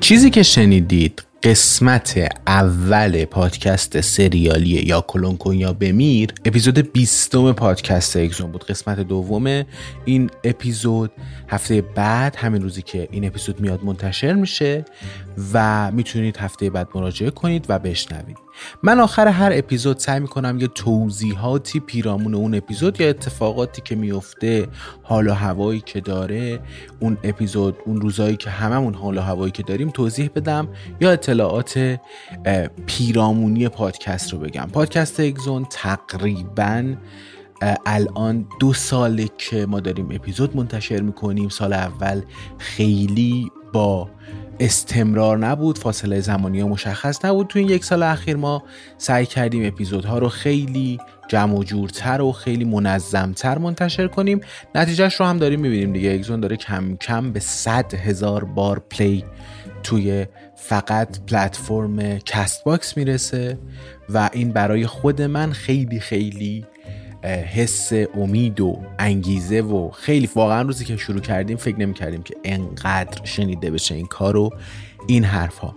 چیزی 0.10 0.30
که 0.30 0.44
شنیدید 0.44 1.24
قسمت 1.44 2.20
اول 2.48 3.26
پادکست 3.26 4.02
سریالی 4.02 4.70
یا 4.70 5.02
کلون 5.02 5.38
کن 5.38 5.54
یا 5.54 5.74
بمیر 5.74 6.34
اپیزود 6.46 6.92
بیستم 6.94 7.52
پادکست 7.52 8.18
اگزون 8.18 8.52
بود. 8.52 8.64
قسمت 8.64 9.00
دوم 9.00 9.66
این 10.06 10.30
اپیزود. 10.44 11.12
هفته 11.50 11.82
بعد 11.82 12.36
همین 12.36 12.62
روزی 12.62 12.82
که 12.82 13.08
این 13.12 13.28
اپیزود 13.28 13.60
میاد 13.60 13.84
منتشر 13.84 14.34
میشه 14.34 14.86
و 15.54 15.92
می‌تونید 15.92 16.38
هفته 16.38 16.70
بعد 16.70 16.88
مراجعه 16.96 17.30
کنید 17.30 17.66
و 17.70 17.80
بشنوید. 17.80 18.38
من 18.84 19.00
آخر 19.00 19.28
هر 19.28 19.52
اپیزود 19.54 19.98
سعی 19.98 20.20
می‌کنم 20.20 20.58
یه 20.60 20.68
توضیحاتی 20.68 21.80
پیرامون 21.80 22.36
اون 22.36 22.56
اپیزود 22.56 23.02
یا 23.02 23.10
اتفاقاتی 23.10 23.82
که 23.82 23.96
میفته 23.96 24.68
حال 25.04 25.28
و 25.28 25.34
هوایی 25.34 25.82
که 25.86 26.02
داره 26.02 26.60
اون 27.00 27.18
اپیزود 27.24 27.78
اون 27.86 28.02
روزایی 28.02 28.38
که 28.38 28.50
هممون 28.50 28.94
حال 28.94 29.18
و 29.18 29.22
هوایی 29.22 29.52
که 29.52 29.64
داریم 29.64 29.90
توضیح 29.90 30.30
بدم 30.36 30.68
یا 31.02 31.12
اطلاعات 31.12 32.00
پیرامونی 32.86 33.70
پادکست 33.70 34.34
رو 34.34 34.40
بگم. 34.40 34.68
پادکست 34.74 35.20
اگزون 35.20 35.66
تقریبا 35.70 36.96
الان 37.86 38.48
دو 38.60 38.74
ساله 38.74 39.30
که 39.38 39.66
ما 39.66 39.80
داریم 39.80 40.10
اپیزود 40.12 40.58
منتشر 40.58 41.02
می‌کنیم. 41.02 41.50
سال 41.50 41.74
اول 41.74 42.22
خیلی 42.58 43.52
با 43.74 44.10
استمرار 44.60 45.38
نبود 45.38 45.78
فاصله 45.78 46.20
زمانی 46.20 46.64
مشخص 46.64 47.26
نبود 47.26 47.48
تو 47.48 47.60
این 47.60 47.70
یک 47.70 47.86
سال 47.86 48.04
اخیر. 48.04 48.36
ما 48.36 48.64
سعی 48.98 49.26
کردیم 49.26 49.68
اپیزودها 49.68 50.18
رو 50.18 50.30
خیلی 50.30 51.00
جمع 51.28 51.58
و 51.58 51.64
جورتر 51.64 52.22
و 52.22 52.32
خیلی 52.32 52.66
منظمتر 52.66 53.58
منتشر 53.58 54.08
کنیم. 54.08 54.42
نتیجهش 54.76 55.16
رو 55.16 55.26
هم 55.26 55.38
داریم 55.38 55.60
می‌بینیم 55.60 55.94
دیگه. 55.94 56.12
اگزون 56.12 56.40
داره 56.40 56.56
کم 56.56 56.96
کم 56.96 57.32
به 57.32 57.40
صد 57.40 57.94
هزار 57.94 58.44
بار 58.44 58.80
play 58.80 59.26
توی 59.84 60.26
فقط 60.56 61.20
پلتفرم 61.20 62.18
CastBox 62.18 62.98
می‌رسه 62.98 63.60
و 64.10 64.30
این 64.34 64.52
برای 64.52 64.88
خود 64.88 65.22
من 65.22 65.52
خیلی 65.52 66.00
خیلی 66.00 66.66
حس 67.28 67.92
امید 67.94 68.62
و 68.62 68.78
انگیزه 69.00 69.62
و 69.62 69.90
خیلی 69.90 70.30
واقعا 70.36 70.62
روزی 70.62 70.86
که 70.86 70.98
شروع 70.98 71.22
کردیم 71.22 71.58
فکر 71.58 71.80
نمی 71.80 71.94
کردیم 71.94 72.24
که 72.24 72.36
انقدر 72.44 73.26
شنیده 73.26 73.72
بشه 73.72 73.96
این 73.96 74.06
کار 74.06 74.38
و 74.38 74.50
این 75.08 75.24
حرف 75.24 75.58
ها 75.58 75.76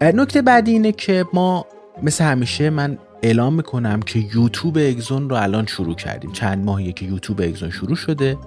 نکته 0.00 0.42
بعدی 0.42 0.70
اینه 0.70 0.92
که 0.92 1.24
ما 1.32 1.66
مثل 2.02 2.24
همیشه 2.24 2.70
من 2.70 2.98
اعلام 3.22 3.54
می‌کنم 3.54 4.02
که 4.02 4.18
یوتیوب 4.34 4.78
اگزون 4.78 5.30
رو 5.30 5.36
الان 5.36 5.66
شروع 5.66 5.94
کردیم. 5.94 6.32
چند 6.32 6.64
ماهیه 6.64 6.92
که 6.92 7.04
یوتیوب 7.04 7.40
اگزون 7.40 7.70
شروع 7.70 7.96
شده. 7.96 8.38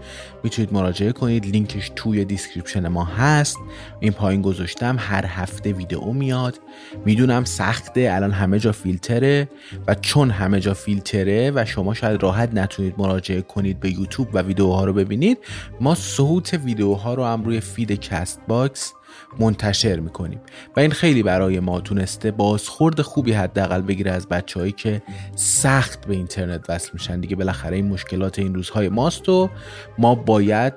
می‌تونید 0.43 0.73
مراجعه 0.73 1.11
کنید. 1.11 1.45
لینکش 1.45 1.91
توی 1.95 2.25
description 2.25 2.87
ما 2.87 3.03
هست. 3.03 3.57
این 3.99 4.11
پایین 4.11 4.41
گذاشتم. 4.41 4.95
هر 4.99 5.25
هفته 5.25 5.73
ویدئو 5.73 6.13
میاد. 6.13 6.59
می‌دونم 7.05 7.43
سخته. 7.43 8.09
الان 8.13 8.31
همه 8.31 8.59
جا 8.59 8.71
فیلتره. 8.71 9.49
و 9.87 9.95
چون 9.95 10.29
همه 10.29 10.59
جا 10.59 10.73
فیلتره 10.73 11.51
و 11.55 11.65
شما 11.65 11.93
شاید 11.93 12.23
راحت 12.23 12.53
نتونید 12.53 12.95
مراجعه 12.97 13.41
کنید 13.41 13.79
به 13.79 13.89
یوتیوب 13.89 14.27
و 14.33 14.41
ویدئوها 14.41 14.85
رو 14.85 14.93
ببینید 14.93 15.37
ما 15.81 15.95
صوت 15.95 16.53
ویدئوها 16.53 17.13
رو 17.13 17.25
هم 17.25 17.43
روی 17.43 17.59
feed 17.59 17.91
CastBox 17.91 18.93
منتشر 19.39 19.99
می‌کنیم. 19.99 20.41
و 20.75 20.79
این 20.79 20.91
خیلی 20.91 21.23
برای 21.23 21.59
ما 21.59 21.81
تونسته 21.81 22.31
بازخورد 22.31 23.01
خوبی 23.01 23.31
حداقل 23.31 23.81
بگیره 23.81 24.11
از 24.11 24.27
بچههایی 24.27 24.71
که 24.71 25.01
سخت 25.35 26.07
به 26.07 26.13
اینترنت 26.13 26.69
وصل 26.69 26.89
میشن. 26.93 27.19
دیگه 27.19 27.35
بالاخره 27.35 27.75
این 27.75 27.87
مشکلات 27.87 28.39
این 28.39 28.55
روزهای 28.55 28.89
ماست 28.89 29.29
و 29.29 29.49
ما 29.97 30.15
باید 30.15 30.73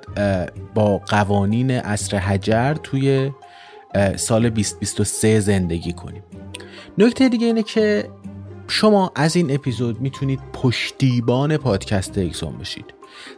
با 0.73 0.97
قوانین 0.97 1.71
اصر 1.71 2.17
حجر 2.17 2.73
توی 2.73 3.31
سال 4.15 4.49
2023 4.49 5.39
زندگی 5.39 5.93
کنیم. 5.93 6.23
نکته 6.97 7.29
دیگه 7.29 7.47
اینه 7.47 7.63
که 7.63 8.09
شما 8.67 9.11
از 9.15 9.35
این 9.35 9.55
اپیزود 9.55 10.01
می‌تونید 10.01 10.39
پشتیبان 10.53 11.57
پادکست 11.57 12.17
اکسون 12.17 12.57
بشید. 12.57 12.85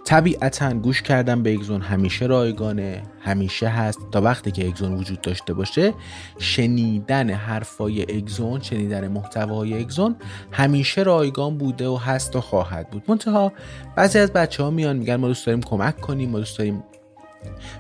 طبیعتا 0.06 0.74
گوش 0.74 1.02
کردن 1.02 1.44
به 1.44 1.54
اگزون 1.54 1.82
همیشه 1.82 2.26
رایگانه 2.26 3.04
همیشه 3.20 3.68
هست. 3.68 4.00
تا 4.12 4.22
وقتی 4.22 4.52
که 4.52 4.68
اگزون 4.68 4.94
وجود 4.94 5.22
داشته 5.22 5.54
باشه 5.54 5.94
شنیدن 6.40 7.30
حرفای 7.30 8.18
اگزون 8.18 8.62
شنیدن 8.62 9.08
محتوای 9.08 9.80
اگزون 9.80 10.16
همیشه 10.52 11.04
رایگان 11.04 11.58
بوده 11.58 11.88
و 11.88 11.96
هست 11.96 12.36
و 12.36 12.42
خواهد 12.42 12.90
بود. 12.90 13.04
منتها 13.08 13.54
بعضی 13.96 14.20
از 14.20 14.34
بچه 14.34 14.64
ها 14.64 14.70
میان 14.70 14.98
میگن 14.98 15.16
ما 15.16 15.28
دوست 15.28 15.46
داریم 15.46 15.62
کمک 15.62 16.02
کنیم 16.02 16.30
ما 16.30 16.40
دوست 16.40 16.58
داریم 16.58 16.84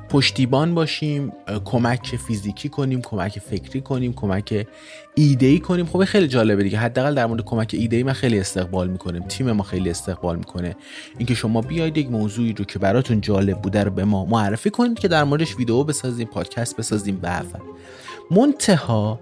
پشتیبان 0.09 0.75
باشیم 0.75 1.31
کمک 1.65 2.15
فیزیکی 2.27 2.69
کنیم 2.69 3.01
کمک 3.01 3.39
فکری 3.39 3.81
کنیم 3.81 4.13
کمک 4.13 4.67
ایده 5.15 5.45
ای 5.45 5.59
کنیم. 5.59 5.85
خب 5.85 6.05
خیلی 6.05 6.27
جالبه 6.27 6.63
دیگه. 6.63 6.77
حداقل 6.77 7.15
در 7.15 7.25
مورد 7.25 7.41
کمک 7.41 7.75
ایده 7.79 7.95
ای 7.95 8.03
من 8.03 8.13
خیلی 8.13 8.39
استقبال 8.39 8.87
می‌کنیم 8.87 9.23
تیم 9.23 9.51
ما 9.51 9.63
خیلی 9.63 9.89
استقبال 9.89 10.37
می‌کنه. 10.37 10.75
اینکه 11.17 11.33
شما 11.33 11.61
بیاید 11.61 11.97
یک 11.97 12.11
موضوعی 12.11 12.53
رو 12.53 12.65
که 12.65 12.79
براتون 12.79 13.21
جالب 13.21 13.61
بوده 13.61 13.83
رو 13.83 13.91
به 13.91 14.05
ما 14.05 14.25
معرفی 14.25 14.69
کنید 14.69 14.99
که 14.99 15.07
در 15.07 15.23
موردش 15.23 15.55
ویدیو 15.55 15.83
بسازیم 15.83 16.27
پادکست 16.27 16.77
بسازیم 16.77 17.19
و 17.23 17.43
منتها 18.31 19.19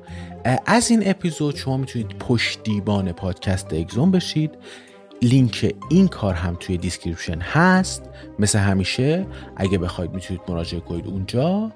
از 0.65 0.91
این 0.91 1.09
اپیزود 1.09 1.55
شما 1.55 1.77
می‌تونید 1.77 2.07
پشتیبان 2.19 3.11
پادکست 3.11 3.73
اگزون 3.73 4.11
بشید. 4.11 4.51
لینک 5.21 5.75
این 5.89 6.07
کار 6.07 6.33
هم 6.33 6.57
توی 6.59 6.77
description 6.77 7.39
هست 7.39 8.03
مثل 8.39 8.59
همیشه. 8.59 9.25
اگه 9.55 9.77
بخواید 9.77 10.13
می‌تونید 10.13 10.41
مراجعه 10.49 10.79
کنید 10.79 11.07
اونجا 11.07 11.71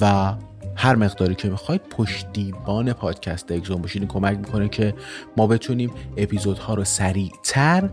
و 0.00 0.34
هر 0.76 0.96
مقداری 0.96 1.34
که 1.34 1.50
بخواید 1.50 1.80
پشتیبان 1.90 2.92
پادکست 2.92 3.52
اگزون 3.52 3.82
باشید 3.82 4.02
این 4.02 4.08
کمک 4.08 4.38
می‌کنه 4.38 4.68
که 4.68 4.94
ما 5.36 5.46
بتونیم 5.46 5.90
اپیزودها 6.16 6.74
رو 6.74 6.84
سریعتر 6.84 7.90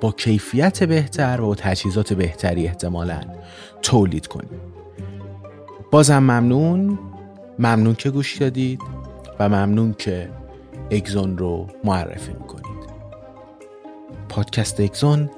با 0.00 0.12
کیفیت 0.12 0.84
بهتر 0.84 1.40
و 1.40 1.46
با 1.46 1.54
تجهیزات 1.54 2.12
بهتری 2.12 2.66
احتمالا 2.66 3.20
تولید 3.82 4.26
کنیم. 4.26 4.60
بازم 5.90 6.18
ممنون. 6.18 6.98
ممنون 7.58 7.94
که 7.94 8.10
گوش 8.10 8.36
دادید 8.36 8.80
و 9.38 9.48
ممنون 9.48 9.94
که 9.98 10.30
اگزون 10.90 11.38
رو 11.38 11.66
معرفی 11.84 12.32
می‌کنید. 12.32 12.61
پادکست 14.32 14.80
اکزون 14.80 15.30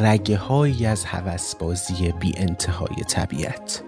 رگه 0.00 0.36
هایی 0.36 0.86
از 0.86 1.04
هوسبازی 1.04 2.12
بی 2.20 2.32
انتهای 2.36 3.04
طبیعت. 3.08 3.82